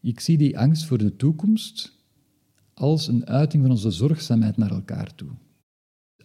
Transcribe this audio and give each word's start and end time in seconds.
Ik 0.00 0.20
zie 0.20 0.38
die 0.38 0.58
angst 0.58 0.84
voor 0.84 0.98
de 0.98 1.16
toekomst 1.16 1.98
als 2.74 3.08
een 3.08 3.26
uiting 3.26 3.62
van 3.62 3.72
onze 3.72 3.90
zorgzaamheid 3.90 4.56
naar 4.56 4.70
elkaar 4.70 5.14
toe. 5.14 5.30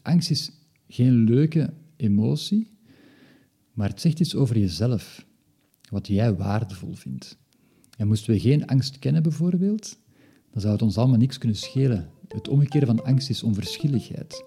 Angst 0.01 0.29
is 0.29 0.51
geen 0.87 1.13
leuke 1.13 1.73
emotie, 1.95 2.77
maar 3.73 3.89
het 3.89 4.01
zegt 4.01 4.19
iets 4.19 4.35
over 4.35 4.57
jezelf, 4.59 5.25
wat 5.89 6.07
jij 6.07 6.35
waardevol 6.35 6.93
vindt. 6.93 7.37
En 7.97 8.07
moesten 8.07 8.33
we 8.33 8.39
geen 8.39 8.67
angst 8.67 8.99
kennen, 8.99 9.23
bijvoorbeeld, 9.23 9.99
dan 10.51 10.61
zou 10.61 10.73
het 10.73 10.81
ons 10.81 10.97
allemaal 10.97 11.17
niks 11.17 11.37
kunnen 11.37 11.57
schelen. 11.57 12.09
Het 12.27 12.47
omgekeerde 12.47 12.85
van 12.85 13.03
angst 13.03 13.29
is 13.29 13.43
onverschilligheid. 13.43 14.43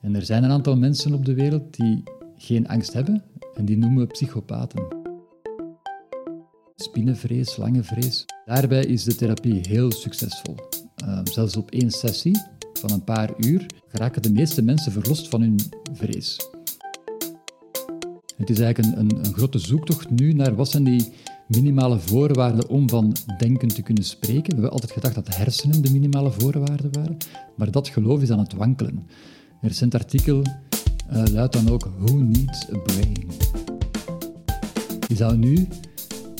En 0.00 0.14
er 0.14 0.24
zijn 0.24 0.44
een 0.44 0.50
aantal 0.50 0.76
mensen 0.76 1.14
op 1.14 1.24
de 1.24 1.34
wereld 1.34 1.76
die 1.76 2.02
geen 2.36 2.68
angst 2.68 2.92
hebben 2.92 3.24
en 3.54 3.64
die 3.64 3.76
noemen 3.76 4.06
we 4.06 4.12
psychopaten. 4.12 5.07
Spinnenvrees, 6.80 7.52
slangenvrees. 7.52 8.24
Daarbij 8.44 8.84
is 8.84 9.04
de 9.04 9.14
therapie 9.14 9.60
heel 9.68 9.92
succesvol. 9.92 10.54
Uh, 11.04 11.20
zelfs 11.24 11.56
op 11.56 11.70
één 11.70 11.90
sessie 11.90 12.40
van 12.72 12.90
een 12.90 13.04
paar 13.04 13.30
uur 13.36 13.66
geraken 13.88 14.22
de 14.22 14.32
meeste 14.32 14.62
mensen 14.62 14.92
verlost 14.92 15.28
van 15.28 15.40
hun 15.40 15.60
vrees. 15.92 16.50
Het 18.36 18.50
is 18.50 18.60
eigenlijk 18.60 18.78
een, 18.78 19.00
een, 19.00 19.24
een 19.24 19.34
grote 19.34 19.58
zoektocht 19.58 20.10
nu 20.10 20.32
naar 20.32 20.54
wat 20.54 20.70
zijn 20.70 20.84
die 20.84 21.12
minimale 21.46 21.98
voorwaarden 21.98 22.68
om 22.68 22.88
van 22.88 23.16
denken 23.38 23.68
te 23.68 23.82
kunnen 23.82 24.04
spreken. 24.04 24.44
We 24.44 24.52
hebben 24.52 24.70
altijd 24.70 24.92
gedacht 24.92 25.14
dat 25.14 25.36
hersenen 25.36 25.82
de 25.82 25.90
minimale 25.90 26.30
voorwaarden 26.30 26.92
waren, 26.92 27.16
maar 27.56 27.70
dat 27.70 27.88
geloof 27.88 28.22
is 28.22 28.30
aan 28.30 28.38
het 28.38 28.52
wankelen. 28.52 29.06
Een 29.60 29.68
recent 29.68 29.94
artikel 29.94 30.42
uh, 31.12 31.24
luidt 31.32 31.52
dan 31.52 31.68
ook 31.68 31.90
Who 31.98 32.14
needs 32.14 32.68
a 32.72 32.78
brain? 32.78 33.30
Je 35.08 35.16
zou 35.16 35.36
nu 35.36 35.68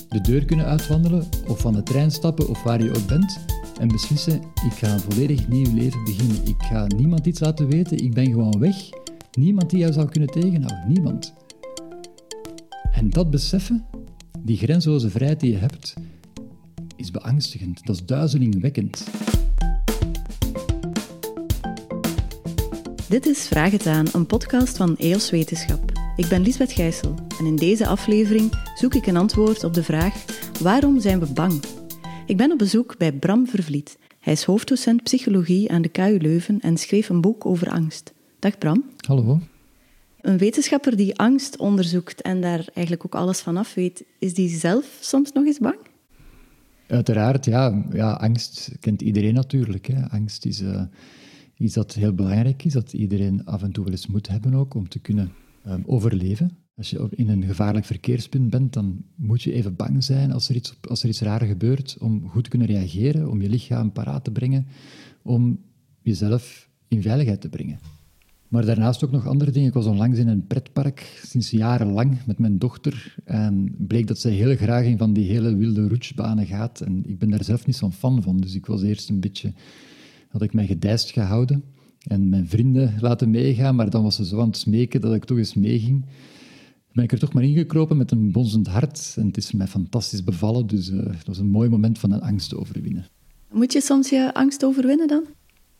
de 0.09 0.21
deur 0.21 0.45
kunnen 0.45 0.67
uitwandelen 0.67 1.29
of 1.47 1.61
van 1.61 1.73
de 1.73 1.83
trein 1.83 2.11
stappen 2.11 2.49
of 2.49 2.63
waar 2.63 2.83
je 2.83 2.95
ook 2.97 3.07
bent 3.07 3.39
en 3.79 3.89
beslissen, 3.89 4.41
ik 4.67 4.73
ga 4.73 4.93
een 4.93 5.01
volledig 5.01 5.49
nieuw 5.49 5.75
leven 5.75 6.05
beginnen. 6.05 6.47
Ik 6.47 6.63
ga 6.63 6.87
niemand 6.87 7.27
iets 7.27 7.41
laten 7.41 7.69
weten, 7.69 7.99
ik 7.99 8.15
ben 8.15 8.27
gewoon 8.27 8.59
weg. 8.59 8.77
Niemand 9.33 9.71
die 9.71 9.79
jou 9.79 9.93
zou 9.93 10.09
kunnen 10.09 10.31
tegenhouden, 10.31 10.93
niemand. 10.93 11.35
En 12.93 13.11
dat 13.11 13.31
beseffen, 13.31 13.85
die 14.39 14.57
grenzeloze 14.57 15.11
vrijheid 15.11 15.41
die 15.41 15.51
je 15.51 15.59
hebt, 15.59 15.95
is 16.97 17.11
beangstigend. 17.11 17.87
Dat 17.87 17.95
is 17.95 18.05
duizelingwekkend. 18.05 19.05
Dit 23.09 23.27
is 23.27 23.47
Vraag 23.47 23.71
het 23.71 23.87
aan, 23.87 24.07
een 24.13 24.27
podcast 24.27 24.77
van 24.77 24.97
EOS 24.97 25.31
Wetenschap. 25.31 26.08
Ik 26.19 26.29
ben 26.29 26.43
Lisbeth 26.43 26.73
Gijssel 26.73 27.15
en 27.39 27.47
in 27.47 27.57
deze 27.57 27.87
aflevering 27.87 28.53
zoek 28.75 28.95
ik 28.95 29.07
een 29.07 29.17
antwoord 29.17 29.65
op 29.65 29.75
de 29.75 29.83
vraag: 29.83 30.25
waarom 30.61 31.01
zijn 31.01 31.21
we 31.21 31.33
bang? 31.33 31.63
Ik 32.27 32.37
ben 32.37 32.53
op 32.53 32.59
bezoek 32.59 32.99
bij 32.99 33.13
Bram 33.13 33.47
Vervliet. 33.47 33.99
Hij 34.21 34.33
is 34.33 34.45
hoofddocent 34.45 35.03
psychologie 35.03 35.71
aan 35.71 35.83
de 35.83 35.89
KU 35.89 36.19
Leuven 36.21 36.61
en 36.61 36.77
schreef 36.77 37.09
een 37.09 37.21
boek 37.21 37.47
over 37.47 37.71
angst. 37.71 38.13
Dag 38.39 38.59
Bram. 38.59 38.85
Hallo. 39.07 39.41
Een 40.21 40.39
wetenschapper 40.39 40.97
die 40.97 41.17
angst 41.17 41.57
onderzoekt 41.57 42.23
en 42.23 42.41
daar 42.41 42.65
eigenlijk 42.75 43.07
ook 43.07 43.15
alles 43.15 43.41
van 43.41 43.57
af 43.57 43.75
weet, 43.75 44.05
is 44.19 44.35
die 44.35 44.49
zelf 44.49 44.99
soms 45.01 45.33
nog 45.33 45.45
eens 45.45 45.59
bang? 45.59 45.79
Uiteraard, 46.87 47.45
ja. 47.45 47.85
ja 47.93 48.13
angst 48.13 48.73
kent 48.81 49.03
iedereen 49.03 49.35
natuurlijk. 49.35 49.87
Hè. 49.87 50.09
Angst 50.09 50.47
is 50.47 50.61
uh, 50.61 50.83
iets 51.57 51.75
dat 51.75 51.95
heel 51.95 52.15
belangrijk 52.15 52.65
is, 52.65 52.73
dat 52.73 52.93
iedereen 52.93 53.45
af 53.45 53.63
en 53.63 53.73
toe 53.73 53.85
wel 53.85 53.93
eens 53.93 54.07
moet 54.07 54.29
hebben 54.29 54.55
ook, 54.55 54.75
om 54.75 54.89
te 54.89 54.99
kunnen 54.99 55.33
um, 55.69 55.83
overleven. 55.87 56.51
Als 56.77 56.91
je 56.91 57.09
in 57.11 57.29
een 57.29 57.45
gevaarlijk 57.45 57.85
verkeerspunt 57.85 58.51
bent, 58.51 58.73
dan 58.73 59.05
moet 59.15 59.43
je 59.43 59.53
even 59.53 59.77
bang 59.77 60.05
zijn 60.05 60.33
als 60.33 60.49
er 60.49 60.55
iets, 60.55 60.75
als 60.89 61.03
er 61.03 61.09
iets 61.09 61.21
raar 61.21 61.41
gebeurt, 61.41 61.97
om 62.01 62.29
goed 62.29 62.45
te 62.45 62.51
kunnen 62.51 62.69
reageren, 62.69 63.31
om 63.31 63.43
je 63.43 63.49
lichaam 63.49 63.93
paraat 63.93 64.25
te 64.25 64.31
brengen, 64.31 64.67
om 65.23 65.61
jezelf 66.03 66.69
in 66.89 67.03
veiligheid 67.03 67.41
te 67.41 67.49
brengen. 67.49 67.79
Maar 68.49 68.65
daarnaast 68.65 69.05
ook 69.05 69.11
nog 69.11 69.27
andere 69.27 69.51
dingen. 69.51 69.69
Ik 69.69 69.75
was 69.75 69.87
onlangs 69.87 70.19
in 70.19 70.29
een 70.29 70.47
pretpark, 70.47 71.21
sinds 71.25 71.51
jarenlang, 71.51 72.19
met 72.27 72.39
mijn 72.39 72.59
dochter. 72.59 73.15
En 73.25 73.75
bleek 73.79 74.07
dat 74.07 74.19
zij 74.19 74.33
heel 74.33 74.57
graag 74.57 74.85
in 74.85 74.99
van 74.99 75.13
die 75.13 75.31
hele 75.31 75.57
wilde 75.57 75.89
roetsbanen 75.89 76.47
gaat. 76.47 76.81
En 76.81 77.03
ik 77.07 77.19
ben 77.19 77.31
daar 77.31 77.45
zelf 77.45 77.67
niet 77.67 77.77
zo'n 77.77 77.93
fan 77.93 78.23
van. 78.23 78.37
Dus 78.37 78.55
ik 78.55 78.67
was 78.67 78.83
eerst 78.83 79.09
een 79.09 79.21
beetje... 79.21 79.53
Had 80.29 80.43
ik 80.43 80.53
mij 80.53 80.67
gedijst 80.67 81.11
gehouden 81.11 81.65
en 82.09 82.29
mijn 82.29 82.49
vrienden 82.49 82.95
laten 83.01 83.31
meegaan. 83.31 83.75
Maar 83.75 83.91
dan 83.91 84.03
was 84.03 84.17
ze 84.17 84.27
zo 84.27 84.41
aan 84.41 84.47
het 84.47 84.57
smeken 84.57 85.01
dat 85.01 85.15
ik 85.15 85.25
toch 85.25 85.39
eens 85.39 85.55
meeging. 85.55 86.07
Ben 86.93 87.05
ik 87.05 87.13
er 87.13 87.19
toch 87.19 87.33
maar 87.33 87.45
ingekropen 87.45 87.97
met 87.97 88.11
een 88.11 88.33
bonzend 88.33 88.67
hart. 88.67 89.15
En 89.17 89.27
het 89.27 89.37
is 89.37 89.53
mij 89.53 89.67
fantastisch 89.67 90.25
bevallen. 90.25 90.67
Dus 90.67 90.91
uh, 90.91 91.05
dat 91.05 91.27
was 91.27 91.39
een 91.39 91.51
mooi 91.51 91.69
moment 91.69 91.99
van 91.99 92.13
een 92.13 92.21
angst 92.21 92.49
te 92.49 92.59
overwinnen. 92.59 93.07
Moet 93.53 93.73
je 93.73 93.81
soms 93.81 94.11
je 94.11 94.35
angst 94.35 94.65
overwinnen 94.65 95.09
dan? 95.09 95.25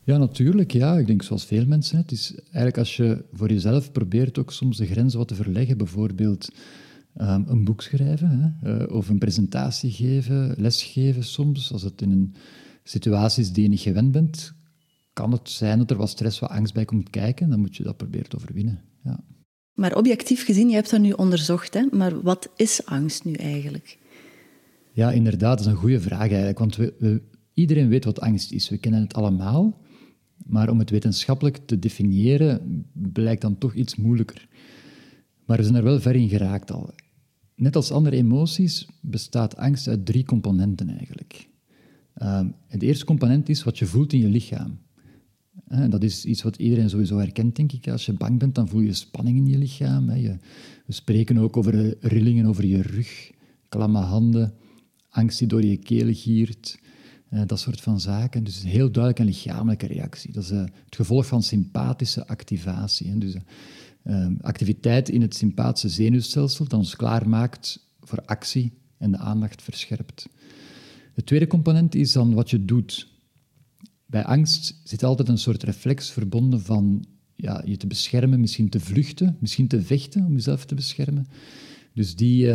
Ja, 0.03 0.17
natuurlijk. 0.17 0.71
Ja. 0.71 0.97
Ik 0.97 1.07
denk 1.07 1.23
zoals 1.23 1.45
veel 1.45 1.65
mensen. 1.65 1.97
Het 1.97 2.11
is 2.11 2.35
eigenlijk 2.35 2.77
als 2.77 2.97
je 2.97 3.25
voor 3.33 3.49
jezelf 3.49 3.91
probeert 3.91 4.39
ook 4.39 4.51
soms 4.51 4.77
de 4.77 4.85
grenzen 4.85 5.19
wat 5.19 5.27
te 5.27 5.35
verleggen. 5.35 5.77
Bijvoorbeeld 5.77 6.49
um, 7.21 7.43
een 7.47 7.63
boek 7.63 7.81
schrijven 7.81 8.55
hè, 8.61 8.83
uh, 8.83 8.95
of 8.95 9.09
een 9.09 9.17
presentatie 9.17 9.91
geven, 9.91 10.53
lesgeven 10.57 11.23
soms. 11.23 11.71
Als 11.71 11.81
het 11.81 12.01
in 12.01 12.11
een 12.11 12.33
situatie 12.83 13.43
is 13.43 13.51
die 13.51 13.63
je 13.63 13.69
niet 13.69 13.79
gewend 13.79 14.11
bent, 14.11 14.53
kan 15.19 15.31
het 15.31 15.49
zijn 15.49 15.77
dat 15.77 15.91
er 15.91 15.97
wat 15.97 16.09
stress, 16.09 16.39
wat 16.39 16.49
angst 16.49 16.73
bij 16.73 16.85
komt 16.85 17.09
kijken. 17.09 17.49
Dan 17.49 17.59
moet 17.59 17.75
je 17.75 17.83
dat 17.83 17.97
proberen 17.97 18.29
te 18.29 18.35
overwinnen. 18.35 18.81
Ja. 19.03 19.19
Maar 19.73 19.95
objectief 19.95 20.45
gezien, 20.45 20.69
je 20.69 20.75
hebt 20.75 20.89
dat 20.89 21.01
nu 21.01 21.11
onderzocht, 21.11 21.73
hè? 21.73 21.85
maar 21.91 22.21
wat 22.21 22.49
is 22.55 22.85
angst 22.85 23.25
nu 23.25 23.33
eigenlijk? 23.33 23.97
Ja, 24.91 25.11
inderdaad, 25.11 25.57
dat 25.57 25.65
is 25.65 25.71
een 25.71 25.77
goede 25.77 25.99
vraag 25.99 26.29
eigenlijk. 26.29 26.59
Want 26.59 26.75
we, 26.75 26.93
we, 26.99 27.21
iedereen 27.53 27.89
weet 27.89 28.05
wat 28.05 28.19
angst 28.19 28.51
is. 28.51 28.69
We 28.69 28.77
kennen 28.77 29.01
het 29.01 29.13
allemaal. 29.13 29.81
Maar 30.45 30.69
om 30.69 30.79
het 30.79 30.89
wetenschappelijk 30.89 31.57
te 31.65 31.79
definiëren, 31.79 32.85
blijkt 32.93 33.41
dan 33.41 33.57
toch 33.57 33.73
iets 33.73 33.95
moeilijker. 33.95 34.47
Maar 35.45 35.57
we 35.57 35.63
zijn 35.63 35.75
er 35.75 35.83
wel 35.83 35.99
ver 35.99 36.15
in 36.15 36.29
geraakt 36.29 36.71
al. 36.71 36.93
Net 37.55 37.75
als 37.75 37.91
andere 37.91 38.15
emoties 38.15 38.87
bestaat 39.01 39.57
angst 39.57 39.87
uit 39.87 40.05
drie 40.05 40.25
componenten 40.25 40.89
eigenlijk. 40.89 41.47
Uh, 42.17 42.41
het 42.67 42.81
eerste 42.81 43.05
component 43.05 43.49
is 43.49 43.63
wat 43.63 43.77
je 43.77 43.85
voelt 43.85 44.13
in 44.13 44.19
je 44.19 44.27
lichaam. 44.27 44.79
Dat 45.89 46.03
is 46.03 46.25
iets 46.25 46.41
wat 46.41 46.55
iedereen 46.55 46.89
sowieso 46.89 47.17
herkent, 47.17 47.55
denk 47.55 47.71
ik. 47.71 47.87
Als 47.87 48.05
je 48.05 48.13
bang 48.13 48.39
bent, 48.39 48.55
dan 48.55 48.67
voel 48.67 48.81
je 48.81 48.93
spanning 48.93 49.37
in 49.37 49.47
je 49.47 49.57
lichaam. 49.57 50.05
We 50.05 50.39
spreken 50.87 51.37
ook 51.37 51.57
over 51.57 51.95
rillingen 51.99 52.45
over 52.45 52.65
je 52.65 52.81
rug, 52.81 53.31
klamme 53.69 53.99
handen, 53.99 54.53
angst 55.09 55.39
die 55.39 55.47
door 55.47 55.63
je 55.63 55.77
keel 55.77 56.13
giert, 56.13 56.79
uh, 57.31 57.41
dat 57.45 57.59
soort 57.59 57.81
van 57.81 57.99
zaken. 57.99 58.43
Dus 58.43 58.63
heel 58.63 58.91
duidelijk 58.91 59.19
een 59.19 59.25
lichamelijke 59.25 59.87
reactie. 59.87 60.31
Dat 60.31 60.43
is 60.43 60.51
uh, 60.51 60.59
het 60.59 60.95
gevolg 60.95 61.25
van 61.25 61.43
sympathische 61.43 62.27
activatie. 62.27 63.17
Dus 63.17 63.35
uh, 64.03 64.27
activiteit 64.41 65.09
in 65.09 65.21
het 65.21 65.35
sympathische 65.35 65.89
zenuwstelsel 65.89 66.67
dat 66.67 66.79
ons 66.79 66.95
klaarmaakt 66.95 67.87
voor 68.01 68.21
actie 68.25 68.71
en 68.97 69.11
de 69.11 69.17
aandacht 69.17 69.61
verscherpt. 69.61 70.27
De 71.13 71.23
tweede 71.23 71.47
component 71.47 71.95
is 71.95 72.11
dan 72.11 72.33
wat 72.33 72.49
je 72.49 72.65
doet. 72.65 73.08
Bij 74.09 74.25
angst 74.25 74.81
zit 74.83 75.03
altijd 75.03 75.29
een 75.29 75.37
soort 75.37 75.63
reflex 75.63 76.11
verbonden 76.11 76.61
van 76.61 77.05
ja, 77.35 77.61
je 77.65 77.77
te 77.77 77.87
beschermen, 77.87 78.39
misschien 78.39 78.69
te 78.69 78.79
vluchten, 78.79 79.37
misschien 79.39 79.67
te 79.67 79.81
vechten 79.81 80.25
om 80.25 80.33
jezelf 80.33 80.65
te 80.65 80.75
beschermen. 80.75 81.27
Dus 81.93 82.15
die, 82.15 82.53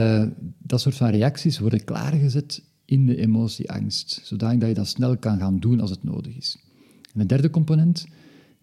dat 0.59 0.81
soort 0.81 0.94
van 0.94 1.10
reacties 1.10 1.59
worden 1.59 1.84
klaargezet 1.84 2.62
in 2.84 3.06
de 3.06 3.16
emotie 3.16 3.70
angst, 3.70 4.20
zodat 4.25 4.60
je 4.60 4.75
dat 4.75 4.88
snel 4.88 5.16
kan 5.16 5.38
gaan 5.38 5.59
doen 5.59 5.81
als 5.81 5.91
het 5.91 6.04
nodig 6.04 6.37
is. 6.37 6.59
En 7.12 7.20
de 7.20 7.26
derde 7.26 7.50
component 7.50 8.06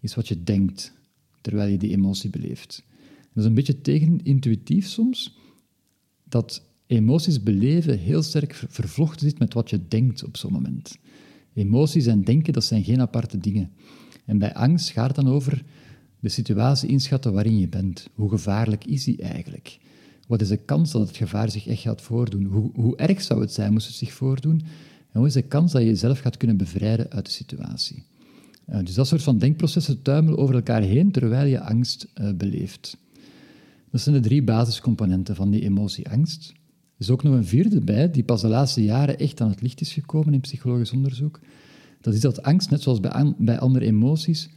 is 0.00 0.14
wat 0.14 0.28
je 0.28 0.42
denkt 0.42 0.92
terwijl 1.40 1.70
je 1.70 1.78
die 1.78 1.90
emotie 1.90 2.30
beleeft. 2.30 2.82
Dat 3.32 3.42
is 3.42 3.44
een 3.44 3.54
beetje 3.54 3.80
tegenintuïtief 3.80 4.86
soms, 4.86 5.36
dat 6.24 6.62
emoties 6.86 7.42
beleven 7.42 7.98
heel 7.98 8.22
sterk 8.22 8.54
vervlochten 8.54 9.28
zit 9.28 9.38
met 9.38 9.54
wat 9.54 9.70
je 9.70 9.88
denkt 9.88 10.24
op 10.24 10.36
zo'n 10.36 10.52
moment. 10.52 10.98
Emoties 11.54 12.06
en 12.06 12.24
denken, 12.24 12.52
dat 12.52 12.64
zijn 12.64 12.84
geen 12.84 13.00
aparte 13.00 13.38
dingen. 13.38 13.70
En 14.24 14.38
bij 14.38 14.54
angst 14.54 14.90
gaat 14.90 15.06
het 15.06 15.24
dan 15.24 15.34
over 15.34 15.62
de 16.20 16.28
situatie 16.28 16.88
inschatten 16.88 17.32
waarin 17.32 17.58
je 17.58 17.68
bent. 17.68 18.08
Hoe 18.14 18.28
gevaarlijk 18.28 18.84
is 18.84 19.04
die 19.04 19.22
eigenlijk? 19.22 19.78
Wat 20.26 20.40
is 20.40 20.48
de 20.48 20.56
kans 20.56 20.90
dat 20.90 21.06
het 21.06 21.16
gevaar 21.16 21.50
zich 21.50 21.66
echt 21.66 21.82
gaat 21.82 22.02
voordoen? 22.02 22.44
Hoe, 22.44 22.70
hoe 22.74 22.96
erg 22.96 23.22
zou 23.22 23.40
het 23.40 23.52
zijn 23.52 23.72
moest 23.72 23.86
het 23.86 23.96
zich 23.96 24.12
voordoen? 24.12 24.62
En 25.12 25.18
hoe 25.18 25.26
is 25.26 25.32
de 25.32 25.42
kans 25.42 25.72
dat 25.72 25.82
je 25.82 25.88
jezelf 25.88 26.18
gaat 26.18 26.36
kunnen 26.36 26.56
bevrijden 26.56 27.10
uit 27.10 27.24
de 27.24 27.30
situatie? 27.30 28.04
Uh, 28.68 28.78
dus 28.84 28.94
dat 28.94 29.06
soort 29.06 29.22
van 29.22 29.38
denkprocessen 29.38 30.02
tuimelen 30.02 30.38
over 30.38 30.54
elkaar 30.54 30.82
heen 30.82 31.10
terwijl 31.10 31.46
je 31.46 31.60
angst 31.60 32.08
uh, 32.20 32.30
beleeft. 32.34 32.96
Dat 33.90 34.00
zijn 34.00 34.14
de 34.14 34.20
drie 34.20 34.42
basiscomponenten 34.42 35.36
van 35.36 35.50
die 35.50 35.62
emotie 35.62 36.10
angst. 36.10 36.52
Is 37.02 37.10
ook 37.10 37.22
nog 37.22 37.34
een 37.34 37.44
vierde 37.44 37.80
bij, 37.80 38.10
die 38.10 38.22
pas 38.22 38.40
de 38.40 38.48
laatste 38.48 38.82
jaren 38.84 39.18
echt 39.18 39.40
aan 39.40 39.48
het 39.48 39.60
licht 39.60 39.80
is 39.80 39.92
gekomen 39.92 40.34
in 40.34 40.40
psychologisch 40.40 40.92
onderzoek. 40.92 41.40
Dat 42.00 42.14
is 42.14 42.20
dat 42.20 42.42
angst, 42.42 42.70
net 42.70 42.82
zoals 42.82 43.00
bij, 43.00 43.34
bij 43.38 43.58
andere 43.58 43.84
emoties, 43.84 44.50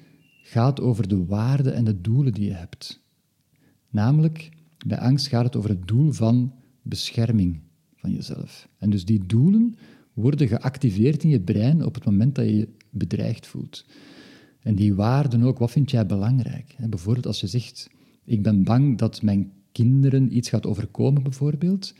gaat 0.43 0.81
over 0.81 1.07
de 1.07 1.25
waarden 1.25 1.73
en 1.73 1.85
de 1.85 2.01
doelen 2.01 2.33
die 2.33 2.45
je 2.45 2.53
hebt. 2.53 3.03
Namelijk, 3.89 4.49
bij 4.87 4.99
angst 4.99 5.27
gaat 5.27 5.43
het 5.45 5.55
over 5.55 5.69
het 5.69 5.87
doel 5.87 6.11
van 6.11 6.53
bescherming 6.81 7.59
van 7.95 8.11
jezelf. 8.11 8.67
En 8.77 8.89
dus 8.89 9.05
die 9.05 9.25
doelen 9.25 9.75
worden 10.13 10.47
geactiveerd 10.47 11.23
in 11.23 11.29
je 11.29 11.41
brein 11.41 11.85
op 11.85 11.95
het 11.95 12.05
moment 12.05 12.35
dat 12.35 12.45
je 12.45 12.55
je 12.55 12.69
bedreigd 12.89 13.47
voelt. 13.47 13.85
En 14.59 14.75
die 14.75 14.95
waarden 14.95 15.43
ook, 15.43 15.57
wat 15.57 15.71
vind 15.71 15.91
jij 15.91 16.05
belangrijk? 16.05 16.75
Bijvoorbeeld 16.89 17.25
als 17.25 17.39
je 17.39 17.47
zegt, 17.47 17.89
ik 18.23 18.43
ben 18.43 18.63
bang 18.63 18.97
dat 18.97 19.21
mijn 19.21 19.51
kinderen 19.71 20.37
iets 20.37 20.49
gaat 20.49 20.65
overkomen, 20.65 21.23
bijvoorbeeld. 21.23 21.93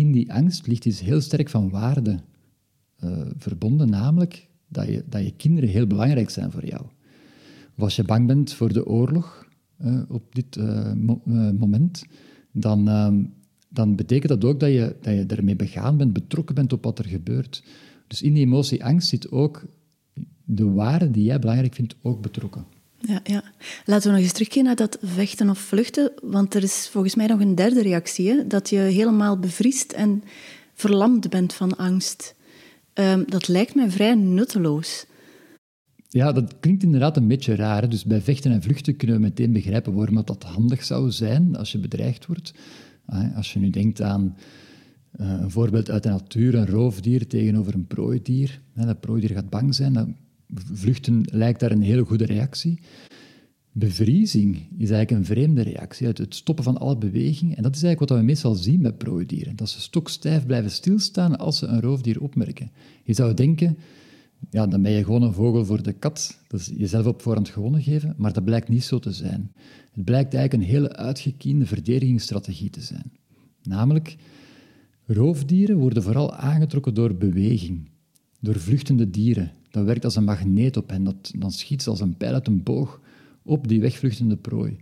In 0.00 0.12
die 0.12 0.32
angst 0.32 0.66
ligt 0.66 0.84
iets 0.84 1.00
heel 1.00 1.20
sterk 1.20 1.48
van 1.48 1.70
waarde 1.70 2.18
uh, 3.04 3.26
verbonden, 3.36 3.90
namelijk 3.90 4.48
dat 4.68 4.86
je, 4.86 5.04
dat 5.08 5.24
je 5.24 5.36
kinderen 5.36 5.68
heel 5.68 5.86
belangrijk 5.86 6.30
zijn 6.30 6.50
voor 6.50 6.66
jou. 6.66 6.82
Of 7.76 7.82
als 7.82 7.96
je 7.96 8.04
bang 8.04 8.26
bent 8.26 8.52
voor 8.52 8.72
de 8.72 8.86
oorlog 8.86 9.48
uh, 9.84 10.02
op 10.08 10.34
dit 10.34 10.56
uh, 10.56 10.92
moment, 11.58 12.04
dan, 12.52 12.88
ehm, 12.88 13.24
dan 13.68 13.96
betekent 13.96 14.28
dat 14.28 14.44
ook 14.44 14.60
dat 14.60 14.70
je, 14.70 14.96
dat 15.00 15.14
je 15.14 15.26
ermee 15.26 15.56
begaan 15.56 15.96
bent, 15.96 16.12
betrokken 16.12 16.54
bent 16.54 16.72
op 16.72 16.84
wat 16.84 16.98
er 16.98 17.06
gebeurt. 17.06 17.64
Dus 18.06 18.22
in 18.22 18.32
die 18.32 18.44
emotie 18.44 18.84
angst 18.84 19.08
zit 19.08 19.30
ook 19.30 19.66
de 20.44 20.70
waarde 20.70 21.10
die 21.10 21.24
jij 21.24 21.38
belangrijk 21.38 21.74
vindt 21.74 21.96
ook 22.02 22.22
betrokken. 22.22 22.64
Ja, 23.00 23.20
ja. 23.24 23.42
Laten 23.84 24.08
we 24.08 24.14
nog 24.16 24.24
eens 24.24 24.32
teruggaan 24.32 24.64
naar 24.64 24.76
dat 24.76 24.98
vechten 25.02 25.50
of 25.50 25.58
vluchten, 25.58 26.12
want 26.22 26.54
er 26.54 26.62
is 26.62 26.88
volgens 26.90 27.14
mij 27.14 27.26
nog 27.26 27.40
een 27.40 27.54
derde 27.54 27.82
reactie, 27.82 28.28
hè? 28.28 28.46
dat 28.46 28.68
je 28.68 28.76
helemaal 28.76 29.38
bevriest 29.38 29.92
en 29.92 30.22
verlamd 30.74 31.30
bent 31.30 31.52
van 31.52 31.76
angst. 31.76 32.34
Um, 32.94 33.24
dat 33.26 33.48
lijkt 33.48 33.74
mij 33.74 33.90
vrij 33.90 34.14
nutteloos. 34.14 35.06
Ja, 36.08 36.32
dat 36.32 36.54
klinkt 36.60 36.82
inderdaad 36.82 37.16
een 37.16 37.28
beetje 37.28 37.54
raar. 37.54 37.88
Dus 37.88 38.04
bij 38.04 38.20
vechten 38.20 38.52
en 38.52 38.62
vluchten 38.62 38.96
kunnen 38.96 39.16
we 39.16 39.22
meteen 39.22 39.52
begrijpen 39.52 39.94
waarom 39.94 40.22
dat 40.24 40.42
handig 40.42 40.84
zou 40.84 41.10
zijn 41.10 41.56
als 41.56 41.72
je 41.72 41.78
bedreigd 41.78 42.26
wordt. 42.26 42.52
Ah, 43.06 43.36
als 43.36 43.52
je 43.52 43.58
nu 43.58 43.70
denkt 43.70 44.02
aan 44.02 44.36
uh, 45.20 45.30
een 45.40 45.50
voorbeeld 45.50 45.90
uit 45.90 46.02
de 46.02 46.08
natuur, 46.08 46.54
een 46.54 46.66
roofdier 46.66 47.26
tegenover 47.26 47.74
een 47.74 47.86
prooidier. 47.86 48.60
Dat 48.74 49.00
prooidier 49.00 49.30
gaat 49.30 49.50
bang 49.50 49.74
zijn, 49.74 50.16
vluchten 50.54 51.22
lijkt 51.30 51.60
daar 51.60 51.70
een 51.70 51.82
hele 51.82 52.04
goede 52.04 52.24
reactie. 52.26 52.80
Bevriezing 53.72 54.56
is 54.56 54.90
eigenlijk 54.90 55.10
een 55.10 55.24
vreemde 55.24 55.62
reactie, 55.62 56.06
het 56.06 56.34
stoppen 56.34 56.64
van 56.64 56.78
alle 56.78 56.98
beweging. 56.98 57.56
En 57.56 57.62
dat 57.62 57.76
is 57.76 57.82
eigenlijk 57.82 58.10
wat 58.10 58.20
we 58.20 58.24
meestal 58.24 58.54
zien 58.54 58.80
met 58.80 58.98
prooidieren. 58.98 59.56
Dat 59.56 59.68
ze 59.68 59.80
stokstijf 59.80 60.46
blijven 60.46 60.70
stilstaan 60.70 61.38
als 61.38 61.58
ze 61.58 61.66
een 61.66 61.80
roofdier 61.80 62.20
opmerken. 62.20 62.70
Je 63.04 63.12
zou 63.12 63.34
denken, 63.34 63.78
ja, 64.50 64.66
dan 64.66 64.82
ben 64.82 64.92
je 64.92 65.04
gewoon 65.04 65.22
een 65.22 65.32
vogel 65.32 65.64
voor 65.64 65.82
de 65.82 65.92
kat. 65.92 66.38
Dat 66.48 66.60
is 66.60 66.70
jezelf 66.76 67.06
op 67.06 67.22
voorhand 67.22 67.48
gewonnen 67.48 67.82
geven, 67.82 68.14
maar 68.16 68.32
dat 68.32 68.44
blijkt 68.44 68.68
niet 68.68 68.84
zo 68.84 68.98
te 68.98 69.12
zijn. 69.12 69.52
Het 69.92 70.04
blijkt 70.04 70.34
eigenlijk 70.34 70.64
een 70.64 70.74
hele 70.74 70.96
uitgekiende 70.96 71.66
verdedigingsstrategie 71.66 72.70
te 72.70 72.80
zijn. 72.80 73.12
Namelijk, 73.62 74.16
roofdieren 75.06 75.76
worden 75.76 76.02
vooral 76.02 76.34
aangetrokken 76.34 76.94
door 76.94 77.14
beweging, 77.14 77.88
door 78.40 78.58
vluchtende 78.58 79.10
dieren. 79.10 79.52
Dat 79.70 79.84
werkt 79.84 80.04
als 80.04 80.16
een 80.16 80.24
magneet 80.24 80.76
op 80.76 80.90
hen, 80.90 81.04
dat, 81.04 81.32
dan 81.38 81.50
schiet 81.52 81.82
ze 81.82 81.90
als 81.90 82.00
een 82.00 82.16
pijl 82.16 82.34
uit 82.34 82.46
een 82.46 82.62
boog 82.62 83.00
op 83.42 83.68
die 83.68 83.80
wegvluchtende 83.80 84.36
prooi. 84.36 84.76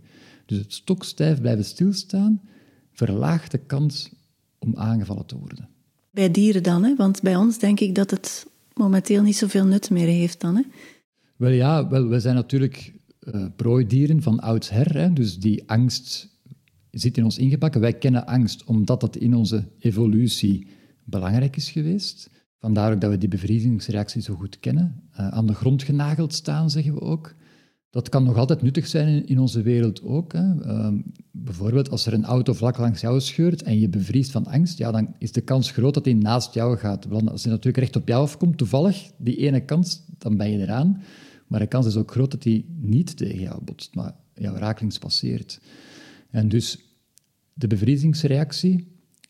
Dus 0.45 0.57
het 0.57 0.73
stokstijf 0.73 1.41
blijven 1.41 1.65
stilstaan 1.65 2.41
verlaagt 2.91 3.51
de 3.51 3.57
kans 3.57 4.09
om 4.59 4.75
aangevallen 4.75 5.25
te 5.25 5.37
worden. 5.37 5.69
Bij 6.11 6.31
dieren 6.31 6.63
dan, 6.63 6.83
hè? 6.83 6.95
want 6.95 7.21
bij 7.21 7.35
ons 7.35 7.59
denk 7.59 7.79
ik 7.79 7.95
dat 7.95 8.11
het 8.11 8.47
momenteel 8.73 9.23
niet 9.23 9.35
zoveel 9.35 9.65
nut 9.65 9.89
meer 9.89 10.07
heeft 10.07 10.41
dan. 10.41 10.55
Hè? 10.55 10.61
Wel 11.35 11.51
ja, 11.51 11.89
wel, 11.89 12.07
wij 12.07 12.19
zijn 12.19 12.35
natuurlijk 12.35 12.93
uh, 13.21 13.45
prooidieren 13.55 14.21
van 14.21 14.39
oudsher, 14.39 14.97
hè? 14.97 15.13
dus 15.13 15.39
die 15.39 15.69
angst 15.69 16.29
zit 16.91 17.17
in 17.17 17.23
ons 17.23 17.37
ingebakken. 17.37 17.81
Wij 17.81 17.93
kennen 17.93 18.25
angst 18.25 18.63
omdat 18.63 19.01
dat 19.01 19.15
in 19.15 19.35
onze 19.35 19.67
evolutie 19.79 20.67
belangrijk 21.03 21.55
is 21.55 21.71
geweest. 21.71 22.29
Vandaar 22.59 22.93
ook 22.93 23.01
dat 23.01 23.09
we 23.09 23.17
die 23.17 23.29
bevriezingsreactie 23.29 24.21
zo 24.21 24.35
goed 24.35 24.59
kennen. 24.59 25.09
Uh, 25.11 25.27
aan 25.27 25.47
de 25.47 25.53
grond 25.53 25.83
genageld 25.83 26.33
staan, 26.33 26.69
zeggen 26.69 26.93
we 26.93 27.01
ook. 27.01 27.35
Dat 27.89 28.09
kan 28.09 28.23
nog 28.23 28.37
altijd 28.37 28.61
nuttig 28.61 28.87
zijn 28.87 29.25
in, 29.25 29.39
onze 29.39 29.61
wereld 29.61 30.03
ook. 30.03 30.33
Hè. 30.33 30.61
Ehm, 30.61 31.01
bijvoorbeeld 31.31 31.89
als 31.89 32.05
er 32.05 32.13
een 32.13 32.25
auto 32.25 32.53
vlak 32.53 32.77
langs 32.77 33.01
jou 33.01 33.21
scheurt 33.21 33.63
en 33.63 33.79
je 33.79 33.89
bevriest 33.89 34.31
van 34.31 34.45
angst, 34.45 34.77
ja, 34.77 34.91
dan 34.91 35.15
is 35.17 35.31
de 35.31 35.41
kans 35.41 35.71
groot 35.71 35.93
dat 35.93 36.05
hij 36.05 36.13
naast 36.13 36.53
jou 36.53 36.77
gaat. 36.77 37.05
Want 37.05 37.29
als 37.29 37.43
hij 37.43 37.51
natuurlijk 37.51 37.83
recht 37.83 37.95
op 37.95 38.07
jou 38.07 38.23
afkomt, 38.23 38.57
toevallig, 38.57 39.11
die 39.17 39.37
ene 39.37 39.65
kans, 39.65 40.03
dan 40.17 40.37
ben 40.37 40.51
je 40.51 40.57
eraan. 40.57 41.01
Maar 41.47 41.59
de 41.59 41.67
kans 41.67 41.85
is 41.85 41.95
ook 41.95 42.11
groot 42.11 42.31
dat 42.31 42.43
hij 42.43 42.65
niet 42.79 43.17
tegen 43.17 43.39
jou 43.39 43.63
botst, 43.63 43.95
maar 43.95 44.15
jou 44.33 44.57
rakelings 44.57 44.97
passeert. 44.97 45.59
En 46.29 46.49
dus 46.49 46.79
de 47.53 47.67
bevriezingsreactie 47.67 48.87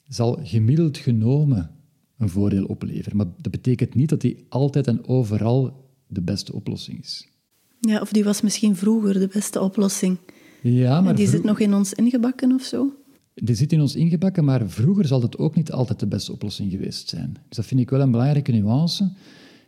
zal 0.08 0.40
gemiddeld 0.44 0.98
genomen 0.98 1.72
een 2.19 2.30
voordeel 2.30 2.66
opleveren. 2.66 3.18
Maar 3.18 3.27
dat 3.42 3.51
betekent 3.51 3.95
niet 3.95 4.10
dat 4.10 4.21
die 4.21 4.45
altijd 4.50 4.88
en 4.88 5.07
overal 5.07 5.89
de 6.07 6.21
beste 6.21 6.54
oplossing 6.54 7.00
is. 7.00 7.27
Ja, 7.80 8.01
of 8.01 8.12
die 8.12 8.24
was 8.24 8.42
misschien 8.42 8.75
vroeger 8.75 9.19
de 9.19 9.30
beste 9.33 9.62
oplossing. 9.62 10.18
Ja, 10.62 11.01
maar 11.01 11.16
die 11.16 11.27
zit 11.27 11.44
nog 11.44 11.60
in 11.60 11.74
ons 11.74 11.94
ingebakken 11.94 12.51
of 12.51 12.63
zo? 12.63 12.94
Die 13.33 13.56
zit 13.56 13.71
in 13.71 13.81
ons 13.81 13.95
ingebakken, 13.95 14.45
maar 14.45 14.69
vroeger 14.69 15.06
zal 15.06 15.21
het 15.21 15.38
ook 15.38 15.56
niet 15.56 15.71
altijd 15.71 16.00
de 16.00 16.07
beste 16.07 16.31
oplossing 16.31 16.71
geweest 16.71 17.10
zijn. 17.10 17.33
Dus 17.48 17.57
dat 17.57 17.66
vind 17.66 17.80
ik 17.80 17.89
wel 17.89 18.01
een 18.01 18.12
belangrijke 18.12 18.51
nuance. 18.51 19.12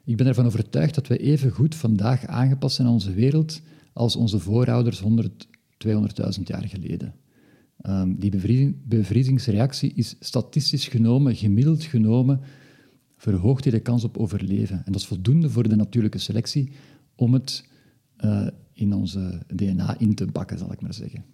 Ik 0.05 0.17
ben 0.17 0.27
ervan 0.27 0.45
overtuigd 0.45 0.95
dat 0.95 1.07
we 1.07 1.17
even 1.17 1.51
goed 1.51 1.75
vandaag 1.75 2.25
aangepast 2.25 2.75
zijn 2.75 2.87
aan 2.87 2.93
onze 2.93 3.13
wereld 3.13 3.61
als 3.93 4.15
onze 4.15 4.39
voorouders 4.39 4.99
100, 4.99 5.47
200.000 5.87 6.43
jaar 6.43 6.67
geleden. 6.67 7.13
Um, 7.89 8.15
die 8.19 8.75
bevriezingsreactie 8.83 9.93
is 9.95 10.15
statistisch 10.19 10.87
genomen, 10.87 11.35
gemiddeld 11.35 11.83
genomen, 11.83 12.39
verhoogt 13.17 13.63
die 13.63 13.71
de 13.71 13.79
kans 13.79 14.03
op 14.03 14.17
overleven. 14.17 14.75
En 14.85 14.91
dat 14.91 15.01
is 15.01 15.07
voldoende 15.07 15.49
voor 15.49 15.69
de 15.69 15.75
natuurlijke 15.75 16.17
selectie 16.17 16.71
om 17.15 17.33
het 17.33 17.65
uh, 18.25 18.47
in 18.73 18.93
onze 18.93 19.39
DNA 19.47 19.99
in 19.99 20.15
te 20.15 20.25
bakken, 20.25 20.57
zal 20.57 20.71
ik 20.71 20.81
maar 20.81 20.93
zeggen. 20.93 21.25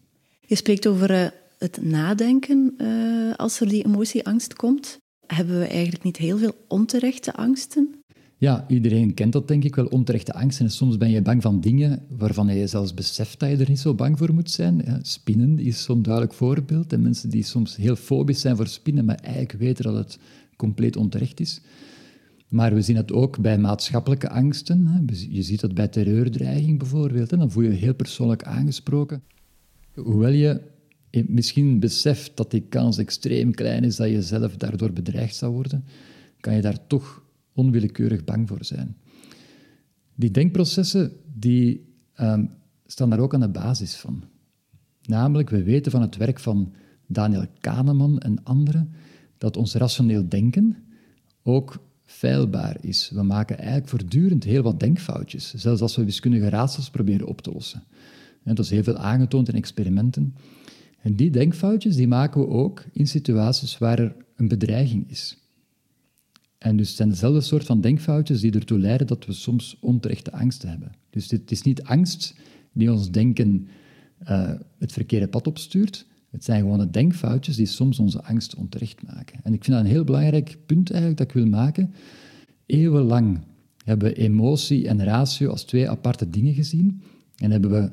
Je 0.41 0.55
spreekt 0.55 0.87
over 0.87 1.11
uh, 1.11 1.27
het 1.57 1.81
nadenken 1.81 2.73
uh, 2.77 3.35
als 3.35 3.59
er 3.59 3.67
die 3.67 3.85
emotieangst 3.85 4.53
komt. 4.53 4.97
Hebben 5.25 5.59
we 5.59 5.65
eigenlijk 5.65 6.03
niet 6.03 6.17
heel 6.17 6.37
veel 6.37 6.55
onterechte 6.67 7.33
angsten? 7.33 7.95
Ja, 8.39 8.65
iedereen 8.67 9.13
kent 9.13 9.33
dat 9.33 9.47
denk 9.47 9.63
ik 9.63 9.75
wel, 9.75 9.85
onterechte 9.85 10.33
angsten. 10.33 10.65
En 10.65 10.71
soms 10.71 10.97
ben 10.97 11.09
je 11.09 11.21
bang 11.21 11.41
van 11.41 11.61
dingen 11.61 12.05
waarvan 12.09 12.55
je 12.55 12.67
zelfs 12.67 12.93
beseft 12.93 13.39
dat 13.39 13.49
je 13.49 13.57
er 13.57 13.69
niet 13.69 13.79
zo 13.79 13.93
bang 13.93 14.17
voor 14.17 14.33
moet 14.33 14.51
zijn. 14.51 14.81
Ja, 14.85 14.99
spinnen 15.01 15.59
is 15.59 15.83
zo'n 15.83 16.01
duidelijk 16.01 16.33
voorbeeld. 16.33 16.93
En 16.93 17.01
mensen 17.01 17.29
die 17.29 17.43
soms 17.43 17.75
heel 17.75 17.95
fobisch 17.95 18.41
zijn 18.41 18.55
voor 18.55 18.67
spinnen, 18.67 19.05
maar 19.05 19.15
eigenlijk 19.15 19.59
weten 19.59 19.83
dat 19.83 19.95
het 19.95 20.19
compleet 20.55 20.95
onterecht 20.95 21.39
is. 21.39 21.61
Maar 22.47 22.73
we 22.73 22.81
zien 22.81 22.95
het 22.95 23.11
ook 23.11 23.39
bij 23.39 23.57
maatschappelijke 23.57 24.29
angsten. 24.29 25.07
Je 25.29 25.41
ziet 25.41 25.59
dat 25.59 25.73
bij 25.73 25.87
terreurdreiging 25.87 26.79
bijvoorbeeld. 26.79 27.29
Dan 27.29 27.51
voel 27.51 27.63
je 27.63 27.69
je 27.69 27.75
heel 27.75 27.95
persoonlijk 27.95 28.43
aangesproken. 28.43 29.23
Hoewel 29.93 30.31
je 30.31 30.61
misschien 31.27 31.79
beseft 31.79 32.37
dat 32.37 32.51
die 32.51 32.65
kans 32.69 32.97
extreem 32.97 33.51
klein 33.51 33.83
is 33.83 33.95
dat 33.95 34.09
je 34.09 34.21
zelf 34.21 34.55
daardoor 34.57 34.93
bedreigd 34.93 35.35
zou 35.35 35.53
worden, 35.53 35.85
kan 36.39 36.55
je 36.55 36.61
daar 36.61 36.87
toch 36.87 37.25
onwillekeurig 37.57 38.23
bang 38.23 38.47
voor 38.47 38.65
zijn. 38.65 38.97
Die 40.15 40.31
denkprocessen 40.31 41.11
die, 41.33 41.93
ehm, 42.13 42.45
staan 42.85 43.09
daar 43.09 43.19
ook 43.19 43.33
aan 43.33 43.39
de 43.39 43.49
basis 43.49 43.95
van. 43.95 44.23
Namelijk, 45.01 45.49
we 45.49 45.63
weten 45.63 45.91
van 45.91 46.01
het 46.01 46.17
werk 46.17 46.39
van 46.39 46.73
Daniel 47.07 47.45
Kahneman 47.59 48.19
en 48.19 48.43
anderen 48.43 48.91
dat 49.37 49.57
ons 49.57 49.73
rationeel 49.73 50.29
denken 50.29 50.77
ook 51.43 51.79
feilbaar 52.05 52.77
is. 52.81 53.09
We 53.13 53.23
maken 53.23 53.57
eigenlijk 53.57 53.87
voortdurend 53.87 54.43
heel 54.43 54.63
wat 54.63 54.79
denkfoutjes, 54.79 55.53
zelfs 55.53 55.81
als 55.81 55.95
we 55.95 56.05
wiskundige 56.05 56.49
raadsels 56.49 56.89
proberen 56.89 57.27
op 57.27 57.41
te 57.41 57.51
lossen. 57.51 57.83
En 58.43 58.55
dat 58.55 58.65
is 58.65 58.71
heel 58.71 58.83
veel 58.83 58.97
aangetoond 58.97 59.49
in 59.49 59.55
experimenten. 59.55 60.35
En 61.01 61.15
die 61.15 61.29
denkfoutjes 61.29 61.95
die 61.95 62.07
maken 62.07 62.41
we 62.41 62.47
ook 62.47 62.85
in 62.93 63.07
situaties 63.07 63.77
waar 63.77 63.99
er 63.99 64.15
een 64.35 64.47
bedreiging 64.47 65.09
is. 65.09 65.46
En 66.67 66.77
dus 66.77 66.87
het 66.87 66.97
zijn 66.97 67.09
dezelfde 67.09 67.41
soort 67.41 67.65
van 67.65 67.81
denkfoutjes 67.81 68.41
die 68.41 68.51
ertoe 68.51 68.79
leiden 68.79 69.07
dat 69.07 69.25
we 69.25 69.33
soms 69.33 69.77
onterechte 69.79 70.31
angsten 70.31 70.69
hebben. 70.69 70.91
Dus 71.09 71.31
het 71.31 71.51
is 71.51 71.61
niet 71.61 71.83
angst 71.83 72.35
die 72.73 72.91
ons 72.91 73.11
denken 73.11 73.67
uh, 74.29 74.51
het 74.77 74.91
verkeerde 74.91 75.27
pad 75.27 75.47
opstuurt. 75.47 76.05
Het 76.29 76.43
zijn 76.43 76.61
gewoon 76.61 76.79
de 76.79 76.89
denkfoutjes 76.89 77.55
die 77.55 77.65
soms 77.65 77.99
onze 77.99 78.23
angst 78.23 78.55
onterecht 78.55 79.03
maken. 79.03 79.39
En 79.43 79.53
ik 79.53 79.63
vind 79.63 79.77
dat 79.77 79.85
een 79.85 79.91
heel 79.91 80.03
belangrijk 80.03 80.57
punt 80.65 80.89
eigenlijk 80.89 81.19
dat 81.19 81.27
ik 81.27 81.33
wil 81.33 81.45
maken. 81.45 81.93
Eeuwenlang 82.65 83.39
hebben 83.83 84.07
we 84.07 84.15
emotie 84.15 84.87
en 84.87 85.03
ratio 85.03 85.49
als 85.49 85.63
twee 85.63 85.89
aparte 85.89 86.29
dingen 86.29 86.53
gezien. 86.53 87.01
En 87.35 87.51
hebben 87.51 87.71
we 87.71 87.91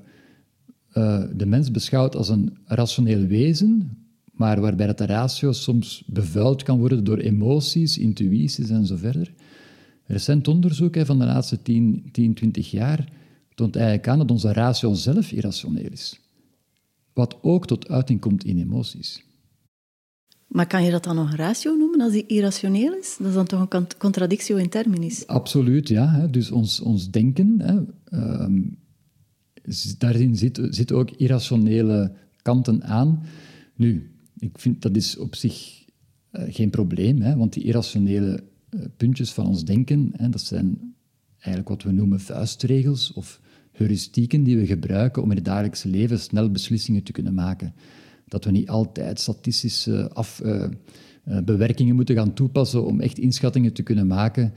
uh, 1.01 1.25
de 1.37 1.47
mens 1.47 1.71
beschouwd 1.71 2.17
als 2.17 2.29
een 2.29 2.57
rationeel 2.65 3.27
wezen, 3.27 3.99
maar 4.35 4.61
waarbij 4.61 4.87
dat 4.87 4.99
de 4.99 5.07
ratio 5.07 5.53
soms 5.53 6.03
bevuild 6.07 6.63
kan 6.63 6.79
worden 6.79 7.05
door 7.05 7.19
emoties, 7.19 7.99
intuïties 7.99 8.71
en 8.71 8.87
zo 8.87 8.97
verder. 8.97 9.33
Recent 10.07 10.49
onderzoek 10.49 10.97
van 10.99 11.19
de 11.19 11.25
laatste 11.25 11.63
10, 11.63 12.09
10, 12.13 12.35
20 12.35 12.71
jaar 12.71 13.13
toont 13.55 13.77
eigenlijk 13.77 14.09
aan 14.09 14.19
dat 14.19 14.31
onze 14.31 14.53
ratio 14.53 14.95
zelf 14.95 15.33
irrationeel 15.33 15.91
is. 15.91 16.21
Wat 17.13 17.39
ook 17.43 17.67
tot 17.67 17.89
uiting 17.89 18.21
komt 18.21 18.45
in 18.45 18.59
emoties. 18.59 19.25
Maar 20.47 20.67
kan 20.67 20.85
je 20.85 20.91
dat 20.91 21.05
dan 21.05 21.17
nog 21.17 21.31
een 21.31 21.37
ratio 21.37 21.75
noemen 21.75 22.01
als 22.01 22.13
die 22.13 22.27
irrationeel 22.27 22.93
is? 22.95 23.17
Dat 23.19 23.29
is 23.29 23.35
dan 23.35 23.47
toch 23.47 23.67
een 23.69 23.87
contradictio 23.99 24.57
in 24.57 24.69
terminis? 24.69 25.27
Absoluut, 25.27 25.89
ja. 25.89 26.27
Dus 26.27 26.51
ons, 26.51 26.81
ons 26.81 27.11
denken, 27.11 27.61
hè, 27.61 27.81
ehm, 28.05 28.61
daarin 29.99 30.37
zitten 30.37 30.75
zit 30.75 30.93
ook 30.93 31.11
irrationele 31.11 32.13
kanten 32.43 32.85
aan. 32.85 33.23
Nu, 33.77 34.14
ik 34.45 34.59
vind 34.59 34.83
dat 34.83 34.97
is 34.97 35.17
op 35.17 35.35
zich 35.35 35.85
uh, 36.33 36.43
geen 36.49 36.71
probleem, 36.71 37.21
hè, 37.21 37.37
want 37.37 37.53
die 37.53 37.65
irrationele 37.65 38.45
uh, 38.71 38.81
puntjes 38.97 39.33
van 39.33 39.47
ons 39.47 39.65
denken, 39.65 40.11
hè, 40.13 40.29
dat 40.29 40.41
zijn 40.41 40.95
eigenlijk 41.39 41.69
wat 41.69 41.83
we 41.83 41.93
noemen 41.93 42.21
vuistregels 42.21 43.13
of 43.13 43.41
heuristieken 43.73 44.43
die 44.43 44.57
we 44.57 44.67
gebruiken 44.67 45.23
om 45.23 45.31
in 45.31 45.37
het 45.37 45.45
dagelijkse 45.45 45.89
leven 45.89 46.19
snel 46.19 46.51
beslissingen 46.51 47.03
te 47.03 47.13
kunnen 47.13 47.35
maken. 47.35 47.75
Dat 48.29 48.45
we 48.45 48.51
niet 48.51 48.69
altijd 48.69 49.21
statistische 49.21 50.11
af, 50.13 50.41
uh, 50.45 50.67
bewerkingen 51.45 51.95
moeten 51.95 52.15
gaan 52.15 52.35
toepassen 52.35 52.87
om 52.87 53.01
echt 53.01 53.19
inschattingen 53.19 53.73
te 53.73 53.83
kunnen 53.83 54.07
maken 54.07 54.53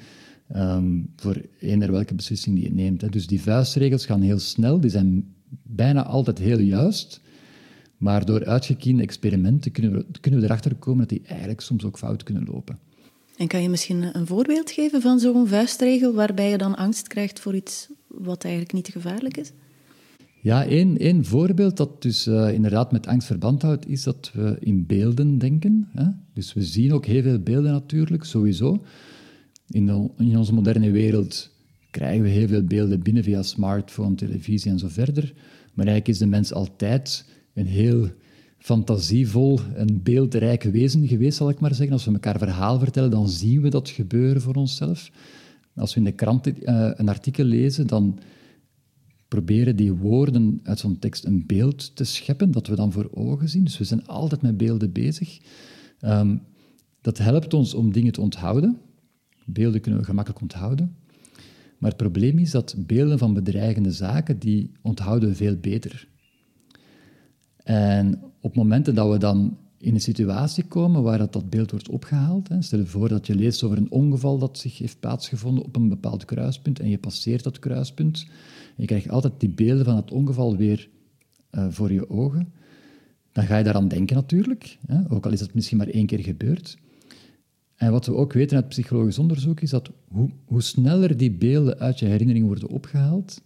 um, 0.55 1.09
voor 1.15 1.41
eender 1.59 1.91
welke 1.91 2.15
beslissing 2.15 2.55
die 2.55 2.65
je 2.65 2.73
neemt. 2.73 3.01
Hè. 3.01 3.09
Dus 3.09 3.27
die 3.27 3.41
vuistregels 3.41 4.05
gaan 4.05 4.21
heel 4.21 4.39
snel, 4.39 4.79
die 4.79 4.89
zijn 4.89 5.33
bijna 5.63 6.05
altijd 6.05 6.37
heel 6.37 6.59
juist, 6.59 7.21
maar 7.97 8.25
door 8.25 8.45
uitgekiende 8.45 9.03
experimenten 9.03 9.71
kunnen 9.71 9.91
we, 9.91 10.05
kunnen 10.21 10.39
we 10.39 10.45
erachter 10.45 10.75
komen 10.75 10.99
dat 10.99 11.09
die 11.09 11.27
eigenlijk 11.27 11.61
soms 11.61 11.83
ook 11.83 11.97
fout 11.97 12.23
kunnen 12.23 12.45
lopen. 12.45 12.79
En 13.37 13.47
kan 13.47 13.61
je 13.61 13.69
misschien 13.69 14.17
een 14.17 14.27
voorbeeld 14.27 14.71
geven 14.71 15.01
van 15.01 15.19
zo'n 15.19 15.47
vuistregel 15.47 16.13
waarbij 16.13 16.49
je 16.49 16.57
dan 16.57 16.75
angst 16.75 17.07
krijgt 17.07 17.39
voor 17.39 17.55
iets 17.55 17.87
wat 18.07 18.43
eigenlijk 18.43 18.73
niet 18.73 18.87
gevaarlijk 18.87 19.37
is? 19.37 19.51
Ja, 20.41 20.65
één, 20.65 20.97
één 20.97 21.25
voorbeeld 21.25 21.77
dat 21.77 22.01
dus 22.01 22.27
uh, 22.27 22.53
inderdaad 22.53 22.91
met 22.91 23.07
angst 23.07 23.27
verband 23.27 23.61
houdt, 23.61 23.87
is 23.87 24.03
dat 24.03 24.31
we 24.33 24.57
in 24.59 24.85
beelden 24.85 25.37
denken. 25.37 25.89
Hè? 25.93 26.05
Dus 26.33 26.53
we 26.53 26.63
zien 26.63 26.93
ook 26.93 27.05
heel 27.05 27.21
veel 27.21 27.39
beelden 27.39 27.71
natuurlijk, 27.71 28.23
sowieso. 28.23 28.83
In, 29.69 29.85
de, 29.85 30.09
in 30.17 30.37
onze 30.37 30.53
moderne 30.53 30.91
wereld 30.91 31.49
krijgen 31.91 32.23
we 32.23 32.29
heel 32.29 32.47
veel 32.47 32.63
beelden 32.63 32.99
binnen 32.99 33.23
via 33.23 33.43
smartphone, 33.43 34.15
televisie 34.15 34.71
en 34.71 34.79
zo 34.79 34.87
verder. 34.87 35.33
Maar 35.73 35.85
eigenlijk 35.85 36.07
is 36.07 36.17
de 36.17 36.25
mens 36.25 36.53
altijd 36.53 37.25
een 37.57 37.67
heel 37.67 38.07
fantasievol 38.57 39.59
en 39.75 40.03
beeldrijk 40.03 40.63
wezen 40.63 41.07
geweest, 41.07 41.37
zal 41.37 41.49
ik 41.49 41.59
maar 41.59 41.73
zeggen. 41.73 41.93
Als 41.93 42.05
we 42.05 42.11
elkaar 42.11 42.37
verhaal 42.37 42.79
vertellen, 42.79 43.09
dan 43.09 43.29
zien 43.29 43.61
we 43.61 43.69
dat 43.69 43.89
gebeuren 43.89 44.41
voor 44.41 44.55
onszelf. 44.55 45.11
Als 45.75 45.93
we 45.93 45.99
in 45.99 46.05
de 46.05 46.11
krant 46.11 46.47
uh, 46.47 46.53
een 46.95 47.09
artikel 47.09 47.43
lezen, 47.43 47.87
dan 47.87 48.19
proberen 49.27 49.75
die 49.75 49.93
woorden 49.93 50.59
uit 50.63 50.79
zo'n 50.79 50.99
tekst 50.99 51.25
een 51.25 51.43
beeld 51.45 51.95
te 51.95 52.03
scheppen, 52.03 52.51
dat 52.51 52.67
we 52.67 52.75
dan 52.75 52.91
voor 52.91 53.09
ogen 53.13 53.49
zien. 53.49 53.63
Dus 53.63 53.77
we 53.77 53.83
zijn 53.83 54.07
altijd 54.07 54.41
met 54.41 54.57
beelden 54.57 54.91
bezig. 54.91 55.39
Um, 56.01 56.41
dat 57.01 57.17
helpt 57.17 57.53
ons 57.53 57.73
om 57.73 57.91
dingen 57.91 58.11
te 58.11 58.21
onthouden. 58.21 58.77
Beelden 59.45 59.81
kunnen 59.81 59.99
we 59.99 60.05
gemakkelijk 60.05 60.41
onthouden. 60.41 60.95
Maar 61.77 61.89
het 61.89 61.99
probleem 61.99 62.37
is 62.37 62.51
dat 62.51 62.75
beelden 62.77 63.17
van 63.17 63.33
bedreigende 63.33 63.91
zaken, 63.91 64.39
die 64.39 64.71
onthouden 64.81 65.29
we 65.29 65.35
veel 65.35 65.55
beter. 65.55 66.07
En 67.67 68.21
op 68.41 68.55
momenten 68.55 68.95
dat 68.95 69.11
we 69.11 69.17
dan 69.17 69.57
in 69.77 69.93
een 69.93 70.01
situatie 70.01 70.63
komen 70.63 71.03
waar 71.03 71.17
dat, 71.17 71.33
dat 71.33 71.49
beeld 71.49 71.71
wordt 71.71 71.89
opgehaald, 71.89 72.47
hè, 72.47 72.61
stel 72.61 72.79
je 72.79 72.85
voor 72.85 73.09
dat 73.09 73.27
je 73.27 73.35
leest 73.35 73.63
over 73.63 73.77
een 73.77 73.91
ongeval 73.91 74.37
dat 74.37 74.57
zich 74.57 74.77
heeft 74.77 74.99
plaatsgevonden 74.99 75.63
op 75.63 75.75
een 75.75 75.89
bepaald 75.89 76.25
kruispunt 76.25 76.79
en 76.79 76.89
je 76.89 76.97
passeert 76.97 77.43
dat 77.43 77.59
kruispunt, 77.59 78.27
je 78.75 78.85
krijgt 78.85 79.09
altijd 79.09 79.33
die 79.37 79.49
beelden 79.49 79.85
van 79.85 79.95
het 79.95 80.11
ongeval 80.11 80.57
weer 80.57 80.89
uh, 81.51 81.65
voor 81.69 81.91
je 81.91 82.09
ogen, 82.09 82.53
dan 83.31 83.45
ga 83.45 83.57
je 83.57 83.63
daaraan 83.63 83.87
denken 83.87 84.15
natuurlijk, 84.15 84.77
hè, 84.85 84.99
ook 85.09 85.25
al 85.25 85.31
is 85.31 85.39
dat 85.39 85.53
misschien 85.53 85.77
maar 85.77 85.87
één 85.87 86.05
keer 86.05 86.23
gebeurd. 86.23 86.77
En 87.75 87.91
wat 87.91 88.05
we 88.05 88.13
ook 88.13 88.33
weten 88.33 88.57
uit 88.57 88.67
psychologisch 88.67 89.19
onderzoek 89.19 89.61
is 89.61 89.69
dat 89.69 89.91
hoe, 90.07 90.29
hoe 90.45 90.61
sneller 90.61 91.17
die 91.17 91.31
beelden 91.31 91.79
uit 91.79 91.99
je 91.99 92.05
herinnering 92.05 92.45
worden 92.45 92.69
opgehaald, 92.69 93.41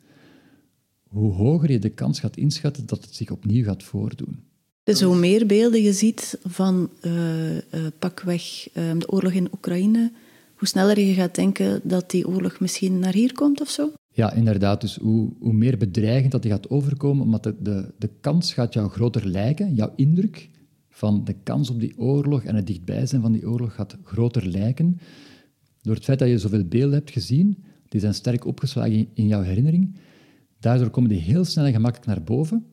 hoe 1.11 1.33
hoger 1.33 1.71
je 1.71 1.79
de 1.79 1.89
kans 1.89 2.19
gaat 2.19 2.37
inschatten 2.37 2.85
dat 2.85 3.03
het 3.03 3.15
zich 3.15 3.31
opnieuw 3.31 3.63
gaat 3.63 3.83
voordoen. 3.83 4.39
Dus 4.83 5.01
hoe 5.01 5.15
meer 5.15 5.45
beelden 5.45 5.81
je 5.81 5.93
ziet 5.93 6.39
van 6.43 6.89
uh, 7.01 7.55
uh, 7.55 7.61
pakweg 7.99 8.67
uh, 8.73 8.91
de 8.97 9.11
oorlog 9.11 9.31
in 9.31 9.47
Oekraïne, 9.53 10.11
hoe 10.55 10.67
sneller 10.67 10.99
je 10.99 11.13
gaat 11.13 11.35
denken 11.35 11.81
dat 11.83 12.09
die 12.09 12.27
oorlog 12.27 12.59
misschien 12.59 12.99
naar 12.99 13.13
hier 13.13 13.33
komt 13.33 13.61
of 13.61 13.69
zo? 13.69 13.91
Ja, 14.13 14.33
inderdaad. 14.33 14.81
Dus 14.81 14.95
hoe, 14.95 15.29
hoe 15.39 15.53
meer 15.53 15.77
bedreigend 15.77 16.31
dat 16.31 16.41
die 16.41 16.51
gaat 16.51 16.69
overkomen, 16.69 17.23
omdat 17.23 17.43
de, 17.43 17.55
de, 17.59 17.93
de 17.97 18.09
kans 18.21 18.53
gaat 18.53 18.73
jou 18.73 18.89
groter 18.89 19.27
lijken, 19.27 19.73
jouw 19.75 19.93
indruk 19.95 20.49
van 20.89 21.23
de 21.23 21.35
kans 21.43 21.69
op 21.69 21.79
die 21.79 21.97
oorlog 21.97 22.43
en 22.43 22.55
het 22.55 22.67
dichtbij 22.67 23.05
zijn 23.05 23.21
van 23.21 23.31
die 23.31 23.49
oorlog 23.49 23.75
gaat 23.75 23.97
groter 24.03 24.45
lijken. 24.47 24.99
Door 25.81 25.95
het 25.95 26.03
feit 26.03 26.19
dat 26.19 26.27
je 26.27 26.37
zoveel 26.37 26.65
beelden 26.65 26.93
hebt 26.97 27.11
gezien, 27.11 27.63
die 27.87 27.99
zijn 27.99 28.13
sterk 28.13 28.45
opgeslagen 28.45 29.07
in 29.13 29.27
jouw 29.27 29.41
herinnering, 29.41 29.95
daardoor 30.61 30.89
komen 30.89 31.09
die 31.09 31.19
heel 31.19 31.45
snel 31.45 31.65
en 31.65 31.71
gemakkelijk 31.71 32.07
naar 32.07 32.23
boven. 32.23 32.65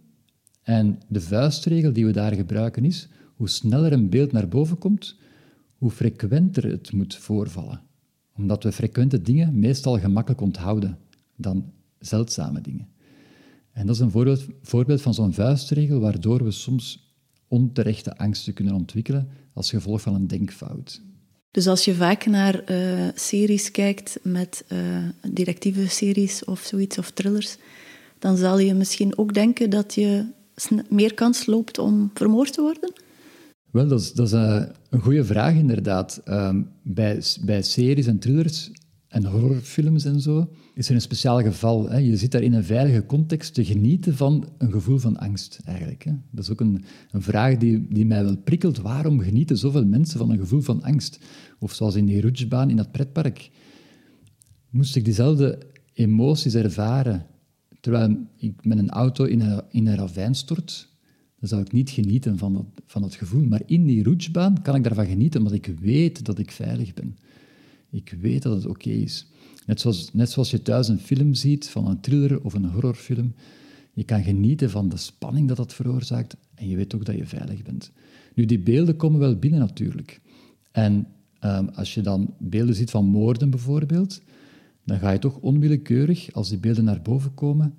En 0.63 0.99
de 1.09 1.21
vuistregel 1.21 1.93
die 1.93 2.07
we 2.07 2.13
daar 2.13 2.35
gebruiken 2.35 2.85
is, 2.85 3.09
hoe 3.35 3.49
sneller 3.49 3.93
een 3.93 4.11
beeld 4.11 4.33
naar 4.33 4.49
boven 4.49 4.79
komt, 4.79 5.17
hoe 5.77 5.91
frequenter 5.91 6.71
het 6.71 6.93
moet 6.93 7.17
voorvallen. 7.17 7.81
Omdat 8.37 8.63
we 8.63 8.73
frequente 8.73 9.23
dingen 9.23 9.59
meestal 9.59 9.99
gemakkelijk 9.99 10.41
onthouden 10.41 10.99
dan 11.37 11.73
zeldzame 11.99 12.61
dingen. 12.61 12.89
En 13.73 13.87
dat 13.87 13.95
is 13.95 14.01
een 14.01 14.11
voorbeeld, 14.11 14.47
voorbeeld 14.63 15.03
van 15.03 15.15
zo'n 15.15 15.33
vuistregel 15.33 16.01
waardoor 16.01 16.45
we 16.45 16.51
soms 16.51 17.15
onterechte 17.49 18.17
angsten 18.17 18.53
kunnen 18.53 18.75
ontwikkelen 18.75 19.29
als 19.53 19.71
gevolg 19.71 20.01
van 20.01 20.15
een 20.15 20.27
denkfout. 20.27 21.03
Dus 21.51 21.67
als 21.67 21.85
je 21.85 21.95
vaak 21.95 22.27
naar 22.27 22.71
uh, 22.71 23.09
series 23.15 23.71
kijkt 23.71 24.19
met 24.23 24.65
uh, 24.73 24.79
directieve 25.33 25.89
series 25.89 26.45
of 26.45 26.61
zoiets, 26.61 26.99
of 26.99 27.11
thrillers, 27.11 27.57
dan 28.19 28.37
zal 28.37 28.59
je 28.59 28.75
misschien 28.75 29.19
ook 29.19 29.35
denken 29.35 29.71
dat 29.71 29.95
je 29.95 30.25
meer 30.89 31.15
kans 31.15 31.47
loopt 31.47 31.79
om 31.79 32.11
vermoord 32.15 32.53
te 32.53 32.61
worden? 32.61 32.93
Wel, 33.71 33.89
dat 33.89 34.01
is, 34.01 34.13
dat 34.13 34.27
is 34.27 34.33
uh, 34.33 34.63
een 34.91 35.01
goede 35.01 35.25
vraag 35.25 35.55
inderdaad. 35.55 36.21
Ehm, 36.25 36.63
bij, 36.83 37.23
bij 37.41 37.63
series 37.63 38.07
en 38.07 38.19
thrillers 38.19 38.71
en 39.09 39.25
horrorfilms 39.25 40.05
en 40.05 40.21
zo 40.21 40.49
is 40.79 40.89
er 40.89 40.95
een 40.95 41.01
speciaal 41.01 41.43
geval. 41.43 41.89
Hè. 41.89 41.97
Je 41.97 42.17
zit 42.17 42.31
daar 42.31 42.43
in 42.43 42.53
een 42.53 42.65
veilige 42.65 43.07
context 43.07 43.55
te 43.55 43.65
genieten 43.65 44.17
van 44.17 44.49
een 44.59 44.73
gevoel 44.73 44.99
van 44.99 45.17
angst, 45.17 45.61
eigenlijk. 45.65 46.05
Hè. 46.05 46.13
Dat 46.31 46.45
is 46.45 46.51
ook 46.51 46.61
een, 46.61 46.85
een 47.11 47.23
vraag 47.23 47.57
die, 47.57 47.87
die 47.89 48.07
mij 48.07 48.25
wel 48.25 48.37
prikkelt. 48.37 48.79
Waarom 48.79 49.21
genieten 49.21 49.59
zoveel 49.59 49.87
mensen 49.87 50.19
van 50.19 50.31
een 50.31 50.39
gevoel 50.39 50.61
van 50.61 50.83
angst? 50.83 51.19
Of 51.59 51.75
zoals 51.75 51.95
in 51.95 52.05
die 52.05 52.21
rutschbaan 52.21 52.71
in 52.71 52.77
dat 52.77 52.91
pretpark. 52.91 53.51
Moest 54.71 54.97
ik 54.97 55.05
diezelfde 55.05 55.59
emoties 55.93 56.55
ervaren 56.55 57.27
terwijl 57.81 58.17
ik 58.37 58.65
met 58.65 58.79
een 58.79 58.91
auto 58.91 59.25
in 59.25 59.41
een, 59.41 59.63
in 59.71 59.87
een 59.87 59.97
ravijn 59.97 60.35
stort, 60.35 60.89
dan 61.39 61.49
zou 61.49 61.61
ik 61.61 61.73
niet 61.73 61.91
genieten 61.91 62.39
van 62.39 62.53
dat, 62.53 62.67
van 62.87 63.03
dat 63.03 63.15
gevoel. 63.15 63.45
Maar 63.45 63.63
in 63.67 63.87
die 63.87 64.03
rutschbaan 64.03 64.63
kan 64.63 64.75
ik 64.75 64.85
daarvan 64.85 65.07
genieten, 65.07 65.41
omdat 65.41 65.55
ik 65.55 65.75
weet 65.81 66.25
dat 66.25 66.39
ik 66.39 66.51
veilig 66.51 66.95
ben. 66.95 67.17
Ik 67.91 68.17
weet 68.21 68.43
dat 68.43 68.55
het 68.55 68.67
oké 68.67 68.91
is. 68.91 69.27
Net 69.69 69.81
zoals, 69.81 70.13
net 70.13 70.31
zoals 70.31 70.51
je 70.51 70.63
thuis 70.63 70.89
een 70.89 70.99
film 70.99 71.35
ziet 71.35 71.69
van 71.69 71.87
een 71.87 72.01
thriller 72.01 72.45
of 72.45 72.55
een 72.55 72.65
horrorfilm. 72.65 73.35
Je 73.93 74.05
kan 74.05 74.23
genieten 74.23 74.71
van 74.71 74.89
de 74.89 74.97
spanning 74.97 75.49
dat 75.49 75.57
dat 75.57 75.75
veroorzaakt 75.75 76.37
en 76.55 76.69
je 76.69 76.77
weet 76.77 76.95
ook 76.95 77.05
dat 77.05 77.17
je 77.17 77.27
veilig 77.27 77.63
bent. 77.63 77.93
Nu, 78.35 78.45
die 78.45 78.59
beelden 78.59 78.97
komen 78.97 79.21
wel 79.21 79.37
binnen 79.37 79.61
natuurlijk. 79.61 80.21
En 80.71 81.07
um, 81.45 81.69
als 81.69 81.95
je 81.95 82.01
dan 82.01 82.35
beelden 82.39 82.75
ziet 82.75 82.91
van 82.91 83.05
moorden 83.05 83.51
bijvoorbeeld, 83.51 84.21
dan 84.85 84.99
ga 84.99 85.11
je 85.11 85.19
toch 85.19 85.37
onwillekeurig, 85.37 86.33
als 86.33 86.49
die 86.49 86.59
beelden 86.59 86.85
naar 86.85 87.03
boven 87.03 87.35
komen, 87.35 87.75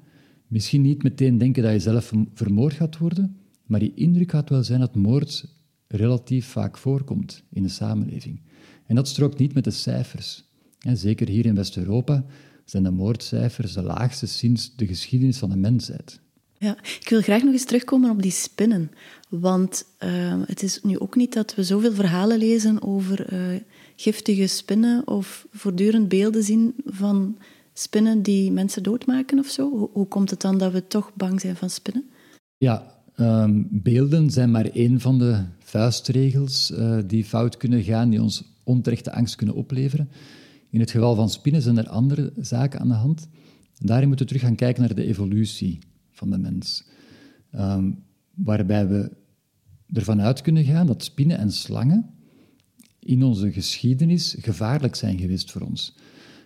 misschien 0.48 0.82
niet 0.82 1.04
meteen 1.04 1.38
denken 1.38 1.64
dat 1.64 1.72
je 1.72 1.80
zelf 1.80 2.14
vermoord 2.34 2.74
gaat 2.74 2.98
worden, 2.98 3.38
maar 3.66 3.84
je 3.84 3.94
indruk 3.94 4.32
gaat 4.32 4.50
wel 4.50 4.64
zijn 4.64 4.80
dat 4.80 4.96
moord 4.96 5.46
relatief 5.88 6.46
vaak 6.46 6.78
voorkomt 6.78 7.44
in 7.50 7.64
de 7.64 7.70
samenleving. 7.70 8.42
En 8.86 8.96
dat 8.96 9.08
strookt 9.08 9.40
niet 9.40 9.54
met 9.54 9.64
de 9.64 9.72
cijfers. 9.72 10.49
En 10.80 10.98
zeker 10.98 11.28
hier 11.28 11.46
in 11.46 11.56
West-Europa 11.56 12.26
zijn 12.66 12.84
de 12.84 12.92
moordcijfers 12.92 13.74
de 13.74 13.82
laagste 13.82 14.26
sinds 14.26 14.76
de 14.76 14.88
geschiedenis 14.88 15.38
van 15.38 15.50
de 15.50 15.56
mensheid. 15.58 16.20
Ja, 16.58 16.78
ik 17.00 17.08
wil 17.10 17.22
graag 17.22 17.44
nog 17.44 17.54
eens 17.54 17.66
terugkomen 17.66 18.10
op 18.10 18.22
die 18.22 18.32
spinnen. 18.32 18.92
Want 19.30 19.86
uh, 20.04 20.42
het 20.46 20.64
is 20.64 20.80
nu 20.84 21.00
ook 21.00 21.16
niet 21.16 21.34
dat 21.34 21.56
we 21.56 21.64
zoveel 21.64 21.94
verhalen 21.94 22.38
lezen 22.38 22.82
over 22.82 23.34
uh, 23.34 23.60
giftige 23.96 24.48
spinnen 24.48 25.08
of 25.08 25.48
voortdurend 25.52 26.10
beelden 26.10 26.44
zien 26.44 26.74
van 26.86 27.38
spinnen 27.74 28.22
die 28.22 28.52
mensen 28.52 28.84
doodmaken 28.84 29.40
of 29.40 29.48
zo. 29.48 29.70
Hoe, 29.70 29.90
hoe 29.94 30.08
komt 30.08 30.30
het 30.30 30.42
dan 30.42 30.58
dat 30.58 30.72
we 30.72 30.88
toch 30.88 31.12
bang 31.14 31.42
zijn 31.42 31.56
van 31.56 31.70
spinnen? 31.70 32.10
Ja, 32.58 33.02
um, 33.16 33.68
beelden 33.72 34.30
zijn 34.30 34.52
maar 34.52 34.66
één 34.66 35.00
van 35.00 35.20
de 35.20 35.44
vuistregels 35.60 36.72
uh, 36.72 36.98
die 37.06 37.24
fout 37.24 37.58
kunnen 37.58 37.84
gaan, 37.84 38.10
die 38.10 38.22
ons 38.22 38.44
onterechte 38.64 39.12
angst 39.12 39.36
kunnen 39.36 39.56
opleveren. 39.56 40.10
In 40.70 40.80
het 40.80 40.92
geval 40.92 41.16
van 41.16 41.30
spinnen 41.30 41.62
zijn 41.62 41.78
er 41.78 41.90
andere 41.90 42.34
zaken 42.38 42.80
aan 42.80 42.88
de 42.88 42.94
hand. 42.94 43.28
Daarin 43.78 44.08
moeten 44.08 44.26
we 44.26 44.32
terug 44.32 44.48
gaan 44.48 44.58
kijken 44.58 44.84
naar 44.84 44.96
de 44.96 45.06
evolutie 45.06 45.80
van 46.12 46.30
de 46.30 46.38
mens. 46.38 46.88
Um, 47.56 48.04
waarbij 48.36 48.88
we 48.88 49.12
ervan 49.94 50.22
uit 50.22 50.42
kunnen 50.42 50.64
gaan 50.64 50.88
dat 50.88 51.04
spinnen 51.04 51.38
en 51.38 51.52
slangen 51.52 52.10
in 53.00 53.24
onze 53.24 53.52
geschiedenis 53.52 54.36
gevaarlijk 54.40 54.96
zijn 54.96 55.20
geweest 55.20 55.52
voor 55.52 55.62
ons. 55.62 55.96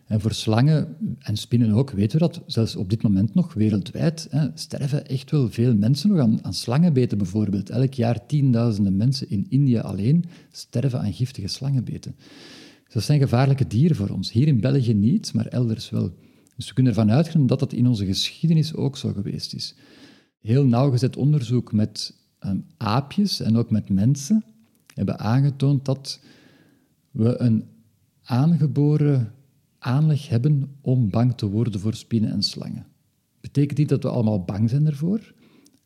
En 0.08 0.22
voor 0.22 0.34
slangen 0.34 0.96
en 1.20 1.38
spinnen 1.38 1.72
ook 1.72 1.92
weten 1.92 2.20
we 2.20 2.28
dat, 2.28 2.42
zelfs 2.46 2.76
op 2.76 2.90
dit 2.90 3.04
moment 3.04 3.34
nog 3.34 3.54
wereldwijd, 3.54 4.28
hè, 4.30 4.48
sterven 4.54 5.08
echt 5.08 5.32
wel 5.32 5.50
veel 5.52 5.76
mensen 5.76 6.10
nog 6.10 6.20
aan, 6.20 6.44
aan 6.44 6.54
slangenbeten 6.54 7.18
bijvoorbeeld. 7.18 7.70
Elk 7.70 7.94
jaar 7.94 8.26
tienduizenden 8.26 8.96
mensen 8.96 9.30
in 9.30 9.46
India 9.50 9.82
alleen 9.82 10.26
sterven 10.52 11.00
aan 11.00 11.14
giftige 11.14 11.48
slangenbeten. 11.48 12.16
Dat 12.94 13.04
zijn 13.04 13.20
gevaarlijke 13.20 13.68
dieren 13.68 13.96
voor 13.96 14.10
ons. 14.10 14.32
Hier 14.32 14.48
in 14.48 14.60
België 14.60 14.94
niet, 14.94 15.34
maar 15.34 15.46
elders 15.46 15.90
wel. 15.90 16.14
Dus 16.56 16.68
we 16.68 16.74
kunnen 16.74 16.94
ervan 16.94 17.12
uitgaan 17.12 17.48
dat 17.48 17.60
dat 17.60 17.74
in 17.74 17.88
onze 17.88 18.06
geschiedenis 18.06 18.76
ook 18.76 18.98
zo 18.98 19.14
geweest 19.14 19.54
is. 19.54 19.76
Heel 20.40 20.66
nauwgezet 20.66 21.18
onderzoek 21.18 21.72
met 21.72 22.16
um, 22.40 22.66
aapjes 22.78 23.40
en 23.40 23.58
ook 23.58 23.72
met 23.72 23.90
mensen 23.90 24.44
hebben 24.94 25.20
aangetoond 25.20 25.86
dat 25.86 26.20
we 27.12 27.42
een 27.42 27.66
aangeboren 28.22 29.34
aanleg 29.80 30.30
hebben 30.30 30.78
om 30.82 31.10
bang 31.10 31.38
te 31.38 31.50
worden 31.50 31.80
voor 31.80 31.94
spinnen 31.94 32.32
en 32.32 32.44
slangen. 32.44 32.86
Betekent 33.42 33.78
niet 33.78 33.90
dat 33.90 34.04
we 34.04 34.10
allemaal 34.10 34.44
bang 34.44 34.70
zijn 34.70 34.88
ervoor, 34.88 35.34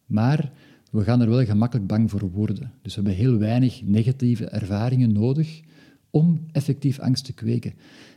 maar 0.05 0.51
we 0.91 1.03
gaan 1.03 1.21
er 1.21 1.29
wel 1.29 1.45
gemakkelijk 1.45 1.87
bang 1.87 2.09
voor 2.09 2.31
worden. 2.31 2.71
Dus 2.81 2.95
we 2.95 3.01
hebben 3.01 3.19
heel 3.19 3.37
weinig 3.37 3.81
negatieve 3.83 4.45
ervaringen 4.45 5.11
nodig 5.11 5.61
om 6.09 6.45
effectief 6.51 6.99
angst 6.99 7.25
te 7.25 7.33
kweken. 7.33 7.73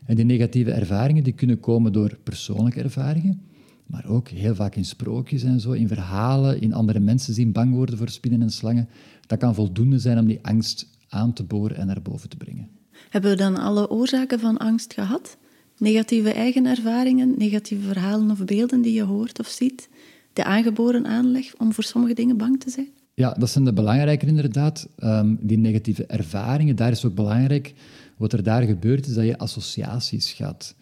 En 0.07 0.17
die 0.17 0.25
negatieve 0.25 0.71
ervaringen 0.71 1.25
die 1.25 1.33
kunnen 1.33 1.61
komen 1.61 1.93
door 1.93 2.19
persoonlijke 2.23 2.83
ervaringen, 2.83 3.43
maar 3.87 4.07
ook 4.09 4.29
heel 4.29 4.55
vaak 4.55 4.75
in 4.75 4.85
sprookjes 4.85 5.43
en 5.43 5.61
zo, 5.61 5.73
in 5.73 5.89
verhalen, 5.89 6.61
in 6.61 6.75
andere 6.75 7.01
mensen 7.01 7.35
zien 7.35 7.53
bang 7.53 7.75
worden 7.75 7.99
voor 7.99 8.09
spinnen 8.09 8.43
en 8.43 8.51
slangen. 8.51 8.89
Dat 9.27 9.39
kan 9.39 9.55
voldoende 9.55 9.99
zijn 9.99 10.19
om 10.19 10.27
die 10.27 10.39
angst 10.43 10.89
aan 11.09 11.33
te 11.33 11.45
boren 11.45 11.77
en 11.77 11.87
naar 11.87 12.03
boven 12.03 12.29
te 12.29 12.37
brengen. 12.37 12.69
Hebben 13.11 13.31
we 13.31 13.37
dan 13.37 13.57
alle 13.57 13.91
oorzaken 13.91 14.41
van 14.41 14.57
angst 14.57 14.95
gehad? 14.95 15.37
Negatieve 15.79 16.33
eigen 16.33 16.67
ervaringen, 16.67 17.35
negatieve 17.39 17.87
verhalen 17.87 18.31
of 18.31 18.45
beelden 18.45 18.83
die 18.83 18.93
je 18.93 19.03
hoort 19.03 19.39
of 19.39 19.47
ziet, 19.47 19.89
de 20.33 20.45
aangeboren 20.45 21.07
aanleg 21.07 21.57
om 21.57 21.73
voor 21.73 21.85
sommige 21.85 22.15
dingen 22.15 22.37
bang 22.37 22.61
te 22.61 22.71
zijn? 22.71 22.89
Ja, 23.21 23.35
dat 23.39 23.51
zijn 23.51 23.65
de 23.65 23.73
belangrijke 23.73 24.27
inderdaad. 24.27 24.89
Um, 24.99 25.39
die 25.43 25.59
negatieve 25.59 26.07
ervaringen, 26.07 26.77
daar 26.77 26.91
is 26.91 27.05
ook 27.05 27.15
belangrijk. 27.15 27.75
Wat 28.17 28.33
er 28.33 28.43
daar 28.43 28.63
gebeurt, 28.63 29.07
is 29.07 29.15
dat 29.15 29.25
je 29.25 29.39
associaties 29.39 30.33
gaat 30.33 30.75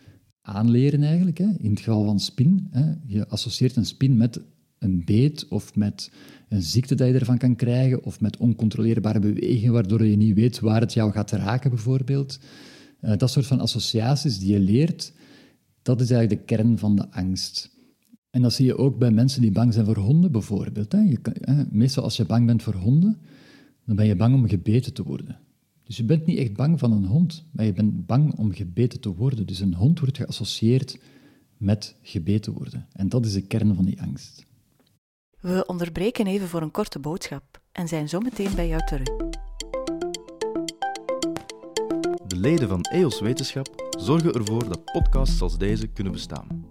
aanleren 0.42 1.02
eigenlijk. 1.02 1.38
Hè. 1.38 1.46
In 1.58 1.70
het 1.70 1.78
geval 1.78 2.04
van 2.04 2.20
spin. 2.20 2.66
Hè. 2.70 2.92
Je 3.06 3.28
associeert 3.28 3.76
een 3.76 3.84
spin 3.84 4.16
met 4.16 4.40
een 4.78 5.02
beet 5.04 5.48
of 5.48 5.74
met 5.74 6.10
een 6.48 6.62
ziekte 6.62 6.94
dat 6.94 7.08
je 7.08 7.18
ervan 7.18 7.38
kan 7.38 7.56
krijgen 7.56 8.04
of 8.04 8.20
met 8.20 8.36
oncontroleerbare 8.36 9.18
bewegingen 9.18 9.72
waardoor 9.72 10.04
je 10.04 10.16
niet 10.16 10.34
weet 10.34 10.60
waar 10.60 10.80
het 10.80 10.92
jou 10.92 11.12
gaat 11.12 11.30
raken 11.30 11.70
bijvoorbeeld. 11.70 12.38
Uh, 13.00 13.16
dat 13.16 13.30
soort 13.30 13.46
van 13.46 13.60
associaties 13.60 14.38
die 14.38 14.52
je 14.52 14.60
leert, 14.60 15.12
dat 15.82 16.00
is 16.00 16.10
eigenlijk 16.10 16.40
de 16.40 16.54
kern 16.56 16.78
van 16.78 16.96
de 16.96 17.10
angst. 17.10 17.70
En 18.30 18.42
dat 18.42 18.52
zie 18.52 18.66
je 18.66 18.76
ook 18.76 18.98
bij 18.98 19.10
mensen 19.10 19.40
die 19.40 19.50
bang 19.50 19.72
zijn 19.72 19.84
voor 19.84 19.96
honden 19.96 20.32
bijvoorbeeld. 20.32 20.92
Hè. 20.92 20.98
Je 20.98 21.16
kan, 21.16 21.34
hè, 21.40 21.64
meestal 21.70 22.02
als 22.02 22.16
je 22.16 22.24
bang 22.24 22.46
bent 22.46 22.62
voor 22.62 22.74
honden, 22.74 23.18
dan 23.84 23.96
ben 23.96 24.06
je 24.06 24.16
bang 24.16 24.34
om 24.34 24.48
gebeten 24.48 24.92
te 24.92 25.02
worden. 25.02 25.38
Dus 25.84 25.96
je 25.96 26.04
bent 26.04 26.26
niet 26.26 26.38
echt 26.38 26.52
bang 26.52 26.78
van 26.78 26.92
een 26.92 27.04
hond, 27.04 27.44
maar 27.50 27.64
je 27.64 27.72
bent 27.72 28.06
bang 28.06 28.34
om 28.34 28.52
gebeten 28.52 29.00
te 29.00 29.14
worden. 29.14 29.46
Dus 29.46 29.60
een 29.60 29.74
hond 29.74 30.00
wordt 30.00 30.16
geassocieerd 30.16 30.98
met 31.56 31.94
gebeten 32.02 32.52
worden. 32.52 32.86
En 32.92 33.08
dat 33.08 33.26
is 33.26 33.32
de 33.32 33.42
kern 33.42 33.74
van 33.74 33.84
die 33.84 34.02
angst. 34.02 34.46
We 35.40 35.66
onderbreken 35.66 36.26
even 36.26 36.48
voor 36.48 36.62
een 36.62 36.70
korte 36.70 36.98
boodschap 36.98 37.60
en 37.72 37.88
zijn 37.88 38.08
zo 38.08 38.20
meteen 38.20 38.54
bij 38.54 38.68
jou 38.68 38.86
terug. 38.86 39.06
De 42.26 42.36
leden 42.36 42.68
van 42.68 42.80
EOS 42.80 43.20
Wetenschap 43.20 43.90
zorgen 43.98 44.32
ervoor 44.32 44.68
dat 44.68 44.84
podcasts 44.84 45.40
als 45.40 45.58
deze 45.58 45.86
kunnen 45.86 46.12
bestaan. 46.12 46.64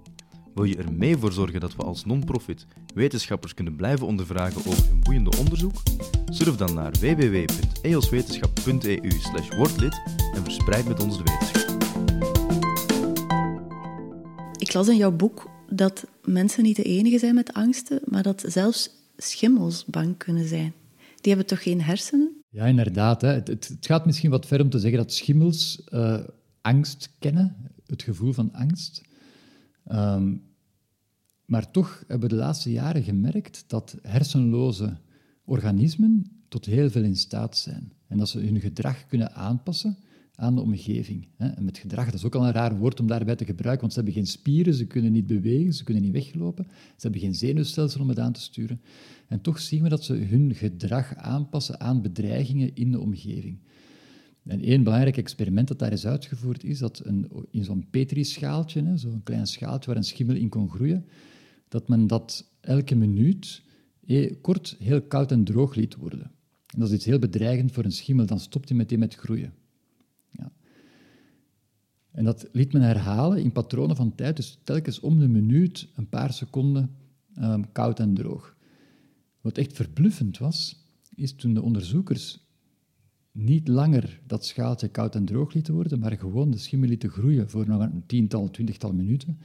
Wil 0.58 0.66
je 0.66 0.78
er 0.78 0.94
mee 0.94 1.18
voor 1.18 1.32
zorgen 1.32 1.60
dat 1.60 1.76
we 1.76 1.84
als 1.84 2.06
non-profit 2.06 2.66
wetenschappers 2.94 3.54
kunnen 3.54 3.76
blijven 3.76 4.08
ondervragen 4.08 4.58
over 4.58 4.88
hun 4.88 5.00
boeiende 5.00 5.38
onderzoek? 5.38 5.82
Surf 6.30 6.56
dan 6.56 6.74
naar 6.74 6.92
www.eoswetenschap.eu 6.92 9.12
wordlid 9.58 10.02
en 10.34 10.44
verspreid 10.44 10.88
met 10.88 11.04
ons 11.04 11.18
de 11.18 11.24
wetenschap. 11.24 11.76
Ik 14.58 14.74
las 14.74 14.88
in 14.88 14.98
jouw 14.98 15.12
boek 15.12 15.50
dat 15.70 16.08
mensen 16.24 16.64
niet 16.64 16.76
de 16.76 16.84
enige 16.84 17.20
zijn 17.20 17.36
met 17.36 17.54
angsten, 17.54 18.02
maar 18.06 18.24
dat 18.24 18.44
zelfs 18.48 18.90
schimmels 19.18 19.86
bang 19.86 20.18
kunnen 20.18 20.48
zijn. 20.48 20.74
Die 21.22 21.34
hebben 21.34 21.46
toch 21.46 21.64
geen 21.64 21.82
hersenen? 21.82 22.42
Ja, 22.50 22.66
inderdaad. 22.66 23.22
Hè. 23.22 23.30
Het, 23.30 23.48
het, 23.48 23.78
gaat 23.80 24.06
misschien 24.06 24.30
wat 24.30 24.46
ver 24.46 24.62
om 24.62 24.70
te 24.70 24.80
zeggen 24.80 25.00
dat 25.00 25.14
schimmels 25.14 25.82
uh, 25.90 26.20
angst 26.62 27.10
kennen, 27.20 27.56
het 27.86 28.04
gevoel 28.04 28.34
van 28.34 28.54
angst. 28.54 29.06
Um, 29.92 30.47
maar 31.48 31.72
toch 31.72 32.04
hebben 32.08 32.30
we 32.30 32.36
de 32.36 32.42
laatste 32.42 32.72
jaren 32.72 33.04
gemerkt 33.04 33.64
dat 33.68 33.98
hersenloze 34.02 34.98
organismen 35.46 36.32
tot 36.48 36.66
heel 36.66 36.90
veel 36.90 37.04
in 37.04 37.16
staat 37.16 37.58
zijn. 37.58 37.92
En 38.08 38.18
dat 38.18 38.30
ze 38.30 38.40
hun 38.40 38.60
gedrag 38.60 39.06
kunnen 39.08 39.34
aanpassen 39.34 39.98
aan 40.36 40.56
de 40.56 40.62
omgeving. 40.62 41.28
En 41.38 41.64
met 41.64 41.78
gedrag, 41.78 42.06
dat 42.06 42.14
is 42.14 42.24
ook 42.24 42.36
al 42.36 42.46
een 42.46 42.52
raar 42.52 42.78
woord 42.78 43.00
om 43.00 43.08
daarbij 43.08 43.36
te 43.36 43.46
gebruiken, 43.46 43.82
want 43.82 43.94
ze 43.94 44.00
hebben 44.00 44.18
geen 44.18 44.28
spieren, 44.28 44.74
ze 44.74 44.86
kunnen 44.86 45.12
niet 45.12 45.28
bewegen, 45.28 45.74
ze 45.74 45.84
kunnen 45.84 46.04
niet 46.04 46.12
weglopen, 46.12 46.66
ze 46.70 47.02
hebben 47.02 47.22
geen 47.22 47.36
zenuwstelsel 47.36 48.02
om 48.02 48.10
het 48.10 48.20
aan 48.20 48.34
te 48.34 48.42
sturen. 48.42 48.82
En 49.28 49.42
toch 49.42 49.60
zien 49.60 49.84
we 49.84 49.90
dat 49.90 50.04
ze 50.04 50.14
hun 50.14 50.56
gedrag 50.56 51.16
aanpassen 51.16 51.80
aan 51.80 52.02
bedreigingen 52.02 52.76
in 52.76 52.92
de 52.92 53.00
omgeving. 53.00 53.58
En 54.44 54.62
één 54.62 54.84
belangrijk 54.84 55.18
experiment 55.18 55.68
dat 55.68 55.80
daar 55.80 55.92
is 55.92 56.06
uitgevoerd 56.06 56.64
is 56.64 56.80
dat 56.80 57.02
een, 57.06 57.32
in 57.52 57.64
zo'n 57.64 57.88
Petri-schaaltje, 57.90 58.92
zo'n 58.96 59.24
klein 59.24 59.48
schaaltje 59.48 59.88
waar 59.88 59.98
een 59.98 60.04
schimmel 60.04 60.36
in 60.36 60.50
kon 60.50 60.70
groeien, 60.70 61.06
dat 61.68 61.88
men 61.88 62.08
dat 62.08 62.52
elke 62.60 62.96
minuut 62.96 63.64
eh, 64.06 64.34
kort 64.42 64.76
heel 64.80 65.02
koud 65.02 65.32
en 65.32 65.44
droog 65.44 65.76
liet 65.76 65.96
worden. 65.96 66.32
En 66.68 66.80
dat 66.80 66.88
is 66.88 66.96
iets 66.96 67.06
heel 67.06 67.20
bedreigend 67.20 67.72
voor 67.72 67.84
een 67.84 67.92
schimmel, 67.92 68.26
dan 68.26 68.40
stopt 68.40 68.70
hij 68.70 68.78
meteen 68.78 69.00
met 69.00 69.16
groeien. 69.16 69.54
Ja. 70.32 70.52
En 72.12 72.24
dat 72.24 72.50
liet 72.52 72.74
men 72.74 72.82
herhalen 72.82 73.42
in 73.42 73.52
patronen 73.52 73.96
van 73.96 74.16
tijd, 74.16 74.36
dus 74.36 74.60
telkens 74.64 75.00
om 75.00 75.20
de 75.20 75.28
minuut 75.28 75.90
een 75.96 76.10
paar 76.10 76.34
seconden 76.34 76.96
um, 77.40 77.72
koud 77.72 78.00
en 78.00 78.14
droog. 78.14 78.56
Wat 79.42 79.58
echt 79.58 79.74
verbluffend 79.74 80.38
was, 80.38 80.86
is 81.16 81.34
toen 81.34 81.54
de 81.54 81.62
onderzoekers 81.62 82.46
niet 83.32 83.68
langer 83.68 84.22
dat 84.26 84.46
schaaltje 84.46 84.88
koud 84.88 85.16
en 85.16 85.26
droog 85.26 85.54
lieten 85.54 85.74
worden, 85.74 86.00
maar 86.00 86.18
gewoon 86.18 86.52
de 86.52 86.58
schimmel 86.58 86.90
lieten 86.90 87.10
groeien 87.10 87.50
voor 87.50 87.68
nog 87.68 87.82
een 87.82 88.04
tiental, 88.06 88.50
twintigtal 88.50 88.94
minuten, 88.94 89.40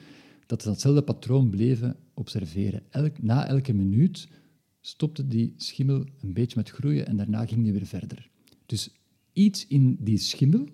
dat 0.46 0.62
ze 0.62 0.68
datzelfde 0.68 1.02
patroon 1.02 1.50
bleven 1.50 1.96
observeren. 2.14 2.82
Elk, 2.90 3.22
na 3.22 3.46
elke 3.46 3.72
minuut 3.72 4.28
stopte 4.80 5.26
die 5.26 5.54
schimmel 5.56 6.04
een 6.20 6.32
beetje 6.32 6.56
met 6.56 6.70
groeien 6.70 7.06
en 7.06 7.16
daarna 7.16 7.46
ging 7.46 7.62
die 7.62 7.72
weer 7.72 7.86
verder. 7.86 8.30
Dus 8.66 8.90
iets 9.32 9.66
in 9.66 9.96
die 10.00 10.18
schimmel 10.18 10.68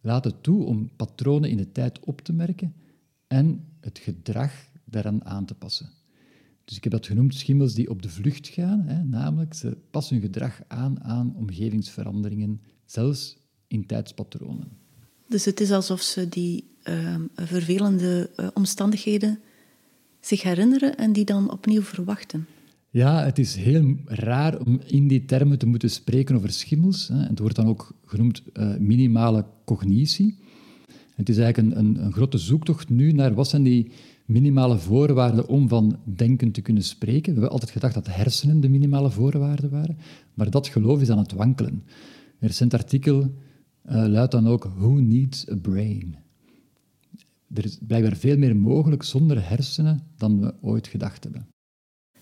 laat 0.00 0.24
het 0.24 0.42
toe 0.42 0.64
om 0.64 0.90
patronen 0.96 1.50
in 1.50 1.56
de 1.56 1.72
tijd 1.72 2.00
op 2.00 2.20
te 2.20 2.32
merken 2.32 2.74
en 3.26 3.64
het 3.80 3.98
gedrag 3.98 4.52
daaraan 4.84 5.24
aan 5.24 5.44
te 5.44 5.54
passen. 5.54 5.90
Dus 6.64 6.76
ik 6.76 6.82
heb 6.82 6.92
dat 6.92 7.06
genoemd 7.06 7.34
schimmels 7.34 7.74
die 7.74 7.90
op 7.90 8.02
de 8.02 8.08
vlucht 8.08 8.48
gaan, 8.48 8.82
hè, 8.82 9.04
namelijk 9.04 9.54
ze 9.54 9.76
passen 9.90 10.16
hun 10.16 10.24
gedrag 10.24 10.62
aan 10.66 11.00
aan 11.00 11.36
omgevingsveranderingen, 11.36 12.60
zelfs 12.84 13.36
in 13.66 13.86
tijdspatronen. 13.86 14.68
Dus 15.28 15.44
het 15.44 15.60
is 15.60 15.70
alsof 15.70 16.00
ze 16.00 16.28
die 16.28 16.64
uh, 16.84 17.14
vervelende 17.34 18.30
uh, 18.36 18.46
omstandigheden 18.54 19.38
zich 20.20 20.42
herinneren 20.42 20.96
en 20.96 21.12
die 21.12 21.24
dan 21.24 21.50
opnieuw 21.50 21.82
verwachten. 21.82 22.46
Ja, 22.90 23.24
het 23.24 23.38
is 23.38 23.54
heel 23.54 23.96
raar 24.04 24.60
om 24.60 24.80
in 24.86 25.08
die 25.08 25.24
termen 25.24 25.58
te 25.58 25.66
moeten 25.66 25.90
spreken 25.90 26.36
over 26.36 26.50
schimmels. 26.50 27.08
Hè. 27.08 27.16
Het 27.16 27.38
wordt 27.38 27.56
dan 27.56 27.66
ook 27.66 27.94
genoemd 28.04 28.42
uh, 28.54 28.76
minimale 28.76 29.44
cognitie. 29.64 30.38
Het 31.14 31.28
is 31.28 31.38
eigenlijk 31.38 31.76
een, 31.76 31.84
een, 31.84 32.04
een, 32.04 32.12
grote 32.12 32.38
zoektocht 32.38 32.88
nu 32.88 33.12
naar 33.12 33.34
wat 33.34 33.48
zijn 33.48 33.62
die 33.62 33.90
minimale 34.24 34.78
voorwaarden 34.78 35.48
om 35.48 35.68
van 35.68 35.98
denken 36.04 36.50
te 36.50 36.60
kunnen 36.60 36.82
spreken. 36.82 37.24
We 37.24 37.30
hebben 37.30 37.50
altijd 37.50 37.70
gedacht 37.70 37.94
dat 37.94 38.06
hersenen 38.06 38.60
de 38.60 38.68
minimale 38.68 39.10
voorwaarden 39.10 39.70
waren, 39.70 39.98
maar 40.34 40.50
dat 40.50 40.68
geloof 40.68 41.00
is 41.00 41.10
aan 41.10 41.18
het 41.18 41.32
wankelen. 41.32 41.82
Een 42.40 42.48
recent 42.48 42.74
artikel 42.74 43.30
uh, 43.86 44.06
luidt 44.06 44.32
dan 44.32 44.48
ook 44.48 44.64
Who 44.76 44.90
needs 44.90 45.50
a 45.50 45.56
brain? 45.56 46.16
Er 47.54 47.64
is 47.64 47.78
blijkbaar 47.86 48.16
veel 48.16 48.36
meer 48.36 48.56
mogelijk 48.56 49.02
zonder 49.02 49.48
hersenen 49.48 50.02
dan 50.16 50.40
we 50.40 50.54
ooit 50.60 50.86
gedacht 50.86 51.24
hebben. 51.24 51.46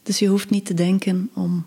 Dus 0.03 0.19
je 0.19 0.27
hoeft 0.27 0.51
niet 0.51 0.67
te 0.67 0.75
denken 0.75 1.31
om 1.35 1.67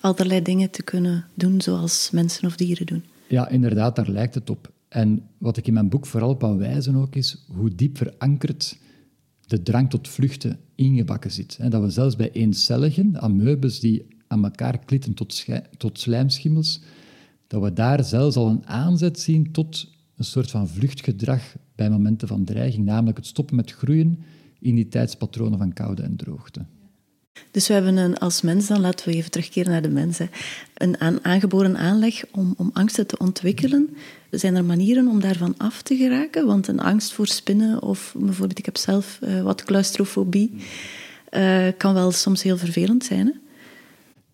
allerlei 0.00 0.42
dingen 0.42 0.70
te 0.70 0.82
kunnen 0.82 1.26
doen 1.34 1.60
zoals 1.60 2.10
mensen 2.10 2.46
of 2.46 2.56
dieren 2.56 2.86
doen. 2.86 3.04
Ja, 3.28 3.48
inderdaad, 3.48 3.96
daar 3.96 4.08
lijkt 4.08 4.34
het 4.34 4.50
op. 4.50 4.72
En 4.88 5.28
wat 5.38 5.56
ik 5.56 5.66
in 5.66 5.72
mijn 5.72 5.88
boek 5.88 6.06
vooral 6.06 6.38
wil 6.38 6.56
wijzen 6.56 6.94
ook 6.94 7.14
is 7.14 7.44
hoe 7.46 7.74
diep 7.74 7.96
verankerd 7.96 8.78
de 9.46 9.62
drang 9.62 9.90
tot 9.90 10.08
vluchten 10.08 10.58
ingebakken 10.74 11.30
zit. 11.30 11.70
Dat 11.70 11.82
we 11.82 11.90
zelfs 11.90 12.16
bij 12.16 12.32
eencelligen, 12.32 13.20
amoebes 13.20 13.80
die 13.80 14.06
aan 14.26 14.44
elkaar 14.44 14.78
klitten 14.78 15.14
tot, 15.14 15.44
tot 15.76 15.98
slijmschimmels, 15.98 16.80
dat 17.52 17.62
we 17.62 17.72
daar 17.72 18.04
zelfs 18.04 18.36
al 18.36 18.48
een 18.48 18.66
aanzet 18.66 19.20
zien 19.20 19.52
tot 19.52 19.88
een 20.16 20.24
soort 20.24 20.50
van 20.50 20.68
vluchtgedrag 20.68 21.42
bij 21.74 21.90
momenten 21.90 22.28
van 22.28 22.44
dreiging, 22.44 22.84
namelijk 22.84 23.16
het 23.16 23.26
stoppen 23.26 23.56
met 23.56 23.72
groeien 23.72 24.18
in 24.60 24.74
die 24.74 24.88
tijdspatronen 24.88 25.58
van 25.58 25.72
koude 25.72 26.02
en 26.02 26.16
droogte. 26.16 26.64
Dus 27.50 27.68
we 27.68 27.74
hebben 27.74 27.96
een, 27.96 28.18
als 28.18 28.42
mens, 28.42 28.66
dan 28.66 28.80
laten 28.80 29.08
we 29.08 29.14
even 29.14 29.30
terugkeren 29.30 29.72
naar 29.72 29.82
de 29.82 29.88
mensen, 29.88 30.30
een 30.74 31.24
aangeboren 31.24 31.76
aanleg 31.76 32.24
om, 32.30 32.54
om 32.56 32.70
angsten 32.72 33.06
te 33.06 33.18
ontwikkelen. 33.18 33.96
Zijn 34.30 34.54
er 34.54 34.64
manieren 34.64 35.08
om 35.08 35.20
daarvan 35.20 35.54
af 35.56 35.82
te 35.82 35.96
geraken? 35.96 36.46
Want 36.46 36.68
een 36.68 36.80
angst 36.80 37.12
voor 37.12 37.26
spinnen, 37.26 37.82
of 37.82 38.14
bijvoorbeeld, 38.18 38.58
ik 38.58 38.64
heb 38.64 38.76
zelf 38.76 39.18
uh, 39.22 39.42
wat 39.42 39.64
claustrofobie, 39.64 40.54
uh, 41.30 41.66
kan 41.76 41.94
wel 41.94 42.10
soms 42.10 42.42
heel 42.42 42.58
vervelend 42.58 43.04
zijn. 43.04 43.26
Hè? 43.26 43.32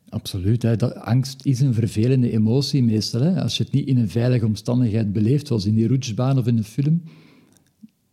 Absoluut. 0.08 0.82
Angst 0.94 1.46
is 1.46 1.60
een 1.60 1.74
vervelende 1.74 2.30
emotie 2.30 2.82
meestal. 2.82 3.20
Hè. 3.20 3.42
Als 3.42 3.56
je 3.56 3.62
het 3.64 3.72
niet 3.72 3.86
in 3.86 3.96
een 3.96 4.08
veilige 4.10 4.46
omstandigheid 4.46 5.12
beleeft, 5.12 5.46
zoals 5.46 5.66
in 5.66 5.74
die 5.74 5.88
roetsbaan 5.88 6.38
of 6.38 6.46
in 6.46 6.56
een 6.56 6.64
film, 6.64 7.02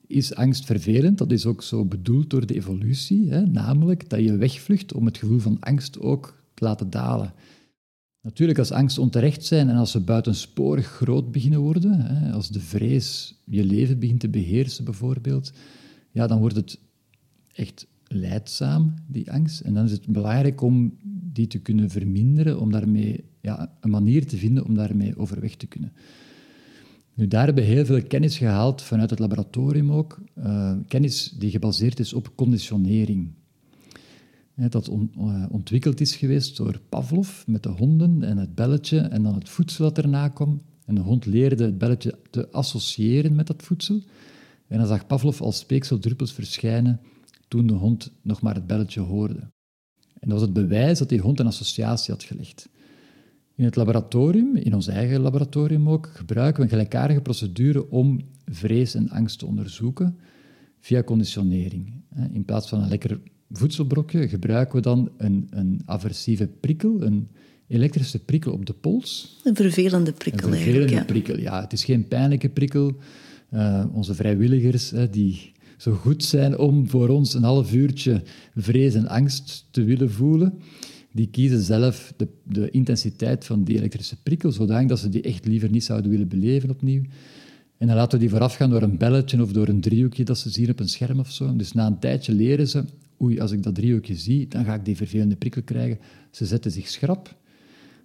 is 0.07 0.35
angst 0.35 0.65
vervelend. 0.65 1.17
Dat 1.17 1.31
is 1.31 1.45
ook 1.45 1.63
zo 1.63 1.85
bedoeld 1.85 2.29
door 2.29 2.45
de 2.45 2.55
evolutie. 2.55 3.29
Hè. 3.29 3.45
Namelijk 3.45 4.09
dat 4.09 4.19
je 4.19 4.37
wegvlucht 4.37 4.93
om 4.93 5.05
het 5.05 5.17
gevoel 5.17 5.39
van 5.39 5.57
angst 5.59 5.99
ook 5.99 6.43
te 6.53 6.63
laten 6.63 6.89
dalen. 6.89 7.33
Natuurlijk, 8.21 8.59
als 8.59 8.71
angst 8.71 8.97
onterecht 8.97 9.45
zijn 9.45 9.69
en 9.69 9.75
als 9.75 9.91
ze 9.91 9.99
buitensporig 9.99 10.87
groot 10.87 11.31
beginnen 11.31 11.59
worden, 11.59 12.01
hè, 12.01 12.31
als 12.31 12.49
de 12.49 12.59
vrees 12.59 13.35
je 13.45 13.63
leven 13.63 13.99
begint 13.99 14.19
te 14.19 14.29
beheersen 14.29 14.85
bijvoorbeeld, 14.85 15.51
ja, 16.11 16.27
dan 16.27 16.39
wordt 16.39 16.55
het 16.55 16.79
echt 17.53 17.87
leidzaam, 18.07 18.93
die 19.07 19.31
angst. 19.31 19.59
En 19.59 19.73
dan 19.73 19.83
is 19.85 19.91
het 19.91 20.07
belangrijk 20.07 20.61
om 20.61 20.97
die 21.35 21.47
te 21.47 21.59
kunnen 21.59 21.89
verminderen, 21.89 22.59
om 22.59 22.71
daarmee 22.71 23.23
ja, 23.41 23.77
een 23.81 23.89
manier 23.89 24.27
te 24.27 24.37
vinden 24.37 24.65
om 24.65 24.75
daarmee 24.75 25.17
overweg 25.17 25.55
te 25.55 25.67
kunnen. 25.67 25.93
Nu, 27.13 27.27
daar 27.27 27.45
hebben 27.45 27.63
we 27.63 27.69
heel 27.69 27.85
veel 27.85 28.03
kennis 28.03 28.37
gehaald 28.37 28.81
vanuit 28.81 29.09
het 29.09 29.19
laboratorium 29.19 29.91
ook. 29.91 30.21
Uh, 30.37 30.73
kennis 30.87 31.29
die 31.29 31.51
gebaseerd 31.51 31.99
is 31.99 32.13
op 32.13 32.35
conditionering. 32.35 33.33
dat 34.55 34.89
uh, 34.89 35.45
ontwikkeld 35.49 36.01
is 36.01 36.15
geweest 36.15 36.57
door 36.57 36.81
Pavlov 36.89 37.47
met 37.47 37.63
de 37.63 37.69
honden 37.69 38.23
en 38.23 38.37
het 38.37 38.55
belletje 38.55 38.99
en 38.99 39.23
dan 39.23 39.33
het 39.33 39.49
voedsel 39.49 39.83
dat 39.85 39.97
erna 39.97 40.29
kwam. 40.29 40.61
En 40.85 40.95
de 40.95 41.01
hond 41.01 41.25
leerde 41.25 41.63
het 41.63 41.77
belletje 41.77 42.19
te 42.29 42.51
associëren 42.51 43.35
met 43.35 43.47
dat 43.47 43.63
voedsel. 43.63 44.03
En 44.67 44.77
dan 44.77 44.87
zag 44.87 45.07
Pavlov 45.07 45.41
als 45.41 45.57
speekseldruppels 45.57 46.33
verschijnen 46.33 46.99
toen 47.47 47.67
de 47.67 47.73
hond 47.73 48.11
nog 48.21 48.41
maar 48.41 48.55
het 48.55 48.67
belletje 48.67 49.01
hoorde. 49.01 49.53
En 50.25 50.31
dat 50.31 50.39
was 50.39 50.49
het 50.49 50.67
bewijs 50.67 50.99
dat 50.99 51.09
die 51.09 51.19
hond 51.19 51.39
een 51.39 51.47
associatie 51.47 52.13
had 52.13 52.23
gelegd. 52.23 52.69
In 53.55 53.63
het 53.63 53.75
laboratorium, 53.75 54.55
in 54.55 54.73
ons 54.73 54.87
eigen 54.87 55.19
laboratorium 55.19 55.89
ook, 55.89 56.09
gebruiken 56.13 56.55
we 56.55 56.63
een 56.63 56.69
gelijkaardige 56.69 57.21
procedure 57.21 57.89
om 57.89 58.21
vrees 58.45 58.95
en 58.95 59.09
angst 59.09 59.39
te 59.39 59.45
onderzoeken 59.45 60.17
via 60.79 61.03
conditionering. 61.03 61.93
In 62.33 62.45
plaats 62.45 62.69
van 62.69 62.81
een 62.81 62.89
lekker 62.89 63.19
voedselbrokje 63.51 64.27
gebruiken 64.27 64.75
we 64.75 64.81
dan 64.81 65.11
een, 65.17 65.47
een 65.49 65.81
aversieve 65.85 66.47
prikkel, 66.47 67.01
een 67.01 67.27
elektrische 67.67 68.19
prikkel 68.19 68.51
op 68.51 68.65
de 68.65 68.73
pols. 68.73 69.39
Een 69.43 69.55
vervelende 69.55 70.11
prikkel 70.11 70.47
Een 70.47 70.53
vervelende 70.55 71.05
prikkel, 71.05 71.39
ja. 71.39 71.61
Het 71.61 71.73
is 71.73 71.83
geen 71.83 72.07
pijnlijke 72.07 72.49
prikkel. 72.49 72.97
Uh, 73.51 73.85
onze 73.93 74.15
vrijwilligers 74.15 74.93
die 75.11 75.51
zo 75.85 75.93
goed 75.93 76.23
zijn 76.23 76.57
om 76.57 76.89
voor 76.89 77.09
ons 77.09 77.33
een 77.33 77.43
half 77.43 77.73
uurtje 77.73 78.23
vrees 78.55 78.93
en 78.93 79.07
angst 79.07 79.65
te 79.71 79.83
willen 79.83 80.11
voelen, 80.11 80.53
die 81.11 81.27
kiezen 81.27 81.61
zelf 81.61 82.13
de, 82.17 82.27
de 82.43 82.69
intensiteit 82.69 83.45
van 83.45 83.63
die 83.63 83.77
elektrische 83.77 84.21
prikkel, 84.21 84.51
zodanig 84.51 84.87
dat 84.87 84.99
ze 84.99 85.09
die 85.09 85.21
echt 85.21 85.45
liever 85.45 85.69
niet 85.69 85.83
zouden 85.83 86.11
willen 86.11 86.27
beleven 86.27 86.69
opnieuw. 86.69 87.01
En 87.77 87.87
dan 87.87 87.95
laten 87.95 88.11
we 88.11 88.23
die 88.23 88.29
voorafgaan 88.29 88.69
door 88.69 88.81
een 88.81 88.97
belletje 88.97 89.41
of 89.41 89.51
door 89.51 89.67
een 89.67 89.81
driehoekje 89.81 90.23
dat 90.23 90.37
ze 90.37 90.49
zien 90.49 90.69
op 90.69 90.79
een 90.79 90.89
scherm 90.89 91.19
of 91.19 91.31
zo. 91.31 91.55
Dus 91.55 91.71
na 91.71 91.85
een 91.85 91.99
tijdje 91.99 92.33
leren 92.33 92.67
ze, 92.67 92.83
oei, 93.21 93.39
als 93.39 93.51
ik 93.51 93.63
dat 93.63 93.75
driehoekje 93.75 94.15
zie, 94.15 94.47
dan 94.47 94.65
ga 94.65 94.73
ik 94.73 94.85
die 94.85 94.95
vervelende 94.95 95.35
prikkel 95.35 95.61
krijgen. 95.61 95.97
Ze 96.31 96.45
zetten 96.45 96.71
zich 96.71 96.87
schrap. 96.87 97.35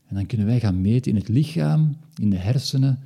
En 0.07 0.15
dan 0.15 0.27
kunnen 0.27 0.47
wij 0.47 0.61
gaan 0.61 0.81
meten 0.81 1.11
in 1.11 1.17
het 1.17 1.29
lichaam, 1.29 1.97
in 2.21 2.31
de 2.31 2.39
hersenen, 2.39 2.99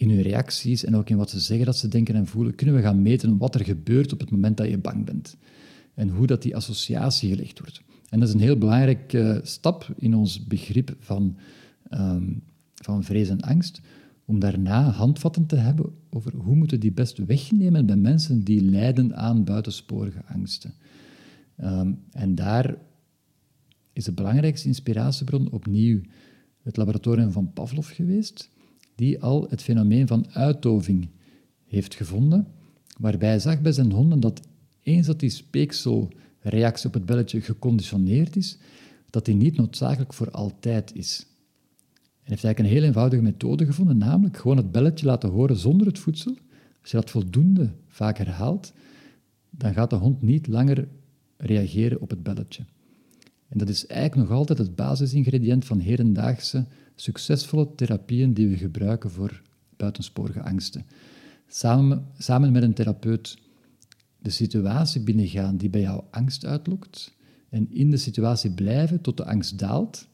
in 0.00 0.10
hun 0.10 0.22
reacties 0.22 0.84
en 0.84 0.96
ook 0.96 1.10
in 1.10 1.16
wat 1.16 1.30
ze 1.30 1.40
zeggen 1.40 1.66
dat 1.66 1.76
ze 1.76 1.88
denken 1.88 2.14
en 2.14 2.26
voelen, 2.26 2.54
kunnen 2.54 2.74
we 2.74 2.82
gaan 2.82 3.02
meten 3.02 3.36
wat 3.36 3.54
er 3.54 3.64
gebeurt 3.64 4.12
op 4.12 4.20
het 4.20 4.30
moment 4.30 4.56
dat 4.56 4.68
je 4.68 4.78
bang 4.78 5.04
bent. 5.04 5.36
En 5.94 6.08
hoe 6.08 6.26
dat 6.26 6.42
die 6.42 6.56
associatie 6.56 7.30
gelegd 7.30 7.58
wordt. 7.58 7.82
En 8.08 8.20
dat 8.20 8.28
is 8.28 8.34
een 8.34 8.40
heel 8.40 8.58
belangrijke 8.58 9.40
stap 9.42 9.94
in 9.96 10.14
ons 10.14 10.46
begrip 10.46 10.96
van, 10.98 11.36
um, 11.90 12.42
van 12.74 13.04
vrees 13.04 13.28
en 13.28 13.40
angst, 13.40 13.80
om 14.24 14.38
daarna 14.38 14.90
handvatten 14.90 15.46
te 15.46 15.56
hebben 15.56 15.92
over 16.10 16.34
hoe 16.34 16.56
moeten 16.56 16.80
die 16.80 16.92
best 16.92 17.18
wegnemen 17.18 17.86
bij 17.86 17.96
mensen 17.96 18.44
die 18.44 18.62
lijden 18.62 19.16
aan 19.16 19.44
buitensporige 19.44 20.24
angsten. 20.26 20.74
Um, 21.62 21.98
en 22.10 22.34
daar 22.34 22.76
is 23.92 24.04
de 24.04 24.12
belangrijkste 24.12 24.68
inspiratiebron 24.68 25.50
opnieuw 25.50 26.00
het 26.62 26.76
laboratorium 26.76 27.32
van 27.32 27.52
Pavlov 27.52 27.94
geweest, 27.94 28.50
die 29.00 29.22
al 29.22 29.46
het 29.48 29.62
fenomeen 29.62 30.06
van 30.06 30.26
uitdoving 30.32 31.08
heeft 31.66 31.94
gevonden, 31.94 32.46
waarbij 32.98 33.28
hij 33.28 33.38
zag 33.38 33.60
bij 33.60 33.72
zijn 33.72 33.92
honden 33.92 34.20
dat 34.20 34.40
eens 34.82 35.06
dat 35.06 35.20
die 35.20 35.30
speekselreactie 35.30 36.86
op 36.86 36.94
het 36.94 37.06
belletje 37.06 37.40
geconditioneerd 37.40 38.36
is, 38.36 38.58
dat 39.10 39.24
die 39.24 39.34
niet 39.34 39.56
noodzakelijk 39.56 40.12
voor 40.12 40.30
altijd 40.30 40.94
is. 40.94 41.26
Hij 41.98 42.38
heeft 42.38 42.44
eigenlijk 42.44 42.58
een 42.58 42.78
heel 42.78 42.88
eenvoudige 42.88 43.22
methode 43.22 43.66
gevonden, 43.66 43.98
namelijk 43.98 44.36
gewoon 44.36 44.56
het 44.56 44.72
belletje 44.72 45.06
laten 45.06 45.30
horen 45.30 45.56
zonder 45.56 45.86
het 45.86 45.98
voedsel. 45.98 46.36
Als 46.80 46.90
je 46.90 46.96
dat 46.96 47.10
voldoende 47.10 47.70
vaak 47.88 48.18
herhaalt, 48.18 48.72
dan 49.50 49.72
gaat 49.72 49.90
de 49.90 49.96
hond 49.96 50.22
niet 50.22 50.46
langer 50.46 50.88
reageren 51.36 52.00
op 52.00 52.10
het 52.10 52.22
belletje. 52.22 52.64
En 53.50 53.58
dat 53.58 53.68
is 53.68 53.86
eigenlijk 53.86 54.28
nog 54.28 54.38
altijd 54.38 54.58
het 54.58 54.74
basisingrediënt 54.74 55.64
van 55.64 55.78
hedendaagse 55.78 56.66
succesvolle 56.94 57.74
therapieën 57.74 58.34
die 58.34 58.48
we 58.48 58.56
gebruiken 58.56 59.10
voor 59.10 59.42
buitensporige 59.76 60.42
angsten. 60.42 60.86
Samen, 61.48 62.06
samen 62.18 62.52
met 62.52 62.62
een 62.62 62.74
therapeut 62.74 63.38
de 64.18 64.30
situatie 64.30 65.00
binnengaan 65.00 65.56
die 65.56 65.70
bij 65.70 65.80
jou 65.80 66.02
angst 66.10 66.44
uitlokt 66.44 67.14
en 67.48 67.66
in 67.70 67.90
de 67.90 67.96
situatie 67.96 68.50
blijven 68.50 69.00
tot 69.00 69.16
de 69.16 69.24
angst 69.24 69.58
daalt, 69.58 70.08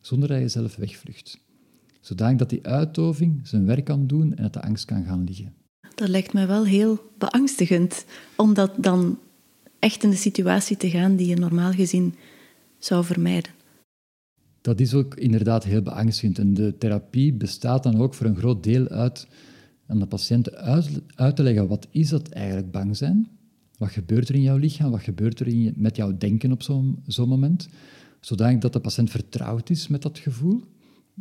zonder 0.00 0.28
dat 0.28 0.40
je 0.40 0.48
zelf 0.48 0.76
wegvlucht. 0.76 1.38
Zodanig 2.00 2.38
dat 2.38 2.50
die 2.50 2.66
uitdoving 2.66 3.40
zijn 3.42 3.66
werk 3.66 3.84
kan 3.84 4.06
doen 4.06 4.34
en 4.34 4.42
dat 4.42 4.52
de 4.52 4.62
angst 4.62 4.84
kan 4.84 5.04
gaan 5.04 5.24
liggen. 5.24 5.54
Dat 5.94 6.08
lijkt 6.08 6.32
me 6.32 6.46
wel 6.46 6.66
heel 6.66 7.10
beangstigend, 7.18 8.04
om 8.36 8.54
dat 8.54 8.72
dan 8.76 9.18
echt 9.78 10.02
in 10.02 10.10
de 10.10 10.16
situatie 10.16 10.76
te 10.76 10.90
gaan 10.90 11.16
die 11.16 11.26
je 11.26 11.36
normaal 11.36 11.72
gezien 11.72 12.14
zou 12.84 13.04
vermijden. 13.04 13.50
Dat 14.60 14.80
is 14.80 14.94
ook 14.94 15.14
inderdaad 15.14 15.64
heel 15.64 15.82
beangstigend. 15.82 16.38
En 16.38 16.54
de 16.54 16.78
therapie 16.78 17.32
bestaat 17.32 17.82
dan 17.82 18.00
ook 18.00 18.14
voor 18.14 18.26
een 18.26 18.36
groot 18.36 18.62
deel 18.62 18.88
uit 18.88 19.26
aan 19.86 19.98
de 19.98 20.06
patiënt 20.06 20.54
uit, 20.54 21.36
te 21.36 21.42
leggen 21.42 21.68
wat 21.68 21.86
is 21.90 22.08
dat 22.08 22.28
eigenlijk 22.28 22.70
bang 22.70 22.96
zijn? 22.96 23.28
Wat 23.78 23.90
gebeurt 23.90 24.28
er 24.28 24.34
in 24.34 24.42
jouw 24.42 24.56
lichaam? 24.56 24.90
Wat 24.90 25.02
gebeurt 25.02 25.40
er 25.40 25.46
in 25.46 25.62
je, 25.62 25.72
met 25.76 25.96
jouw 25.96 26.16
denken 26.16 26.52
op 26.52 26.62
zo'n 26.62 27.02
zo 27.06 27.26
moment? 27.26 27.68
Zodanig 28.20 28.60
dat 28.60 28.72
de 28.72 28.80
patiënt 28.80 29.10
vertrouwd 29.10 29.70
is 29.70 29.88
met 29.88 30.02
dat 30.02 30.18
gevoel, 30.18 30.62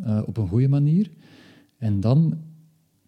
uh, 0.03 0.21
op 0.25 0.37
een 0.37 0.47
goede 0.47 0.67
manier. 0.67 1.11
En 1.77 1.99
dan 1.99 2.37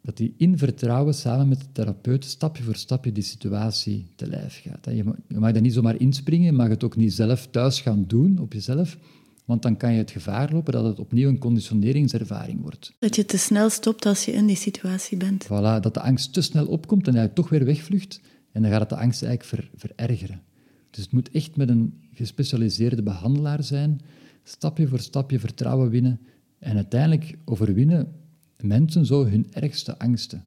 dat 0.01 0.17
hij 0.17 0.33
in 0.37 0.57
vertrouwen 0.57 1.13
samen 1.13 1.47
met 1.47 1.59
de 1.59 1.65
therapeut 1.71 2.25
stapje 2.25 2.63
voor 2.63 2.75
stapje 2.75 3.11
die 3.11 3.23
situatie 3.23 4.07
te 4.15 4.27
lijf 4.27 4.61
gaat. 4.63 4.95
Je 4.95 5.03
mag, 5.03 5.15
je 5.27 5.39
mag 5.39 5.51
daar 5.51 5.61
niet 5.61 5.73
zomaar 5.73 5.99
inspringen, 5.99 6.45
je 6.45 6.51
mag 6.51 6.67
het 6.67 6.83
ook 6.83 6.95
niet 6.95 7.13
zelf 7.13 7.47
thuis 7.47 7.81
gaan 7.81 8.03
doen 8.07 8.39
op 8.39 8.53
jezelf, 8.53 8.97
want 9.45 9.61
dan 9.61 9.77
kan 9.77 9.91
je 9.91 9.97
het 9.97 10.11
gevaar 10.11 10.53
lopen 10.53 10.73
dat 10.73 10.85
het 10.85 10.99
opnieuw 10.99 11.29
een 11.29 11.37
conditioneringservaring 11.37 12.61
wordt. 12.61 12.93
Dat 12.99 13.15
je 13.15 13.25
te 13.25 13.37
snel 13.37 13.69
stopt 13.69 14.05
als 14.05 14.25
je 14.25 14.31
in 14.31 14.45
die 14.45 14.55
situatie 14.55 15.17
bent. 15.17 15.45
Voilà, 15.45 15.81
dat 15.81 15.93
de 15.93 16.01
angst 16.01 16.33
te 16.33 16.41
snel 16.41 16.65
opkomt 16.65 17.07
en 17.07 17.15
hij 17.15 17.27
toch 17.27 17.49
weer 17.49 17.65
wegvlucht. 17.65 18.21
En 18.51 18.61
dan 18.61 18.71
gaat 18.71 18.79
het 18.79 18.89
de 18.89 18.95
angst 18.97 19.23
eigenlijk 19.23 19.55
ver, 19.55 19.69
verergeren. 19.75 20.41
Dus 20.89 21.03
het 21.03 21.11
moet 21.11 21.31
echt 21.31 21.55
met 21.55 21.69
een 21.69 21.93
gespecialiseerde 22.13 23.03
behandelaar 23.03 23.63
zijn, 23.63 24.01
stapje 24.43 24.87
voor 24.87 24.99
stapje 24.99 25.39
vertrouwen 25.39 25.89
winnen 25.89 26.19
en 26.59 26.75
uiteindelijk 26.75 27.37
overwinnen 27.45 28.13
mensen 28.63 29.05
zo 29.05 29.25
hun 29.25 29.47
ergste 29.51 29.99
angsten. 29.99 30.43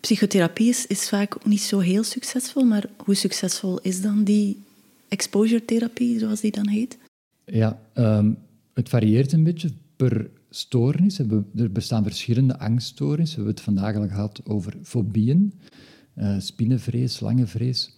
Psychotherapie 0.00 0.68
is, 0.68 0.86
is 0.86 1.08
vaak 1.08 1.44
niet 1.44 1.60
zo 1.60 1.78
heel 1.78 2.02
succesvol, 2.02 2.64
maar 2.64 2.88
hoe 2.96 3.14
succesvol 3.14 3.80
is 3.80 4.00
dan 4.00 4.24
die 4.24 4.62
exposure 5.08 5.64
therapie, 5.64 6.18
zoals 6.18 6.40
die 6.40 6.50
dan 6.50 6.68
heet? 6.68 6.98
Ja, 7.44 7.80
ehm, 7.92 8.32
het 8.74 8.88
varieert 8.88 9.32
een 9.32 9.44
beetje 9.44 9.70
per 9.96 10.30
stoornis. 10.50 11.18
Er 11.18 11.72
bestaan 11.72 12.02
verschillende 12.02 12.58
angststoornissen. 12.58 13.38
We 13.38 13.44
hebben 13.44 13.64
het 13.64 13.74
vandaag 13.74 13.96
al 13.96 14.08
gehad 14.08 14.40
over 14.44 14.74
fobieën, 14.82 15.52
uh, 16.16 16.36
spinnenvrees, 16.38 17.14
slangenvrees. 17.14 17.94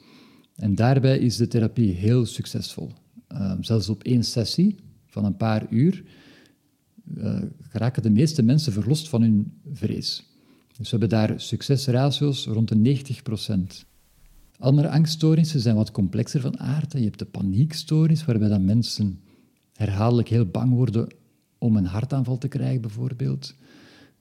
En 0.56 0.74
daarbij 0.74 1.18
is 1.18 1.37
de 1.37 1.48
therapie 1.48 1.92
heel 1.92 2.26
succesvol. 2.26 2.90
Ehm, 3.28 3.62
zelfs 3.62 3.88
op 3.88 4.02
één 4.02 4.24
sessie 4.24 4.76
van 5.06 5.24
een 5.24 5.37
paar 5.37 5.66
uur 5.70 6.04
uh, 7.14 7.92
de 8.03 8.11
meeste 8.11 8.42
mensen 8.42 8.73
verlost 8.73 9.09
van 9.09 9.23
hun 9.23 9.53
vrees. 9.73 10.25
Dus 10.77 10.90
we 10.90 10.99
hebben 10.99 11.09
daar 11.09 11.40
succesratio's 11.40 12.47
rond 12.47 12.69
de 12.69 13.03
90% 13.83 13.87
Andere 14.59 14.90
angststoornissen 14.90 15.61
zijn 15.61 15.77
wat 15.77 15.90
complexer 15.90 16.40
van 16.40 16.59
aard. 16.59 16.92
Je 16.92 17.05
hebt 17.05 17.19
de 17.19 17.25
paniekstoornis, 17.25 18.25
waarbij 18.25 18.49
dan 18.49 18.64
mensen 18.64 19.21
herhaaldelijk 19.73 20.29
heel 20.29 20.47
bang 20.47 20.73
worden 20.73 21.09
om 21.59 21.77
een 21.77 21.87
hartaanval 21.87 22.38
te 22.38 22.49
krijgen, 22.49 22.81
bijvoorbeeld. 22.81 23.55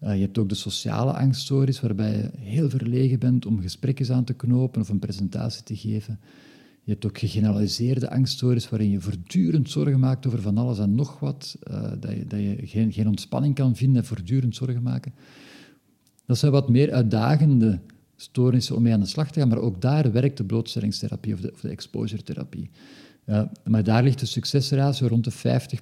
Uh, 0.03 0.15
je 0.15 0.21
hebt 0.21 0.37
ook 0.37 0.49
de 0.49 0.55
sociale 0.55 1.11
angststoornis, 1.11 1.81
waarbij 1.81 2.11
je 2.11 2.29
heel 2.37 2.69
verlegen 2.69 3.19
bent 3.19 3.45
om 3.45 3.61
gesprekken 3.61 4.15
aan 4.15 4.23
te 4.23 4.33
knopen 4.33 4.81
of 4.81 4.89
een 4.89 4.99
presentatie 4.99 5.63
te 5.63 5.75
geven. 5.75 6.19
Je 6.85 6.91
hebt 6.91 7.05
ook 7.05 7.17
gegeneraliseerde 7.17 8.09
angststoornis, 8.09 8.69
waarin 8.69 8.89
je 8.89 9.01
voortdurend 9.01 9.69
zorgen 9.69 9.99
maakt 9.99 10.27
over 10.27 10.41
van 10.41 10.57
alles 10.57 10.79
en 10.79 10.95
nog 10.95 11.19
wat. 11.19 11.57
Uh, 11.71 11.91
dat 11.99 12.11
je, 12.11 12.25
dat 12.27 12.39
je 12.39 12.57
geen, 12.61 12.93
geen 12.93 13.07
ontspanning 13.07 13.55
kan 13.55 13.75
vinden 13.75 14.01
en 14.01 14.07
voortdurend 14.07 14.55
zorgen 14.55 14.81
maken. 14.81 15.13
Dat 16.25 16.37
zijn 16.37 16.51
wat 16.51 16.69
meer 16.69 16.93
uitdagende 16.93 17.79
stoornissen 18.15 18.75
om 18.75 18.81
mee 18.81 18.93
aan 18.93 18.99
de 18.99 19.05
slag 19.05 19.31
te 19.31 19.39
gaan, 19.39 19.49
maar 19.49 19.57
ook 19.57 19.81
daar 19.81 20.11
werkt 20.11 20.37
de 20.37 20.43
blootstellingstherapie 20.43 21.33
of 21.33 21.39
de, 21.39 21.69
exposure-therapie. 21.69 22.69
Uh, 23.25 23.41
maar 23.63 23.83
daar 23.83 24.03
ligt 24.03 24.19
de 24.19 24.25
succesratio 24.25 25.07
rond 25.07 25.23
de 25.23 25.31
50 25.31 25.81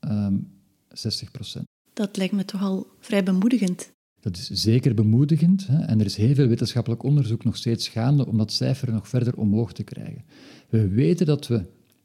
um, 0.00 0.48
60% 0.88 1.62
Dat 1.92 2.16
lijkt 2.16 2.34
me 2.34 2.44
toch 2.44 2.62
al 2.62 2.86
vrij 3.00 3.22
bemoedigend. 3.22 3.92
Dat 4.24 4.36
is 4.36 4.50
zeker 4.50 4.94
bemoedigend 4.94 5.66
hè? 5.66 5.78
en 5.84 6.00
er 6.00 6.06
is 6.06 6.16
heel 6.16 6.34
veel 6.34 6.46
wetenschappelijk 6.46 7.02
onderzoek 7.02 7.44
nog 7.44 7.56
steeds 7.56 7.88
gaande 7.88 8.26
om 8.26 8.38
dat 8.38 8.52
cijfer 8.52 8.92
nog 8.92 9.08
verder 9.08 9.36
omhoog 9.36 9.72
te 9.72 9.82
krijgen. 9.82 10.24
We 10.68 10.88
weten 10.88 11.26
dat 11.26 11.46
we 11.46 11.64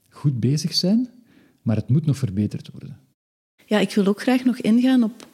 goed 0.10 0.39
bezig 0.39 0.73
zijn, 0.73 1.10
maar 1.62 1.75
het 1.75 1.89
moet 1.89 2.05
nog 2.05 2.17
verbeterd 2.17 2.69
worden. 2.71 2.97
Ja, 3.65 3.79
ik 3.79 3.93
wil 3.93 4.05
ook 4.05 4.21
graag 4.21 4.45
nog 4.45 4.58
ingaan 4.58 5.03
op 5.03 5.27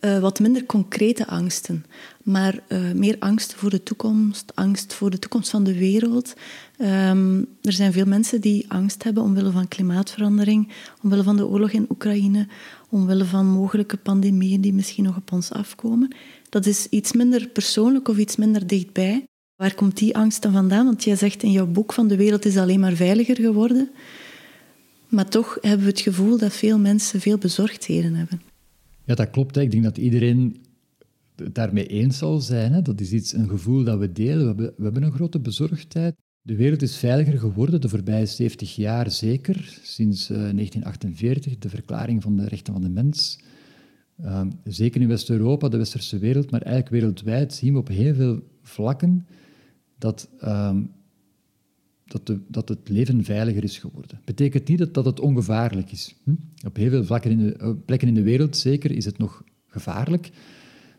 uh, 0.00 0.18
wat 0.18 0.40
minder 0.40 0.64
concrete 0.64 1.26
angsten, 1.26 1.84
maar 2.22 2.60
uh, 2.68 2.92
meer 2.92 3.16
angst 3.18 3.54
voor 3.54 3.70
de 3.70 3.82
toekomst, 3.82 4.52
angst 4.54 4.92
voor 4.92 5.10
de 5.10 5.18
toekomst 5.18 5.50
van 5.50 5.64
de 5.64 5.78
wereld. 5.78 6.34
Um, 6.78 7.46
er 7.62 7.72
zijn 7.72 7.92
veel 7.92 8.06
mensen 8.06 8.40
die 8.40 8.64
angst 8.68 9.02
hebben 9.02 9.22
omwille 9.22 9.50
van 9.50 9.68
klimaatverandering, 9.68 10.72
omwille 11.02 11.22
van 11.22 11.36
de 11.36 11.46
oorlog 11.46 11.70
in 11.70 11.86
Oekraïne, 11.90 12.46
omwille 12.90 13.24
van 13.24 13.46
mogelijke 13.46 13.96
pandemieën 13.96 14.60
die 14.60 14.72
misschien 14.72 15.04
nog 15.04 15.16
op 15.16 15.32
ons 15.32 15.52
afkomen. 15.52 16.14
Dat 16.48 16.66
is 16.66 16.86
iets 16.86 17.12
minder 17.12 17.48
persoonlijk 17.48 18.08
of 18.08 18.18
iets 18.18 18.36
minder 18.36 18.66
dichtbij. 18.66 19.24
Waar 19.56 19.74
komt 19.74 19.96
die 19.96 20.16
angst 20.16 20.42
dan 20.42 20.52
vandaan? 20.52 20.84
Want 20.84 21.04
jij 21.04 21.16
zegt 21.16 21.42
in 21.42 21.50
jouw 21.50 21.66
boek 21.66 21.92
van 21.92 22.08
de 22.08 22.16
wereld 22.16 22.44
is 22.44 22.56
alleen 22.56 22.80
maar 22.80 22.92
veiliger 22.92 23.36
geworden. 23.36 23.90
Maar 25.08 25.28
toch 25.28 25.58
hebben 25.60 25.84
we 25.84 25.90
het 25.90 26.00
gevoel 26.00 26.38
dat 26.38 26.52
veel 26.52 26.78
mensen 26.78 27.20
veel 27.20 27.38
bezorgdheden 27.38 28.14
hebben. 28.14 28.42
Ja, 29.04 29.14
dat 29.14 29.30
klopt. 29.30 29.56
Ik 29.56 29.70
denk 29.70 29.82
dat 29.82 29.98
iedereen 29.98 30.56
het 31.36 31.54
daarmee 31.54 31.86
eens 31.86 32.18
zal 32.18 32.40
zijn. 32.40 32.82
Dat 32.82 33.00
is 33.00 33.12
iets, 33.12 33.32
een 33.32 33.48
gevoel 33.48 33.84
dat 33.84 33.98
we 33.98 34.12
delen. 34.12 34.56
We 34.56 34.72
we 34.76 34.84
hebben 34.84 35.02
een 35.02 35.12
grote 35.12 35.40
bezorgdheid. 35.40 36.14
De 36.50 36.56
wereld 36.56 36.82
is 36.82 36.96
veiliger 36.96 37.38
geworden 37.38 37.80
de 37.80 37.88
voorbije 37.88 38.26
70 38.26 38.76
jaar, 38.76 39.10
zeker. 39.10 39.78
Sinds 39.82 40.26
1948, 40.26 41.52
eh, 41.52 41.60
de 41.60 41.68
verklaring 41.68 42.22
van 42.22 42.36
de 42.36 42.48
rechten 42.48 42.72
van 42.72 42.82
de 42.82 42.88
mens. 42.88 43.38
Ehm, 44.22 44.50
zeker 44.64 45.00
in 45.00 45.08
West-Europa, 45.08 45.68
de 45.68 45.76
westerse 45.76 46.18
wereld, 46.18 46.50
maar 46.50 46.62
eigenlijk 46.62 46.94
wereldwijd 46.94 47.52
zien 47.54 47.72
we 47.72 47.78
op 47.78 47.88
heel 47.88 48.14
veel 48.14 48.42
vlakken 48.62 49.26
dat, 49.98 50.28
ehm, 50.40 50.82
dat, 52.04 52.32
dat 52.48 52.68
het 52.68 52.88
leven 52.88 53.24
veiliger 53.24 53.64
is 53.64 53.78
geworden. 53.78 54.20
Betekent 54.24 54.68
niet 54.68 54.78
dat, 54.78 54.94
dat 54.94 55.04
het 55.04 55.20
ongevaarlijk 55.20 55.92
is. 55.92 56.14
Hm? 56.24 56.34
Op 56.66 56.76
heel 56.76 56.90
veel 56.90 57.04
vlakken 57.04 57.30
in 57.30 57.38
de, 57.38 57.52
eh, 57.52 57.70
plekken 57.84 58.08
in 58.08 58.14
de 58.14 58.22
wereld, 58.22 58.56
zeker, 58.56 58.90
is 58.90 59.04
het 59.04 59.18
nog 59.18 59.44
gevaarlijk. 59.66 60.30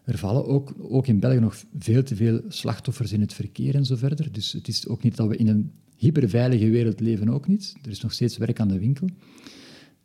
Er 0.03 0.17
vallen 0.17 0.45
ook, 0.45 0.75
ook 0.79 1.07
in 1.07 1.19
België 1.19 1.39
nog 1.39 1.63
veel 1.77 2.03
te 2.03 2.15
veel 2.15 2.41
slachtoffers 2.47 3.11
in 3.11 3.21
het 3.21 3.33
verkeer 3.33 3.75
en 3.75 3.85
zo 3.85 3.95
verder. 3.95 4.31
Dus 4.31 4.51
het 4.51 4.67
is 4.67 4.87
ook 4.87 5.03
niet 5.03 5.15
dat 5.15 5.27
we 5.27 5.37
in 5.37 5.47
een 5.47 5.71
hyperveilige 5.95 6.69
wereld 6.69 6.99
leven, 6.99 7.29
ook 7.29 7.47
niet. 7.47 7.75
Er 7.83 7.89
is 7.89 8.01
nog 8.01 8.11
steeds 8.11 8.37
werk 8.37 8.59
aan 8.59 8.67
de 8.67 8.79
winkel. 8.79 9.07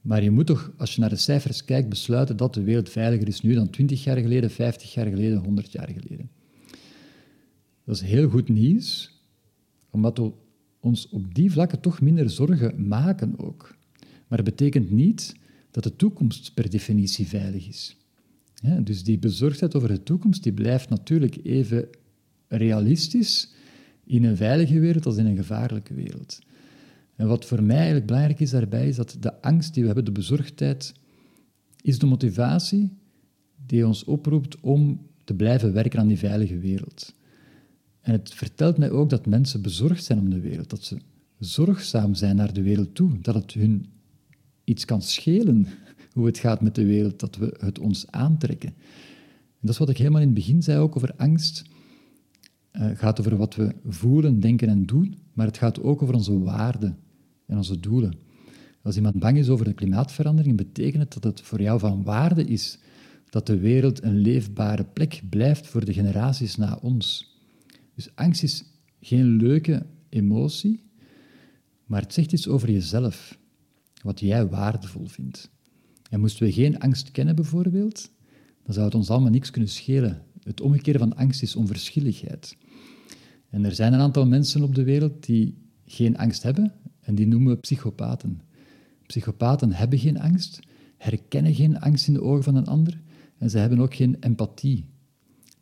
Maar 0.01 0.23
je 0.23 0.31
moet 0.31 0.47
toch, 0.47 0.73
als 0.77 0.95
je 0.95 1.01
naar 1.01 1.09
de 1.09 1.17
cijfers 1.17 1.65
kijkt, 1.65 1.89
besluiten 1.89 2.37
dat 2.37 2.55
de 2.55 2.63
wereld 2.63 2.89
veiliger 2.89 3.29
is 3.29 3.41
nu 3.41 3.55
dan 3.55 3.71
20 3.71 4.05
jaar 4.05 4.17
geleden, 4.17 4.51
50 4.51 4.95
jaar 4.95 5.07
geleden, 5.07 5.39
100 5.39 5.73
jaar 5.73 5.89
geleden. 5.89 6.31
Dat 7.85 7.95
is 7.95 8.01
heel 8.01 8.29
goed 8.29 8.49
nieuws, 8.49 9.21
omdat 9.91 10.19
we 10.19 10.33
ons 10.81 11.09
op 11.09 11.35
die 11.35 11.53
vlakken 11.53 11.81
toch 11.81 12.01
minder 12.01 12.31
zorgen 12.31 12.89
maken 12.89 13.39
ook. 13.39 13.77
Maar 14.29 14.43
dat 14.43 14.57
betekent 14.57 14.91
niet 14.91 15.35
dat 15.71 15.83
de 15.83 15.97
toekomst 15.97 16.55
per 16.55 16.71
definitie 16.71 17.27
veilig 17.27 17.69
is. 17.69 17.97
Ja, 18.63 18.81
dus 18.81 19.05
die 19.05 19.19
bezorgdheid 19.19 19.75
over 19.75 19.89
de 19.89 20.03
toekomst 20.03 20.43
die 20.43 20.53
blijft 20.53 20.89
natuurlijk 20.89 21.37
even 21.43 21.89
realistisch 22.49 23.53
in 24.05 24.25
een 24.25 24.37
veilige 24.37 24.81
wereld 24.81 25.07
als 25.07 25.17
in 25.17 25.27
een 25.27 25.37
gevaarlijke 25.37 25.95
wereld. 25.95 26.39
En 27.17 27.27
wat 27.27 27.45
voor 27.45 27.63
mij 27.63 27.77
eigenlijk 27.77 28.07
belangrijk 28.07 28.41
is 28.41 28.51
daarbij, 28.51 28.89
is 28.89 28.97
dat 28.97 29.17
de 29.21 29.43
angst 29.43 29.73
die 29.75 29.83
we 29.83 29.87
hebben, 29.87 30.05
de 30.05 30.13
bezorgdheid, 30.13 30.95
is 31.81 31.99
de 31.99 32.07
motivatie 32.07 32.91
die 33.67 33.87
ons 33.87 34.05
oproept 34.05 34.61
om 34.61 35.01
te 35.25 35.35
blijven 35.35 35.73
werken 35.73 35.99
aan 35.99 36.09
die 36.09 36.19
veilige 36.19 36.59
wereld. 36.59 37.15
En 38.01 38.13
het 38.13 38.35
vertelt 38.35 38.79
mij 38.79 38.91
ook 38.91 39.11
dat 39.11 39.27
mensen 39.27 39.63
bezorgd 39.63 40.05
zijn 40.05 40.19
om 40.19 40.31
de 40.31 40.41
wereld, 40.41 40.71
dat 40.71 40.85
ze 40.85 40.99
zorgzaam 41.39 42.15
zijn 42.15 42.37
naar 42.37 42.53
de 42.53 42.63
wereld 42.63 42.95
toe, 42.95 43.19
dat 43.21 43.35
het 43.35 43.53
hun 43.53 43.87
iets 44.65 44.85
kan 44.85 45.03
schelen 45.03 45.67
hoe 46.17 46.27
het 46.27 46.39
gaat 46.39 46.61
met 46.61 46.75
de 46.75 46.85
wereld, 46.85 47.21
dat 47.21 47.37
we 47.37 47.57
het 47.59 47.79
ons 47.79 48.07
aantrekken. 48.11 48.69
En 48.69 49.61
dat 49.61 49.71
is 49.71 49.79
wat 49.79 49.89
ik 49.89 49.97
helemaal 49.97 50.21
in 50.21 50.27
het 50.27 50.37
begin 50.37 50.63
zei 50.63 50.79
ook 50.79 50.97
over 50.97 51.13
angst. 51.17 51.65
Eh, 52.71 52.83
het 52.83 52.99
gaat 52.99 53.21
over 53.21 53.37
wat 53.37 53.55
we 53.55 53.75
voelen, 53.87 54.41
denken 54.41 54.69
en 54.69 54.87
doen, 54.87 55.19
maar 55.33 55.47
het 55.47 55.59
gaat 55.59 55.83
ook 55.83 56.03
over 56.03 56.15
onze 56.15 56.39
waarden 56.39 56.99
en 57.47 57.57
onze 57.57 57.81
doelen. 57.81 58.15
Als 58.83 58.97
iemand 58.97 59.19
bang 59.19 59.39
is 59.39 59.49
over 59.49 59.65
de 59.65 59.73
klimaatverandering, 59.73 60.57
betekent 60.57 61.03
het 61.03 61.13
dat 61.13 61.25
het 61.25 61.41
voor 61.41 61.63
jou 61.63 61.79
van 61.79 62.03
waarde 62.03 62.45
is 62.45 62.79
dat 63.31 63.47
de 63.47 63.59
wereld 63.59 64.03
een 64.03 64.19
leefbare 64.19 64.85
plek 64.85 65.23
blijft 65.31 65.67
voor 65.67 65.85
de 65.85 65.93
generaties 65.93 66.57
na 66.57 66.79
ons. 66.83 67.35
Dus 67.95 68.15
angst 68.15 68.43
is 68.43 68.65
geen 69.01 69.37
leuke 69.37 69.87
emotie, 70.09 70.85
maar 71.85 72.03
het 72.03 72.13
zegt 72.13 72.33
iets 72.33 72.49
over 72.49 72.71
jezelf, 72.71 73.39
wat 74.03 74.21
jij 74.21 74.47
waardevol 74.47 75.07
vindt. 75.07 75.55
En 76.11 76.21
moesten 76.21 76.47
we 76.47 76.53
geen 76.53 76.79
angst 76.79 77.11
kennen, 77.11 77.35
bijvoorbeeld, 77.35 78.11
dan 78.63 78.75
zou 78.75 78.87
het 78.87 78.95
ons 78.95 79.11
allemaal 79.11 79.31
niks 79.31 79.51
kunnen 79.51 79.71
schelen. 79.71 80.23
Het 80.43 80.61
omgekeerde 80.61 80.99
van 80.99 81.17
angst 81.17 81.43
is 81.43 81.57
onverschilligheid. 81.57 82.57
En 83.51 83.65
er 83.65 83.75
zijn 83.75 83.93
een 83.93 84.01
aantal 84.01 84.27
mensen 84.27 84.63
op 84.63 84.75
de 84.75 84.85
wereld 84.85 85.27
die 85.27 85.59
geen 85.85 86.17
angst 86.17 86.43
hebben, 86.43 86.73
en 87.01 87.15
die 87.15 87.27
noemen 87.27 87.53
we 87.53 87.59
psychopaten. 87.59 88.41
Psychopaten 89.07 89.73
hebben 89.73 89.99
geen 89.99 90.21
angst, 90.21 90.61
herkennen 90.97 91.55
geen 91.55 91.81
angst 91.81 92.09
in 92.09 92.15
de 92.15 92.23
ogen 92.23 92.43
van 92.43 92.55
een 92.55 92.67
ander, 92.67 93.01
en 93.39 93.51
ze 93.51 93.59
hebben 93.59 93.79
ook 93.79 93.95
geen 93.95 94.17
empathie. 94.21 94.85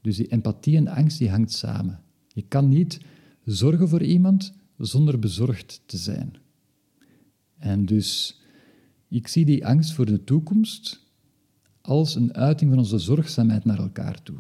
Dus 0.00 0.16
die 0.16 0.26
empathie 0.26 0.76
en 0.76 0.88
angst 0.88 1.18
die 1.18 1.30
hangt 1.30 1.52
samen. 1.52 2.00
Je 2.28 2.42
kan 2.42 2.68
niet 2.68 3.00
zorgen 3.44 3.88
voor 3.88 4.02
iemand 4.02 4.52
zonder 4.78 5.18
bezorgd 5.18 5.82
te 5.86 5.96
zijn. 5.96 6.36
En 7.58 7.86
dus 7.86 8.40
ik 9.08 9.28
zie 9.28 9.44
die 9.44 9.66
angst 9.66 9.92
voor 9.92 10.06
de 10.06 10.24
toekomst 10.24 11.00
als 11.80 12.14
een 12.14 12.34
uiting 12.34 12.70
van 12.70 12.78
onze 12.78 12.98
zorgzaamheid 12.98 13.64
naar 13.64 13.78
elkaar 13.78 14.22
toe. 14.22 14.36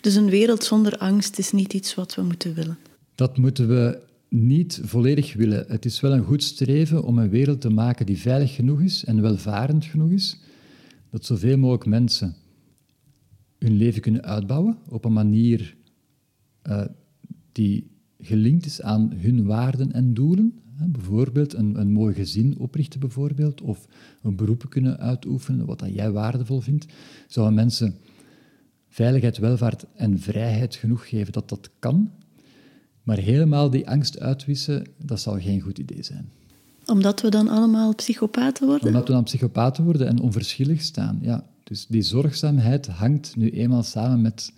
Dus 0.00 0.14
een 0.14 0.30
wereld 0.30 0.64
zonder 0.64 0.98
angst 0.98 1.38
is 1.38 1.52
niet 1.52 1.72
iets 1.74 1.94
wat 1.94 2.14
we 2.14 2.22
moeten 2.22 2.54
willen? 2.54 2.78
Dat 3.14 3.36
moeten 3.36 3.68
we 3.68 4.06
niet 4.28 4.80
volledig 4.82 5.34
willen. 5.34 5.64
Het 5.68 5.84
is 5.84 6.00
wel 6.00 6.12
een 6.12 6.24
goed 6.24 6.42
streven 6.42 7.04
om 7.04 7.18
een 7.18 7.28
wereld 7.28 7.60
te 7.60 7.70
maken 7.70 8.06
die 8.06 8.18
veilig 8.18 8.54
genoeg 8.54 8.80
is 8.80 9.04
en 9.04 9.20
welvarend 9.20 9.84
genoeg 9.84 10.10
is, 10.10 10.40
dat 11.10 11.24
zoveel 11.24 11.58
mogelijk 11.58 11.86
mensen 11.86 12.36
hun 13.58 13.76
leven 13.76 14.00
kunnen 14.00 14.24
uitbouwen 14.24 14.78
op 14.88 15.04
een 15.04 15.12
manier 15.12 15.76
uh, 16.68 16.84
die 17.52 17.90
gelinkt 18.20 18.66
is 18.66 18.82
aan 18.82 19.12
hun 19.16 19.44
waarden 19.44 19.92
en 19.92 20.14
doelen. 20.14 20.60
Bijvoorbeeld 20.86 21.54
een, 21.54 21.80
een 21.80 21.92
mooi 21.92 22.14
gezin 22.14 22.58
oprichten, 22.58 23.00
bijvoorbeeld, 23.00 23.60
of 23.60 23.86
een 24.22 24.36
beroep 24.36 24.66
kunnen 24.68 24.98
uitoefenen, 24.98 25.66
wat 25.66 25.78
dat 25.78 25.94
jij 25.94 26.10
waardevol 26.10 26.60
vindt. 26.60 26.86
Zouden 27.26 27.54
mensen 27.54 27.96
veiligheid, 28.88 29.38
welvaart 29.38 29.84
en 29.94 30.18
vrijheid 30.18 30.74
genoeg 30.74 31.08
geven 31.08 31.32
dat 31.32 31.48
dat 31.48 31.70
kan? 31.78 32.10
Maar 33.02 33.18
helemaal 33.18 33.70
die 33.70 33.88
angst 33.88 34.20
uitwissen, 34.20 34.86
dat 35.04 35.20
zal 35.20 35.40
geen 35.40 35.60
goed 35.60 35.78
idee 35.78 36.02
zijn. 36.02 36.30
Omdat 36.86 37.20
we 37.20 37.28
dan 37.28 37.48
allemaal 37.48 37.94
psychopaten 37.94 38.66
worden? 38.66 38.86
Omdat 38.86 39.06
we 39.06 39.12
dan 39.12 39.24
psychopaten 39.24 39.84
worden 39.84 40.06
en 40.06 40.20
onverschillig 40.20 40.80
staan, 40.80 41.18
ja. 41.22 41.46
Dus 41.64 41.86
die 41.86 42.02
zorgzaamheid 42.02 42.86
hangt 42.86 43.36
nu 43.36 43.50
eenmaal 43.50 43.82
samen 43.82 44.20
met 44.20 44.52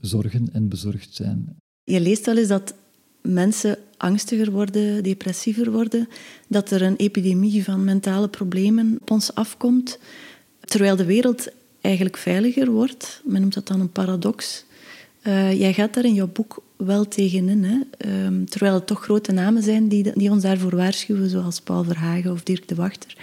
zorgen 0.00 0.52
en 0.52 0.68
bezorgd 0.68 1.14
zijn. 1.14 1.56
Je 1.84 2.00
leest 2.00 2.26
wel 2.26 2.36
eens 2.36 2.48
dat 2.48 2.74
mensen 3.22 3.78
angstiger 3.96 4.50
worden, 4.50 5.02
depressiever 5.02 5.70
worden, 5.70 6.08
dat 6.48 6.70
er 6.70 6.82
een 6.82 6.96
epidemie 6.96 7.64
van 7.64 7.84
mentale 7.84 8.28
problemen 8.28 8.98
op 9.00 9.10
ons 9.10 9.34
afkomt, 9.34 9.98
terwijl 10.60 10.96
de 10.96 11.04
wereld 11.04 11.48
eigenlijk 11.80 12.16
veiliger 12.16 12.70
wordt. 12.70 13.22
Men 13.24 13.40
noemt 13.40 13.54
dat 13.54 13.66
dan 13.66 13.80
een 13.80 13.92
paradox. 13.92 14.64
Uh, 15.22 15.58
jij 15.58 15.72
gaat 15.72 15.94
daar 15.94 16.04
in 16.04 16.14
jouw 16.14 16.30
boek 16.32 16.62
wel 16.76 17.08
tegenin, 17.08 17.64
hè? 17.64 18.06
Um, 18.26 18.48
terwijl 18.48 18.74
het 18.74 18.86
toch 18.86 19.02
grote 19.02 19.32
namen 19.32 19.62
zijn 19.62 19.88
die, 19.88 20.12
die 20.14 20.30
ons 20.30 20.42
daarvoor 20.42 20.76
waarschuwen, 20.76 21.28
zoals 21.28 21.60
Paul 21.60 21.84
Verhagen 21.84 22.32
of 22.32 22.42
Dirk 22.42 22.68
de 22.68 22.74
Wachter. 22.74 23.16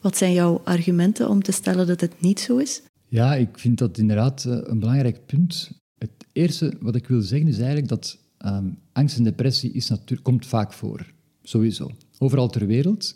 Wat 0.00 0.16
zijn 0.16 0.32
jouw 0.32 0.60
argumenten 0.64 1.28
om 1.28 1.42
te 1.42 1.52
stellen 1.52 1.86
dat 1.86 2.00
het 2.00 2.20
niet 2.20 2.40
zo 2.40 2.56
is? 2.56 2.82
Ja, 3.08 3.34
ik 3.34 3.48
vind 3.58 3.78
dat 3.78 3.98
inderdaad 3.98 4.44
eh, 4.44 4.58
een 4.62 4.78
belangrijk 4.78 5.26
punt. 5.26 5.70
Het 5.98 6.10
eerste 6.32 6.72
wat 6.80 6.94
ik 6.94 7.06
wil 7.06 7.20
zeggen 7.20 7.48
is 7.48 7.56
eigenlijk 7.56 7.88
dat 7.88 8.18
um, 8.46 8.78
angst 8.92 9.16
en 9.16 9.24
depressie 9.24 9.72
is 9.72 9.90
komt 10.22 10.46
vaak 10.46 10.72
voor. 10.72 11.12
Sowieso. 11.42 11.90
Overal 12.18 12.48
ter 12.48 12.66
wereld. 12.66 13.14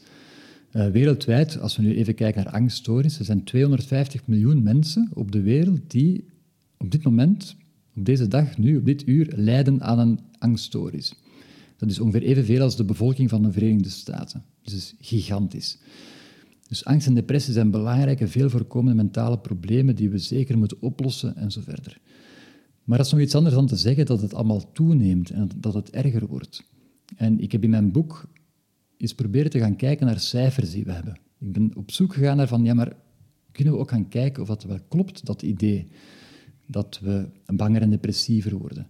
Uh, 0.73 0.87
wereldwijd, 0.87 1.61
als 1.61 1.77
we 1.77 1.83
nu 1.83 1.95
even 1.95 2.15
kijken 2.15 2.45
naar 2.45 2.53
angststoornissen, 2.53 3.21
er 3.21 3.27
zijn 3.27 3.45
250 3.45 4.27
miljoen 4.27 4.63
mensen 4.63 5.09
op 5.13 5.33
de 5.33 5.43
wereld 5.43 5.81
die 5.87 6.25
op 6.77 6.91
dit 6.91 7.03
moment, 7.03 7.57
op 7.95 8.05
deze 8.05 8.29
dag, 8.29 8.59
nu, 8.59 8.77
op 8.77 8.85
dit 8.85 9.07
uur, 9.07 9.33
lijden 9.37 9.83
aan 9.83 9.99
een 9.99 10.21
angststoornis. 10.39 11.15
Dat 11.77 11.91
is 11.91 12.01
ongeveer 12.01 12.23
evenveel 12.23 12.63
als 12.63 12.77
de 12.77 12.85
bevolking 12.85 13.31
van 13.31 13.43
de 13.43 13.53
Verenigde 13.53 13.91
Staten. 13.91 14.45
Dus 14.63 14.75
is 14.75 14.95
gigantisch. 15.01 15.79
Dus 16.69 16.85
angst 16.85 17.07
en 17.07 17.15
depressie 17.15 17.53
zijn 17.53 17.71
belangrijke, 17.71 18.29
veel 18.29 18.51
voorkomende 18.51 19.03
mentale 19.03 19.39
problemen 19.39 19.97
die 19.97 20.11
we 20.11 20.19
zeker 20.19 20.59
moeten 20.59 20.77
oplossen 20.81 21.37
en 21.37 21.51
zo 21.51 21.61
verder. 21.61 22.01
Maar 22.87 22.99
dat 22.99 23.07
is 23.07 23.13
nog 23.13 23.21
iets 23.21 23.35
anders 23.35 23.55
dan 23.55 23.67
te 23.67 23.77
zeggen 23.77 24.07
dat 24.07 24.21
het 24.21 24.35
allemaal 24.35 24.73
toeneemt 24.73 25.31
en 25.31 25.49
dat 25.57 25.75
het 25.75 25.91
erger 25.91 26.27
wordt. 26.27 26.65
En 27.17 27.41
ik 27.41 27.53
heb 27.53 27.65
in 27.65 27.71
mijn 27.71 27.93
boek 27.93 28.29
eens 28.97 29.15
proberen 29.15 29.51
te 29.51 29.59
gaan 29.59 29.77
kijken 29.77 30.07
naar 30.07 30.21
cijfers 30.21 30.71
die 30.71 30.85
we 30.85 30.93
hebben. 30.93 31.21
Ik 31.39 31.53
ben 31.53 31.71
op 31.77 31.91
zoek 31.91 32.15
gegaan 32.15 32.37
naar 32.37 32.49
van, 32.49 32.65
ja, 32.65 32.75
maar 32.75 32.97
kunnen 33.53 33.73
we 33.73 33.79
ook 33.79 33.91
gaan 33.91 34.09
kijken 34.09 34.43
of 34.43 34.49
dat 34.49 34.63
wel 34.63 34.79
klopt, 34.89 35.27
dat 35.27 35.43
idee 35.43 35.89
dat 36.67 36.99
we 37.03 37.29
banger 37.47 37.83
en 37.83 37.91
depressiever 37.91 38.59
worden. 38.59 38.87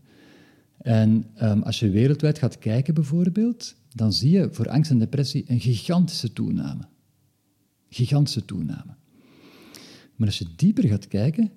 En 0.79 1.25
um, 1.43 1.63
als 1.63 1.81
je 1.81 1.91
wereldwijd 1.91 2.39
gaat 2.39 2.59
kijken 2.59 2.95
bijvoorbeeld, 2.95 3.77
dan 3.95 4.13
zie 4.13 4.31
je 4.31 4.49
voor 4.53 4.69
angst 4.69 4.91
en 4.91 4.99
depressie 4.99 5.45
een 5.47 5.61
gigantische 5.61 6.33
toename. 6.33 6.89
Gigantische 7.89 8.45
toename. 8.45 8.95
Maar 10.17 10.27
als 10.27 10.39
je 10.39 10.47
dieper 10.57 10.89
gaat 10.89 11.09
kijken, 11.09 11.51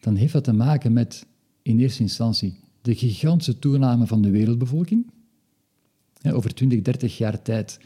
dan 0.00 0.14
heeft 0.14 0.32
dat 0.32 0.44
te 0.44 0.52
maken 0.52 0.92
met 0.92 1.26
in 1.64 1.78
eerste 1.78 2.02
instantie 2.02 2.56
de 2.82 2.94
gigantische 2.94 3.58
toename 3.58 4.06
van 4.06 4.22
de 4.22 4.30
wereldbevolking. 4.30 5.10
Over 6.22 6.54
20, 6.54 6.82
30 6.82 7.18
jaar 7.18 7.42
tijd 7.42 7.78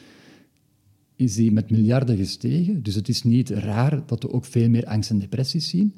is 1.16 1.34
die 1.34 1.52
met 1.52 1.70
miljarden 1.70 2.16
gestegen. 2.16 2.82
Dus 2.82 2.94
het 2.94 3.08
is 3.08 3.22
niet 3.22 3.50
raar 3.50 4.06
dat 4.06 4.22
we 4.22 4.32
ook 4.32 4.44
veel 4.44 4.68
meer 4.68 4.86
angst 4.86 5.10
en 5.10 5.18
depressies 5.18 5.68
zien. 5.68 5.94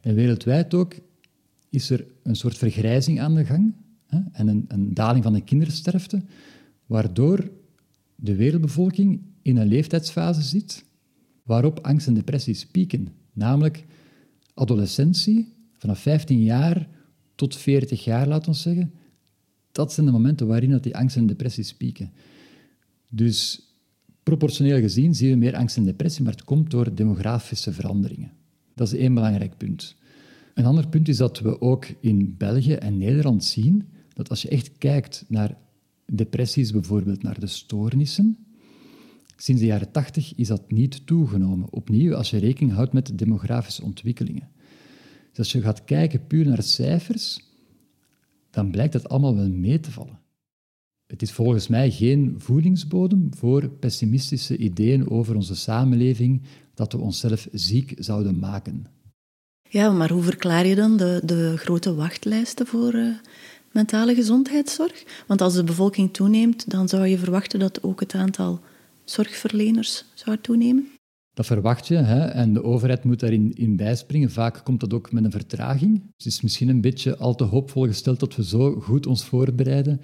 En 0.00 0.14
wereldwijd 0.14 0.74
ook 0.74 0.94
is 1.68 1.90
er 1.90 2.06
een 2.22 2.36
soort 2.36 2.58
vergrijzing 2.58 3.20
aan 3.20 3.34
de 3.34 3.44
gang 3.44 3.74
en 4.32 4.48
een, 4.48 4.64
een 4.68 4.94
daling 4.94 5.24
van 5.24 5.32
de 5.32 5.40
kindersterfte, 5.40 6.22
waardoor 6.86 7.50
de 8.14 8.34
wereldbevolking 8.34 9.20
in 9.42 9.56
een 9.56 9.68
leeftijdsfase 9.68 10.42
zit 10.42 10.84
waarop 11.42 11.78
angst 11.80 12.06
en 12.06 12.14
depressies 12.14 12.66
pieken. 12.66 13.08
Namelijk 13.32 13.84
adolescentie, 14.54 15.52
vanaf 15.76 15.98
15 15.98 16.42
jaar 16.42 16.88
tot 17.40 17.56
40 17.56 18.04
jaar, 18.04 18.28
laten 18.28 18.52
we 18.52 18.58
zeggen. 18.58 18.92
Dat 19.72 19.92
zijn 19.92 20.06
de 20.06 20.12
momenten 20.12 20.46
waarin 20.46 20.70
dat 20.70 20.82
die 20.82 20.96
angst 20.96 21.16
en 21.16 21.26
depressies 21.26 21.74
pieken. 21.74 22.12
Dus 23.08 23.62
proportioneel 24.22 24.80
gezien 24.80 25.14
zien 25.14 25.30
we 25.30 25.36
meer 25.36 25.56
angst 25.56 25.76
en 25.76 25.84
depressie, 25.84 26.24
maar 26.24 26.32
het 26.32 26.44
komt 26.44 26.70
door 26.70 26.94
demografische 26.94 27.72
veranderingen. 27.72 28.32
Dat 28.74 28.92
is 28.92 28.98
één 28.98 29.14
belangrijk 29.14 29.56
punt. 29.56 29.96
Een 30.54 30.64
ander 30.64 30.88
punt 30.88 31.08
is 31.08 31.16
dat 31.16 31.40
we 31.40 31.60
ook 31.60 31.86
in 32.00 32.34
België 32.36 32.74
en 32.74 32.98
Nederland 32.98 33.44
zien 33.44 33.88
dat 34.14 34.28
als 34.30 34.42
je 34.42 34.48
echt 34.48 34.78
kijkt 34.78 35.24
naar 35.28 35.56
depressies, 36.12 36.72
bijvoorbeeld 36.72 37.22
naar 37.22 37.40
de 37.40 37.46
stoornissen, 37.46 38.38
sinds 39.36 39.60
de 39.60 39.66
jaren 39.66 39.90
80 39.92 40.32
is 40.34 40.48
dat 40.48 40.70
niet 40.70 41.06
toegenomen. 41.06 41.72
Opnieuw, 41.72 42.14
als 42.14 42.30
je 42.30 42.38
rekening 42.38 42.72
houdt 42.72 42.92
met 42.92 43.18
demografische 43.18 43.84
ontwikkelingen. 43.84 44.48
Dus 45.40 45.52
als 45.52 45.62
je 45.62 45.68
gaat 45.68 45.84
kijken 45.84 46.26
puur 46.26 46.46
naar 46.46 46.62
cijfers, 46.62 47.40
dan 48.50 48.70
blijkt 48.70 48.92
dat 48.92 49.08
allemaal 49.08 49.36
wel 49.36 49.48
mee 49.48 49.80
te 49.80 49.90
vallen. 49.90 50.18
Het 51.06 51.22
is 51.22 51.32
volgens 51.32 51.68
mij 51.68 51.90
geen 51.90 52.34
voedingsbodem 52.38 53.28
voor 53.36 53.68
pessimistische 53.68 54.56
ideeën 54.56 55.10
over 55.10 55.36
onze 55.36 55.56
samenleving 55.56 56.42
dat 56.74 56.92
we 56.92 56.98
onszelf 56.98 57.48
ziek 57.52 57.94
zouden 57.98 58.38
maken. 58.38 58.86
Ja, 59.68 59.90
maar 59.90 60.10
hoe 60.10 60.22
verklaar 60.22 60.66
je 60.66 60.74
dan 60.74 60.96
de, 60.96 61.20
de 61.24 61.56
grote 61.56 61.94
wachtlijsten 61.94 62.66
voor 62.66 62.94
uh, 62.94 63.14
mentale 63.72 64.14
gezondheidszorg? 64.14 65.24
Want 65.26 65.40
als 65.40 65.54
de 65.54 65.64
bevolking 65.64 66.12
toeneemt, 66.12 66.70
dan 66.70 66.88
zou 66.88 67.06
je 67.06 67.18
verwachten 67.18 67.58
dat 67.58 67.82
ook 67.82 68.00
het 68.00 68.14
aantal 68.14 68.60
zorgverleners 69.04 70.04
zou 70.14 70.38
toenemen. 70.40 70.88
Dat 71.34 71.46
verwacht 71.46 71.86
je 71.86 71.94
hè? 71.94 72.20
en 72.20 72.52
de 72.52 72.62
overheid 72.62 73.04
moet 73.04 73.20
daarin 73.20 73.52
in 73.52 73.76
bijspringen. 73.76 74.30
Vaak 74.30 74.64
komt 74.64 74.80
dat 74.80 74.92
ook 74.92 75.12
met 75.12 75.24
een 75.24 75.30
vertraging. 75.30 75.92
Dus 75.92 76.24
het 76.24 76.32
is 76.32 76.40
misschien 76.40 76.68
een 76.68 76.80
beetje 76.80 77.16
al 77.16 77.34
te 77.34 77.44
hoopvol 77.44 77.86
gesteld 77.86 78.20
dat 78.20 78.36
we 78.36 78.44
zo 78.44 78.80
goed 78.80 79.06
ons 79.06 79.24
voorbereiden 79.24 80.00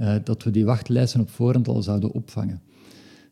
uh, 0.00 0.14
dat 0.24 0.42
we 0.42 0.50
die 0.50 0.64
wachtlijsten 0.64 1.20
op 1.20 1.30
voorhand 1.30 1.68
al 1.68 1.82
zouden 1.82 2.12
opvangen. 2.12 2.62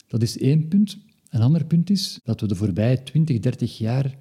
Dat 0.07 0.23
is 0.23 0.39
één 0.39 0.69
punt. 0.69 0.99
Een 1.31 1.41
ander 1.41 1.65
punt 1.65 1.91
is 1.91 2.21
dat 2.25 2.41
we 2.41 2.47
de 2.47 2.55
voorbije 2.55 3.03
20, 3.03 3.39
30 3.39 3.79
jaar 3.79 4.17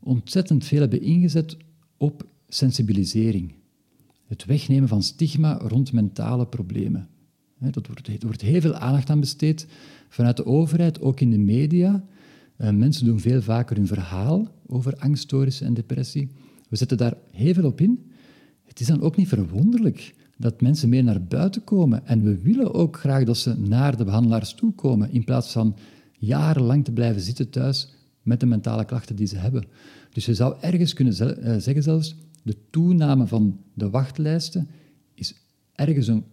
ontzettend 0.00 0.64
veel 0.64 0.80
hebben 0.80 1.02
ingezet 1.02 1.56
op 1.96 2.26
sensibilisering. 2.48 3.54
Het 4.26 4.44
wegnemen 4.44 4.88
van 4.88 5.02
stigma 5.02 5.58
rond 5.58 5.92
mentale 5.92 6.46
problemen. 6.46 7.08
Dat 7.58 7.86
wordt, 7.86 8.06
er 8.06 8.18
wordt 8.20 8.40
heel 8.40 8.60
veel 8.60 8.74
aandacht 8.74 9.10
aan 9.10 9.20
besteed 9.20 9.66
vanuit 10.08 10.36
de 10.36 10.46
overheid, 10.46 11.00
ook 11.00 11.20
in 11.20 11.30
de 11.30 11.38
media. 11.38 12.04
Uh, 12.58 12.70
mensen 12.70 13.06
doen 13.06 13.20
veel 13.20 13.42
vaker 13.42 13.76
hun 13.76 13.86
verhaal 13.86 14.48
over 14.66 14.96
angststoornissen 14.96 15.66
en 15.66 15.74
depressie. 15.74 16.30
We 16.68 16.76
zetten 16.76 16.96
daar 16.96 17.16
heel 17.30 17.54
veel 17.54 17.64
op 17.64 17.80
in. 17.80 18.10
Het 18.64 18.80
is 18.80 18.86
dan 18.86 19.00
ook 19.00 19.16
niet 19.16 19.28
verwonderlijk 19.28 20.14
dat 20.36 20.60
mensen 20.60 20.88
meer 20.88 21.04
naar 21.04 21.24
buiten 21.24 21.64
komen. 21.64 22.06
En 22.06 22.22
we 22.22 22.38
willen 22.38 22.74
ook 22.74 22.98
graag 22.98 23.24
dat 23.24 23.36
ze 23.36 23.58
naar 23.58 23.96
de 23.96 24.04
behandelaars 24.04 24.54
toe 24.54 24.72
komen, 24.74 25.12
in 25.12 25.24
plaats 25.24 25.52
van 25.52 25.76
jarenlang 26.18 26.84
te 26.84 26.92
blijven 26.92 27.20
zitten 27.20 27.50
thuis 27.50 27.92
met 28.22 28.40
de 28.40 28.46
mentale 28.46 28.84
klachten 28.84 29.16
die 29.16 29.26
ze 29.26 29.36
hebben. 29.36 29.64
Dus 30.12 30.26
je 30.26 30.34
zou 30.34 30.56
ergens 30.60 30.92
kunnen 30.92 31.42
eh, 31.42 31.56
zeggen 31.56 31.82
zelfs, 31.82 32.16
de 32.42 32.56
toename 32.70 33.26
van 33.26 33.60
de 33.74 33.90
wachtlijsten 33.90 34.68
is 35.14 35.34
ergens 35.72 36.06
een, 36.06 36.24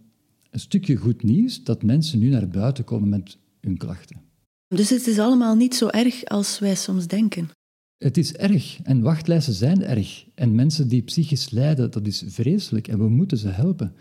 een 0.50 0.60
stukje 0.60 0.96
goed 0.96 1.24
nieuws 1.24 1.64
dat 1.64 1.84
mensen 1.84 2.20
nu 2.20 2.30
naar 2.30 2.48
buiten 2.48 2.84
komen 2.84 3.10
met 3.10 3.38
hun 3.62 3.78
klachten. 3.78 4.25
Dus 4.68 4.90
het 4.90 5.08
is 5.08 5.20
allemaal 5.20 5.56
niet 5.56 5.76
zo 5.76 5.88
erg 5.88 6.26
als 6.26 6.60
wij 6.60 6.76
soms 6.76 7.08
denken. 7.08 7.50
Het 7.98 8.18
is 8.18 8.34
erg 8.34 8.80
en 8.84 9.02
wachtlijsten 9.02 9.54
zijn 9.54 9.84
erg. 9.84 10.26
En 10.36 10.56
mensen 10.56 10.88
die 10.88 11.02
psychisch 11.02 11.50
lijden, 11.50 11.92
dat 11.92 12.08
is 12.08 12.24
vreselijk 12.28 12.88
en 12.88 12.98
we 12.98 13.10
moeten 13.10 13.38
ze 13.38 13.48
helpen. 13.48 13.94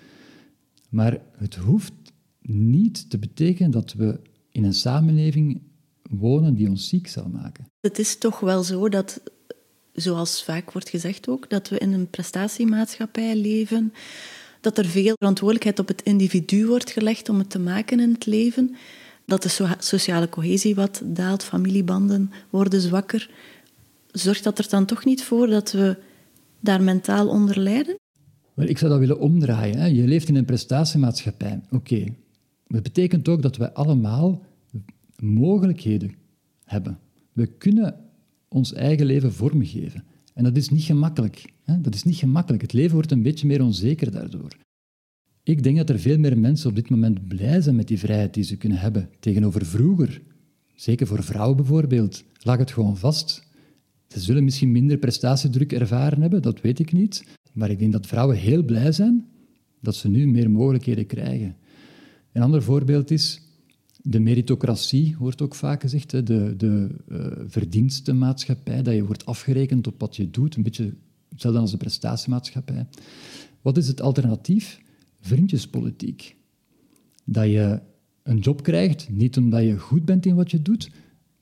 Maar 0.91 1.21
het 1.37 1.55
hoeft 1.55 1.93
niet 2.43 3.11
te 3.11 3.19
betekenen 3.19 3.71
dat 3.71 3.93
we 3.93 4.21
in 4.51 4.65
een 4.65 4.75
samenleving 4.75 5.63
wonen 6.11 6.55
die 6.55 6.69
ons 6.69 6.89
ziek 6.89 7.09
zal 7.09 7.29
maken. 7.29 7.67
Het 7.81 7.99
is 7.99 8.19
toch 8.19 8.41
wel 8.41 8.63
zo 8.63 8.89
dat, 8.89 9.21
zoals 9.93 10.45
vaak 10.45 10.73
wordt 10.73 10.89
gezegd 10.89 11.29
ook, 11.29 11.51
dat 11.51 11.69
we 11.69 11.79
in 11.79 11.93
een 11.93 12.11
prestatiemaatschappij 12.11 13.37
leven, 13.37 13.93
dat 14.61 14.79
er 14.79 14.87
veel 14.87 15.15
verantwoordelijkheid 15.19 15.79
op 15.79 15.89
het 15.89 16.03
individu 16.03 16.67
wordt 16.67 16.91
gelegd 16.91 17.29
om 17.29 17.39
het 17.39 17.51
te 17.51 17.59
maken 17.59 18.01
in 18.01 18.13
het 18.13 18.27
leven 18.27 18.77
dat 19.27 19.43
de 19.43 19.75
sociale 19.79 20.29
cohesie 20.29 20.75
wat 20.75 21.03
daalt, 21.05 21.43
familiebanden 21.43 22.31
worden 22.51 22.81
zwakker. 22.81 23.31
Zorgt 24.11 24.45
dat 24.45 24.59
er 24.59 24.69
dan 24.69 24.85
toch 24.85 25.05
niet 25.05 25.25
voor 25.25 25.47
dat 25.47 25.73
we 25.73 25.97
daar 26.61 26.83
mentaal 26.83 27.29
onder 27.29 27.59
lijden? 27.59 27.97
Ik 28.57 28.79
zou 28.79 28.91
dat 28.91 29.01
willen 29.01 29.21
omdraaien. 29.21 29.79
Hè. 29.79 29.87
Je 29.87 30.07
leeft 30.07 30.29
in 30.29 30.37
een 30.37 30.45
prestatiemaatschappij. 30.45 31.61
Oké. 31.71 32.05
Dat 32.67 32.83
betekent 32.83 33.29
ook 33.29 33.43
dat 33.43 33.57
wij 33.57 33.73
allemaal 33.73 34.43
mogelijkheden 35.17 36.15
hebben. 36.65 36.99
We 37.33 37.47
kunnen 37.47 37.95
ons 38.49 38.73
eigen 38.73 39.07
leven 39.07 39.33
vormgeven. 39.33 40.05
En 40.35 40.45
dat 40.45 40.57
is 40.57 40.69
niet 40.69 40.83
gemakkelijk. 40.83 41.53
Hè. 41.63 41.81
Dat 41.81 41.95
is 41.95 42.03
niet 42.03 42.17
gemakkelijk. 42.17 42.63
Het 42.63 42.73
leven 42.73 42.95
wordt 42.95 43.11
een 43.11 43.23
beetje 43.23 43.47
meer 43.47 43.63
onzeker 43.63 44.11
daardoor. 44.11 44.57
Ik 45.45 45.63
denk 45.63 45.77
dat 45.77 45.91
er 45.91 45.99
veel 45.99 46.19
meer 46.19 46.39
mensen 46.39 46.69
op 46.69 46.75
dit 46.75 46.91
moment 46.91 47.29
blij 47.29 47.61
zijn 47.61 47.77
met 47.77 47.89
die 47.89 47.99
vrijheid 47.99 48.35
die 48.35 48.45
ze 48.45 48.57
kunnen 48.57 48.79
hebben 48.79 49.09
tegenover 49.21 49.67
vroeger. 49.67 50.23
Zeker 50.75 51.07
voor 51.07 51.23
vrouwen 51.23 51.57
bijvoorbeeld. 51.57 52.25
Lag 52.43 52.59
het 52.59 52.71
gewoon 52.71 52.97
vast. 52.97 53.47
Ze 54.09 54.21
zullen 54.21 54.45
misschien 54.45 54.73
minder 54.73 54.99
prestatiedruk 54.99 55.73
ervaren 55.73 56.21
hebben, 56.21 56.43
dat 56.43 56.61
weet 56.61 56.79
ik 56.79 56.93
niet. 56.93 57.25
Maar 57.53 57.71
ik 57.71 57.79
denk 57.79 57.93
dat 57.93 58.07
vrouwen 58.07 58.37
heel 58.37 58.63
blij 58.63 58.93
zijn 58.93 59.27
dat 59.81 59.95
ze 59.95 60.09
nu 60.09 60.27
meer 60.27 60.51
mogelijkheden 60.51 61.07
krijgen. 61.07 61.57
Een 62.33 62.43
ander 62.43 62.63
voorbeeld 62.63 63.11
is 63.11 63.43
de 64.03 64.21
meritocratie, 64.21 65.17
wordt 65.19 65.43
ook 65.43 65.55
vaak 65.55 65.81
gezegd, 65.81 66.11
de, 66.11 66.55
de 66.57 66.89
uh, 67.09 67.27
verdienstenmaatschappij, 67.47 68.83
dat 68.83 68.95
je 68.95 69.05
wordt 69.05 69.27
afgerekend 69.27 69.87
op 69.87 70.01
wat 70.01 70.17
je 70.17 70.31
doet, 70.31 70.57
een 70.57 70.63
beetje 70.63 70.95
hetzelfde 71.29 71.61
als 71.61 71.71
de 71.71 71.77
prestatiemaatschappij. 71.77 72.87
Wat 73.63 73.77
is 73.77 73.89
het 73.89 74.01
alternatief? 74.01 74.83
Vriendjespolitiek. 75.25 76.37
Dat 77.25 77.45
je 77.45 77.81
een 78.23 78.39
job 78.39 78.63
krijgt, 78.63 79.09
niet 79.11 79.37
omdat 79.37 79.63
je 79.63 79.79
goed 79.79 80.05
bent 80.05 80.27
in 80.27 80.35
wat 80.35 80.51
je 80.51 80.63
doet, 80.63 80.91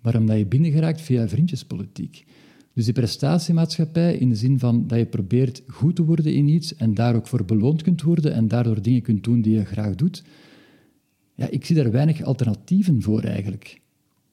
maar 0.01 0.17
omdat 0.17 0.39
je 0.39 0.47
binnengeraakt 0.47 1.01
via 1.01 1.29
vriendjespolitiek. 1.29 2.25
Dus 2.73 2.85
die 2.85 2.95
prestatiemaatschappij 2.95 4.17
in 4.17 4.29
de 4.29 4.35
zin 4.35 4.59
van 4.59 4.87
dat 4.87 4.99
je 4.99 5.07
probeert 5.07 5.63
goed 5.67 5.97
te 5.97 6.05
worden 6.05 6.35
in 6.35 6.49
iets 6.49 6.77
en 6.77 6.95
daar 6.95 7.15
ook 7.15 7.27
voor 7.27 7.45
beloond 7.45 7.83
kunt 7.83 8.03
worden 8.03 8.33
en 8.33 8.49
daardoor 8.49 8.83
dingen 8.83 9.03
kunt 9.03 9.25
doen 9.25 9.41
die 9.41 9.55
je 9.55 9.65
graag 9.65 9.95
doet. 9.95 10.23
Ja, 11.35 11.49
ik 11.51 11.65
zie 11.65 11.77
daar 11.77 11.91
weinig 11.91 12.23
alternatieven 12.23 13.03
voor 13.03 13.21
eigenlijk. 13.21 13.81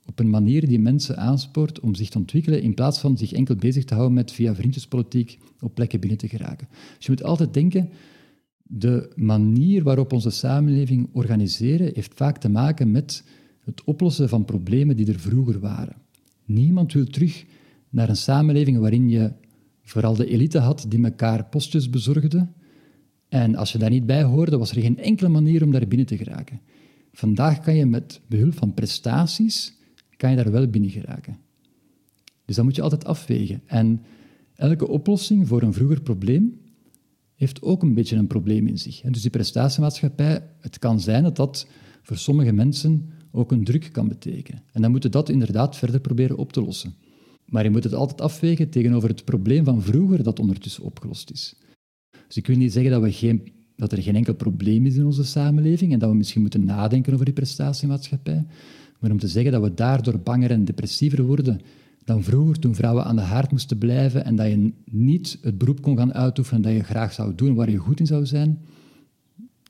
Op 0.05 0.19
een 0.19 0.29
manier 0.29 0.67
die 0.67 0.79
mensen 0.79 1.17
aanspoort 1.17 1.79
om 1.79 1.95
zich 1.95 2.09
te 2.09 2.17
ontwikkelen 2.17 2.61
in 2.61 2.73
plaats 2.73 2.99
van 2.99 3.17
zich 3.17 3.31
enkel 3.31 3.55
bezig 3.55 3.85
te 3.85 3.93
houden 3.93 4.15
met 4.15 4.31
via 4.31 4.55
vriendjespolitiek 4.55 5.37
op 5.59 5.73
plekken 5.75 5.99
binnen 5.99 6.17
te 6.17 6.27
geraken. 6.27 6.67
Dus 6.97 7.05
je 7.05 7.11
moet 7.11 7.23
altijd 7.23 7.53
denken, 7.53 7.89
de 8.71 9.11
manier 9.15 9.83
waarop 9.83 10.13
onze 10.13 10.29
samenleving 10.29 11.09
organiseren 11.11 11.91
heeft 11.93 12.13
vaak 12.13 12.37
te 12.37 12.49
maken 12.49 12.91
met 12.91 13.23
het 13.63 13.83
oplossen 13.83 14.29
van 14.29 14.45
problemen 14.45 14.95
die 14.95 15.07
er 15.07 15.19
vroeger 15.19 15.59
waren. 15.59 15.95
Niemand 16.45 16.93
wil 16.93 17.05
terug 17.05 17.45
naar 17.89 18.09
een 18.09 18.15
samenleving 18.15 18.77
waarin 18.77 19.09
je 19.09 19.31
vooral 19.83 20.15
de 20.15 20.25
elite 20.25 20.59
had 20.59 20.85
die 20.87 21.03
elkaar 21.03 21.45
postjes 21.45 21.89
bezorgde. 21.89 22.47
En 23.29 23.55
als 23.55 23.71
je 23.71 23.77
daar 23.77 23.89
niet 23.89 24.05
bij 24.05 24.23
hoorde, 24.23 24.57
was 24.57 24.71
er 24.71 24.81
geen 24.81 24.97
enkele 24.97 25.29
manier 25.29 25.63
om 25.63 25.71
daar 25.71 25.87
binnen 25.87 26.07
te 26.07 26.17
geraken. 26.17 26.61
Vandaag 27.11 27.59
kan 27.59 27.75
je 27.75 27.85
met 27.85 28.21
behulp 28.27 28.53
van 28.53 28.73
prestaties 28.73 29.77
kan 30.17 30.29
je 30.29 30.35
daar 30.35 30.51
wel 30.51 30.67
binnen 30.67 30.89
geraken. 30.89 31.37
Dus 32.45 32.55
dat 32.55 32.65
moet 32.65 32.75
je 32.75 32.81
altijd 32.81 33.05
afwegen. 33.05 33.61
En 33.65 34.01
elke 34.55 34.87
oplossing 34.87 35.47
voor 35.47 35.61
een 35.61 35.73
vroeger 35.73 36.01
probleem 36.01 36.59
heeft 37.39 37.61
ook 37.61 37.83
een 37.83 37.93
beetje 37.93 38.15
een 38.15 38.27
probleem 38.27 38.67
in 38.67 38.77
zich. 38.77 39.01
Dus 39.01 39.21
die 39.21 39.31
prestatiemaatschappij, 39.31 40.43
het 40.59 40.79
kan 40.79 40.99
zijn 40.99 41.23
dat 41.23 41.35
dat 41.35 41.67
voor 42.01 42.17
sommige 42.17 42.51
mensen 42.51 43.09
ook 43.31 43.51
een 43.51 43.63
druk 43.63 43.89
kan 43.91 44.07
betekenen. 44.07 44.63
En 44.71 44.81
dan 44.81 44.91
moeten 44.91 45.11
we 45.11 45.17
dat 45.17 45.29
inderdaad 45.29 45.77
verder 45.77 45.99
proberen 45.99 46.37
op 46.37 46.53
te 46.53 46.61
lossen. 46.61 46.93
Maar 47.45 47.63
je 47.63 47.69
moet 47.69 47.83
het 47.83 47.93
altijd 47.93 48.21
afwegen 48.21 48.69
tegenover 48.69 49.09
het 49.09 49.25
probleem 49.25 49.63
van 49.63 49.81
vroeger 49.81 50.23
dat 50.23 50.39
ondertussen 50.39 50.83
opgelost 50.83 51.31
is. 51.31 51.55
Dus 52.27 52.37
ik 52.37 52.47
wil 52.47 52.57
niet 52.57 52.73
zeggen 52.73 52.91
dat, 52.91 53.01
we 53.01 53.11
geen, 53.11 53.51
dat 53.75 53.91
er 53.91 54.01
geen 54.01 54.15
enkel 54.15 54.33
probleem 54.33 54.85
is 54.85 54.95
in 54.95 55.05
onze 55.05 55.23
samenleving 55.23 55.93
en 55.93 55.99
dat 55.99 56.09
we 56.09 56.15
misschien 56.15 56.41
moeten 56.41 56.65
nadenken 56.65 57.13
over 57.13 57.25
die 57.25 57.33
prestatiemaatschappij. 57.33 58.45
Maar 58.99 59.11
om 59.11 59.19
te 59.19 59.27
zeggen 59.27 59.51
dat 59.51 59.61
we 59.61 59.73
daardoor 59.73 60.19
banger 60.19 60.51
en 60.51 60.65
depressiever 60.65 61.23
worden 61.23 61.61
dan 62.09 62.23
vroeger, 62.23 62.59
toen 62.59 62.75
vrouwen 62.75 63.05
aan 63.05 63.15
de 63.15 63.21
haard 63.21 63.51
moesten 63.51 63.77
blijven 63.77 64.25
en 64.25 64.35
dat 64.35 64.47
je 64.47 64.71
niet 64.85 65.37
het 65.41 65.57
beroep 65.57 65.81
kon 65.81 65.97
gaan 65.97 66.13
uitoefenen 66.13 66.61
dat 66.61 66.71
je 66.71 66.83
graag 66.83 67.13
zou 67.13 67.35
doen, 67.35 67.55
waar 67.55 67.69
je 67.69 67.77
goed 67.77 67.99
in 67.99 68.05
zou 68.05 68.25
zijn, 68.25 68.59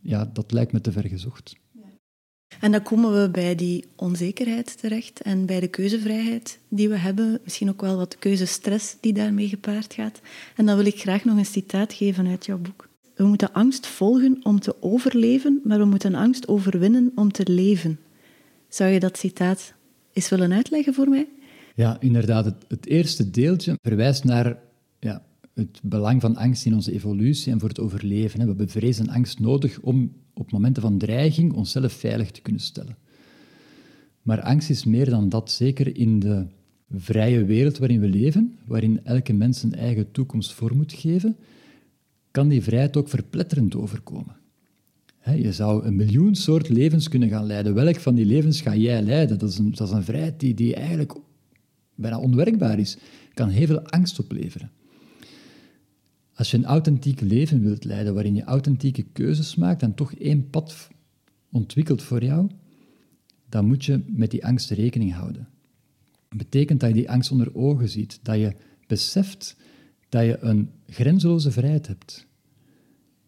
ja, 0.02 0.30
dat 0.34 0.52
lijkt 0.52 0.72
me 0.72 0.82
te 0.82 0.92
ver 0.92 1.08
gezocht. 1.08 1.56
En 2.60 2.72
dan 2.72 2.84
komen 2.84 3.22
we 3.22 3.30
bij 3.30 3.56
die 3.56 3.86
onzekerheid 3.96 4.80
terecht 4.80 5.22
en 5.22 5.46
bij 5.46 5.60
de 5.60 5.68
keuzevrijheid 5.68 6.60
die 6.70 6.90
we 6.90 6.98
hebben. 6.98 7.40
Misschien 7.44 7.70
ook 7.70 7.82
wel 7.82 7.98
wat 7.98 8.20
keuzestress 8.20 8.98
die 9.00 9.14
daarmee 9.14 9.48
gepaard 9.48 9.94
gaat. 9.94 10.22
En 10.56 10.66
dan 10.66 10.76
wil 10.76 10.86
ik 10.86 11.00
graag 11.00 11.26
nog 11.26 11.38
een 11.38 11.46
citaat 11.46 11.94
geven 11.94 12.28
uit 12.28 12.46
jouw 12.46 12.58
boek. 12.58 12.90
We 13.16 13.24
moeten 13.26 13.54
angst 13.54 13.88
volgen 13.88 14.40
om 14.44 14.60
te 14.60 14.76
overleven, 14.80 15.62
maar 15.64 15.80
we 15.80 15.86
moeten 15.86 16.16
angst 16.16 16.48
overwinnen 16.48 17.12
om 17.16 17.32
te 17.32 17.52
leven. 17.52 18.00
Zou 18.70 18.90
je 18.92 19.00
dat 19.00 19.18
citaat 19.18 19.74
eens 20.14 20.30
willen 20.30 20.54
uitleggen 20.54 20.94
voor 20.94 21.10
mij? 21.10 21.28
Ja, 21.80 21.98
inderdaad. 22.00 22.56
Het, 22.68 22.86
eerste 22.86 23.30
deeltje 23.30 23.78
verwijst 23.82 24.24
naar 24.24 24.60
ja, 25.00 25.24
het 25.54 25.80
belang 25.84 26.22
van 26.22 26.36
angst 26.36 26.66
in 26.66 26.74
onze 26.74 26.92
evolutie 26.92 27.52
en 27.52 27.60
voor 27.60 27.70
het 27.70 27.80
overleven. 27.80 28.40
We 28.40 28.46
hebben 28.46 28.70
vrees 28.70 29.08
angst 29.08 29.40
nodig 29.40 29.80
om 29.80 30.12
op 30.34 30.52
momenten 30.52 30.82
van 30.82 30.98
dreiging 30.98 31.54
onszelf 31.54 31.94
veilig 31.94 32.32
te 32.32 32.42
kunnen 32.42 32.62
stellen. 32.62 32.98
Maar 34.22 34.42
angst 34.42 34.70
is 34.70 34.86
meer 34.86 35.10
dan 35.10 35.30
dat, 35.30 35.52
zeker 35.52 35.98
in 35.98 36.20
de 36.20 36.46
vrije 36.92 37.46
wereld 37.46 37.78
waarin 37.78 38.00
we 38.00 38.10
leven, 38.10 38.58
waarin 38.66 39.00
elke 39.04 39.34
mens 39.34 39.60
zijn 39.60 39.74
eigen 39.74 40.12
toekomst 40.12 40.54
voor 40.54 40.76
moet 40.76 40.94
geven, 40.94 41.38
kan 42.32 42.48
die 42.48 42.64
vrijheid 42.64 42.98
ook 42.98 43.10
verpletterend 43.10 43.76
overkomen. 43.76 44.36
Je 45.36 45.54
zou 45.54 45.86
een 45.86 45.96
miljoen 45.96 46.36
soort 46.36 46.70
levens 46.70 47.10
kunnen 47.10 47.30
gaan 47.30 47.46
leiden. 47.46 47.74
Welk 47.74 48.00
van 48.00 48.16
die 48.16 48.26
levens 48.26 48.62
ga 48.62 48.76
jij 48.76 49.02
leiden? 49.02 49.40
Dat 49.40 49.50
is 49.50 49.58
een, 49.58 49.72
dat 49.72 49.88
is 49.88 49.94
een 49.94 50.04
vrijheid 50.04 50.40
die, 50.40 50.54
die 50.54 50.76
eigenlijk 50.76 51.14
bijna 52.00 52.20
onwerkbaar 52.20 52.80
is. 52.80 52.97
Kan 53.34 53.50
heel 53.50 53.68
veel 53.68 53.82
angst 53.82 54.20
opleveren. 54.20 54.72
Als 56.34 56.52
je 56.52 56.58
een 56.58 56.66
authentiek 56.66 57.22
leven 57.22 57.62
wilt 57.62 57.84
leiden, 57.84 58.14
waarin 58.14 58.36
je 58.36 58.43
authentieke 58.43 59.04
keuzes 59.04 59.56
maakt 59.56 59.82
en 59.82 59.93
toch 59.93 60.14
één 60.14 60.50
pad 60.50 60.88
ontwikkelt 61.52 62.02
voor 62.02 62.24
jou, 62.24 62.50
dan 63.50 63.66
moet 63.66 63.86
je 63.86 64.04
met 64.08 64.32
die 64.32 64.45
angst 64.45 64.70
rekening 64.70 65.14
houden. 65.14 65.47
Dat 66.30 66.38
betekent 66.38 66.80
dat 66.80 66.89
je 66.89 66.95
die 66.95 67.10
angst 67.10 67.32
onder 67.32 67.56
ogen 67.56 67.89
ziet, 67.89 68.20
dat 68.24 68.38
je 68.38 68.56
beseft 68.88 69.56
dat 70.10 70.26
je 70.26 70.38
een 70.39 70.70
grenzeloze 70.88 71.52
vrijheid 71.52 71.88
hebt. 71.88 72.28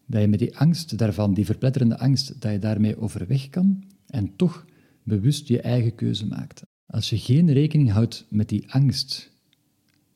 Dat 0.06 0.20
je 0.20 0.28
met 0.28 0.38
die 0.38 0.58
angst 0.58 0.98
daarvan, 0.98 1.34
die 1.34 1.44
verpletterende 1.44 1.98
angst, 1.98 2.40
dat 2.40 2.52
je 2.52 2.58
daarmee 2.58 2.98
overweg 2.98 3.48
kan 3.48 3.84
en 4.06 4.36
toch 4.36 4.66
bewust 5.02 5.48
je 5.48 5.60
eigen 5.60 5.94
keuze 5.94 6.26
maakt. 6.26 6.62
Als 6.92 7.10
je 7.10 7.18
geen 7.18 7.52
rekening 7.52 7.90
houdt 7.90 8.26
met 8.28 8.48
die 8.48 8.72
angst 8.72 9.30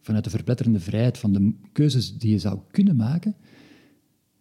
vanuit 0.01 0.25
de 0.25 0.31
verpletterende 0.31 0.81
vrijheid 0.81 1.19
van 1.19 1.33
de 1.33 1.53
keuzes 1.73 2.19
die 2.19 2.31
je 2.31 2.39
zou 2.39 2.59
kunnen 2.71 2.97
maken, 2.97 3.37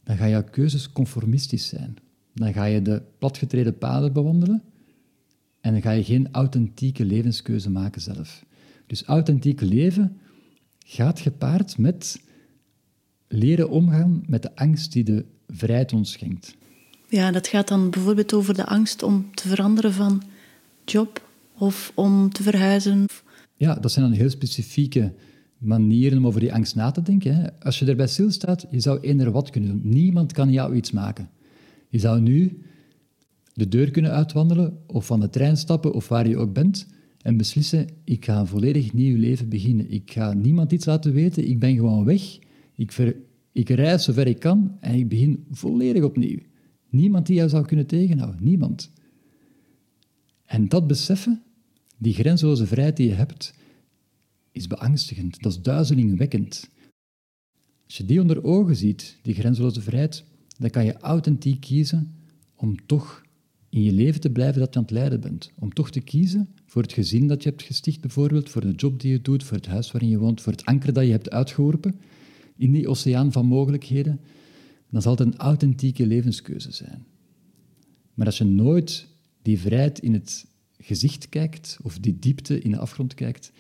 dan 0.03 0.17
gaan 0.17 0.29
jouw 0.29 0.43
keuzes 0.43 0.91
conformistisch 0.91 1.67
zijn. 1.67 1.97
Dan 2.33 2.53
ga 2.53 2.65
je 2.65 2.81
de 2.81 3.01
platgetreden 3.17 3.77
paden 3.77 4.13
bewandelen 4.13 4.63
en 5.61 5.71
dan 5.71 5.81
ga 5.81 5.91
je 5.91 6.03
geen 6.03 6.27
authentieke 6.31 7.05
levenskeuze 7.05 7.69
maken 7.69 8.01
zelf. 8.01 8.45
Dus 8.88 9.03
authentiek 9.03 9.61
leven 9.61 10.17
gaat 10.79 11.19
gepaard 11.19 11.77
met 11.77 12.21
leren 13.27 13.69
omgaan 13.69 14.23
met 14.27 14.41
de 14.41 14.55
angst 14.55 14.91
die 14.91 15.03
de 15.03 15.25
vrijheid 15.47 15.93
ons 15.93 16.11
schenkt. 16.11 16.55
Ja, 17.09 17.31
dat 17.31 17.47
gaat 17.47 17.67
dan 17.67 17.89
bijvoorbeeld 17.89 18.33
over 18.33 18.53
de 18.53 18.65
angst 18.65 19.03
om 19.03 19.36
te 19.36 19.47
veranderen 19.47 19.93
van 19.93 20.23
job 20.86 21.24
of 21.58 21.91
om 21.95 22.30
te 22.30 22.43
verhuizen. 22.43 23.06
Ja, 23.56 23.76
dat 23.76 23.91
zijn 23.91 24.06
dan 24.06 24.18
heel 24.18 24.30
specifieke 24.30 25.14
manieren 25.58 26.18
om 26.18 26.28
over 26.28 26.39
die 26.39 26.53
angst 26.53 26.76
na 26.76 26.91
te 26.91 27.01
denken. 27.01 27.36
Hè. 27.36 27.60
Als 27.60 27.80
je 27.80 27.86
erbij 27.86 28.08
stilstaat, 28.08 28.66
je 28.72 28.80
zou 28.80 28.99
eender 28.99 29.32
wat 29.32 29.49
kunnen 29.49 29.70
doen. 29.70 29.82
Niemand 29.84 30.32
kan 30.32 30.51
jou 30.51 30.76
iets 30.76 30.91
maken. 30.91 31.30
Je 31.89 31.99
zou 31.99 32.22
nu 32.22 32.62
de 33.53 33.68
deur 33.68 33.91
kunnen 33.91 34.12
uitwandelen 34.12 34.78
of 34.88 35.06
van 35.06 35.20
de 35.20 35.30
trein 35.30 35.58
stappen 35.58 35.93
of 35.93 36.08
waar 36.08 36.28
je 36.28 36.38
ook 36.38 36.53
bent 36.53 36.88
en 37.26 37.38
beslissen, 37.38 37.88
ik 38.03 38.26
ga 38.26 38.39
een 38.39 38.47
volledig 38.47 38.93
nieuw 38.93 39.18
leven 39.18 39.49
beginnen. 39.49 39.91
Ik 39.91 40.12
ga 40.12 40.34
niemand 40.34 40.72
iets 40.72 40.86
laten 40.86 41.14
weten, 41.14 41.47
ik 41.49 41.60
ben 41.60 41.76
gewoon 41.76 42.06
weg. 42.06 42.39
Ik, 42.76 42.91
ver, 42.91 43.16
ik 43.51 43.70
reis 43.70 44.03
zover 44.03 44.28
ik 44.28 44.39
kan 44.39 44.78
en 44.80 44.95
ik 44.95 45.10
begin 45.10 45.45
volledig 45.51 46.03
opnieuw. 46.03 46.39
Niemand 46.89 47.26
die 47.26 47.36
jou 47.36 47.49
zou 47.49 47.66
kunnen 47.66 47.86
tegenhouden, 47.86 48.43
niemand. 48.43 48.91
En 50.45 50.68
dat 50.68 50.88
beseffen, 50.88 51.41
die 51.98 52.14
grenzeloze 52.14 52.66
vrijheid 52.68 52.98
die 52.98 53.08
je 53.08 53.14
hebt, 53.14 53.54
is 54.52 54.68
beangstigend, 54.68 55.41
dat 55.41 55.52
is 55.52 55.62
duizelingwekkend. 55.62 56.70
Als 57.86 57.98
je 57.98 58.06
die 58.06 58.22
onder 58.22 58.43
ogen 58.43 58.76
ziet, 58.76 59.20
die 59.22 59.34
grenzeloze 59.34 59.82
vrijheid, 59.82 60.24
dan 60.58 60.70
kan 60.70 60.86
je 60.86 60.98
authentiek 60.98 61.62
kiezen 61.62 62.16
om 62.56 62.86
toch 62.86 63.24
in 63.70 63.84
je 63.84 63.91
leven 63.91 64.22
te 64.22 64.30
blijven 64.30 64.60
dat 64.60 64.74
je 64.74 64.80
aan 64.80 64.86
het 64.86 64.93
leiden 64.93 65.22
bent. 65.22 65.52
Om 65.60 65.74
toch 65.74 65.91
te 65.91 66.00
kiezen 66.00 66.50
voor 66.66 66.82
het 66.82 66.93
gezin 66.93 67.28
dat 67.28 67.43
je 67.43 67.50
hebt 67.50 67.64
gesticht 67.64 68.02
bijvoorbeeld, 68.02 68.50
voor 68.50 68.62
de 68.62 68.72
job 68.72 69.02
die 69.02 69.12
je 69.12 69.22
doet, 69.22 69.43
voor 69.43 69.58
het 69.58 69.66
huis 69.66 69.91
waarin 69.91 70.10
je 70.10 70.18
woont, 70.18 70.41
voor 70.41 70.52
het 70.52 70.66
anker 70.66 70.93
dat 70.93 71.06
je 71.06 71.12
hebt 71.12 71.30
uitgeworpen 71.30 72.00
in 72.58 72.72
die 72.72 72.88
oceaan 72.88 73.32
van 73.32 73.46
mogelijkheden. 73.46 74.20
Dan 74.89 75.02
zal 75.02 75.12
het 75.12 75.20
een 75.20 75.38
authentieke 75.38 76.06
levenskeuze 76.06 76.72
zijn. 76.72 77.06
Maar 78.14 78.26
als 78.26 78.38
je 78.38 78.43
nooit 78.43 79.08
die 79.41 79.60
vrijheid 79.60 80.00
in 80.00 80.14
het 80.14 80.46
gezicht 80.86 81.29
kijkt, 81.29 81.77
of 81.83 81.99
die 81.99 82.19
diepte 82.19 82.59
in 82.59 82.71
de 82.71 82.77
afgrond 82.77 83.13
kijkt, 83.13 83.51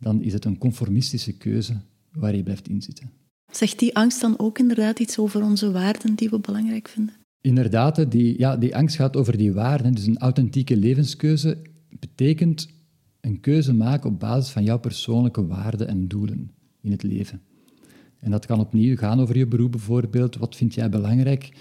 dan 0.00 0.22
is 0.22 0.32
het 0.32 0.44
een 0.44 0.58
conformistische 0.58 1.36
keuze 1.36 1.80
waar 2.12 2.36
je 2.36 2.42
blijft 2.42 2.68
inzitten. 2.68 3.10
Zegt 3.50 3.78
die 3.78 3.96
angst 3.96 4.20
dan 4.20 4.38
ook 4.38 4.58
inderdaad 4.58 4.98
iets 4.98 5.18
over 5.18 5.42
onze 5.42 5.70
waarden 5.70 6.14
die 6.14 6.30
we 6.30 6.38
belangrijk 6.38 6.88
vinden? 6.88 7.14
Inderdaad, 7.40 8.10
die, 8.10 8.38
ja, 8.38 8.56
die 8.56 8.76
angst 8.76 8.96
gaat 8.96 9.16
over 9.16 9.36
die 9.36 9.52
waarden. 9.52 9.94
Dus 9.94 10.06
een 10.06 10.18
authentieke 10.18 10.76
levenskeuze 10.76 11.62
betekent 11.98 12.68
een 13.20 13.40
keuze 13.40 13.74
maken 13.74 14.10
op 14.10 14.20
basis 14.20 14.52
van 14.52 14.64
jouw 14.64 14.78
persoonlijke 14.78 15.46
waarden 15.46 15.88
en 15.88 16.08
doelen 16.08 16.50
in 16.80 16.90
het 16.90 17.02
leven. 17.02 17.42
En 18.18 18.30
dat 18.30 18.46
kan 18.46 18.60
opnieuw 18.60 18.96
gaan 18.96 19.20
over 19.20 19.36
je 19.36 19.46
beroep 19.46 19.70
bijvoorbeeld. 19.70 20.36
Wat 20.36 20.56
vind 20.56 20.74
jij 20.74 20.88
belangrijk? 20.88 21.52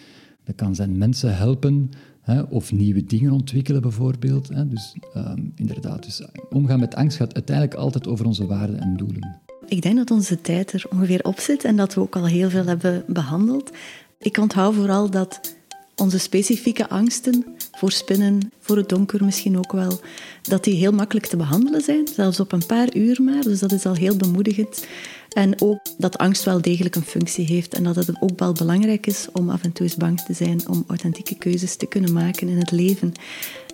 Dat 0.43 0.55
kan 0.55 0.75
zijn 0.75 0.97
mensen 0.97 1.35
helpen, 1.35 1.91
Hè, 2.23 2.41
of 2.41 2.71
nieuwe 2.71 3.05
dingen 3.05 3.31
ontwikkelen 3.31 3.81
bijvoorbeeld. 3.81 4.49
Hè. 4.49 4.67
Dus 4.67 4.95
ehm, 5.13 5.39
inderdaad, 5.55 6.03
dus 6.03 6.21
omgaan 6.49 6.79
met 6.79 6.95
angst 6.95 7.17
gaat 7.17 7.33
uiteindelijk 7.33 7.77
altijd 7.77 8.07
over 8.07 8.25
onze 8.25 8.45
waarden 8.45 8.79
en 8.79 8.97
doelen. 8.97 9.41
Ik 9.67 9.81
denk 9.81 9.95
dat 9.95 10.11
onze 10.11 10.41
tijd 10.41 10.73
er 10.73 10.85
ongeveer 10.89 11.23
op 11.23 11.39
zit 11.39 11.63
en 11.63 11.75
dat 11.75 11.93
we 11.93 12.01
ook 12.01 12.15
al 12.15 12.25
heel 12.25 12.49
veel 12.49 12.65
hebben 12.65 13.03
behandeld. 13.07 13.71
Ik 14.19 14.37
onthoud 14.37 14.73
vooral 14.73 15.09
dat 15.09 15.55
onze 15.95 16.17
specifieke 16.17 16.89
angsten 16.89 17.45
voor 17.71 17.91
spinnen, 17.91 18.51
voor 18.59 18.77
het 18.77 18.89
donker 18.89 19.25
misschien 19.25 19.57
ook 19.57 19.71
wel, 19.71 19.99
dat 20.41 20.63
die 20.63 20.75
heel 20.75 20.91
makkelijk 20.91 21.25
te 21.25 21.37
behandelen 21.37 21.81
zijn, 21.81 22.07
zelfs 22.07 22.39
op 22.39 22.51
een 22.51 22.65
paar 22.65 22.95
uur 22.95 23.21
maar. 23.21 23.41
Dus 23.41 23.59
dat 23.59 23.71
is 23.71 23.85
al 23.85 23.95
heel 23.95 24.17
bemoedigend. 24.17 24.87
En 25.33 25.61
ook 25.61 25.79
dat 25.97 26.17
angst 26.17 26.43
wel 26.43 26.61
degelijk 26.61 26.95
een 26.95 27.01
functie 27.01 27.45
heeft 27.45 27.73
en 27.73 27.83
dat 27.83 27.95
het 27.95 28.11
ook 28.19 28.39
wel 28.39 28.53
belangrijk 28.53 29.07
is 29.07 29.27
om 29.31 29.49
af 29.49 29.63
en 29.63 29.71
toe 29.71 29.85
eens 29.85 29.95
bang 29.95 30.21
te 30.21 30.33
zijn, 30.33 30.67
om 30.67 30.83
authentieke 30.87 31.37
keuzes 31.37 31.75
te 31.75 31.85
kunnen 31.85 32.13
maken 32.13 32.47
in 32.47 32.57
het 32.57 32.71
leven. 32.71 33.11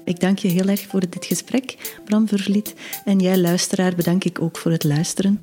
Ik 0.05 0.19
dank 0.19 0.39
je 0.39 0.47
heel 0.47 0.67
erg 0.67 0.87
voor 0.87 1.09
dit 1.09 1.25
gesprek, 1.25 1.97
Bram 2.05 2.27
Vervliet. 2.27 2.73
En 3.05 3.19
jij, 3.19 3.37
luisteraar, 3.37 3.95
bedank 3.95 4.23
ik 4.23 4.41
ook 4.41 4.57
voor 4.57 4.71
het 4.71 4.83
luisteren. 4.83 5.41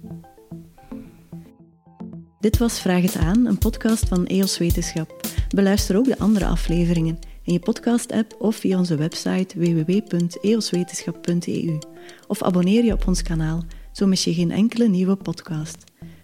Dit 2.40 2.58
was 2.58 2.80
Vraag 2.80 3.02
het 3.02 3.16
aan, 3.16 3.46
een 3.46 3.58
podcast 3.58 4.08
van 4.08 4.26
EOS 4.26 4.58
Wetenschap. 4.58 5.20
Beluister 5.48 5.96
ook 5.96 6.04
de 6.04 6.18
andere 6.18 6.46
afleveringen 6.46 7.18
in 7.42 7.52
je 7.52 7.58
podcast-app 7.58 8.36
of 8.38 8.56
via 8.56 8.78
onze 8.78 8.96
website 8.96 9.58
www.eoswetenschap.eu. 9.58 11.78
Of 12.26 12.42
abonneer 12.42 12.84
je 12.84 12.92
op 12.92 13.06
ons 13.06 13.22
kanaal, 13.22 13.64
zo 13.96 14.06
mis 14.06 14.24
je 14.24 14.34
geen 14.34 14.50
enkele 14.50 14.88
nieuwe 14.88 15.16
podcast. 15.16 15.76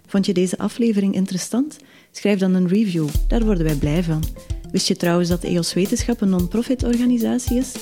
Vond 0.07 0.27
je 0.27 0.35
deze 0.35 0.59
aflevering 0.59 1.15
interessant? 1.15 1.77
Schrijf 2.11 2.39
dan 2.39 2.55
een 2.55 2.69
review, 2.69 3.09
daar 3.29 3.45
worden 3.45 3.65
wij 3.65 3.75
blij 3.75 4.03
van. 4.03 4.23
Wist 4.71 4.89
je 4.89 4.97
trouwens 4.97 5.29
dat 5.29 5.45
EOS 5.45 5.75
Wetenschap 5.75 6.21
een 6.21 6.29
non-profit 6.29 6.83
organisatie 6.83 7.57
is? 7.57 7.73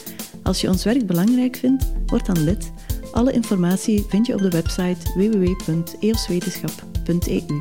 Als 0.42 0.60
je 0.60 0.68
ons 0.68 0.84
werk 0.84 1.06
belangrijk 1.06 1.56
vindt, 1.56 1.92
word 2.06 2.26
dan 2.26 2.44
lid. 2.44 2.72
Alle 3.12 3.32
informatie 3.32 4.04
vind 4.08 4.26
je 4.26 4.34
op 4.34 4.40
de 4.40 4.50
website 4.50 5.12
www.eoswetenschap.eu. 5.14 7.60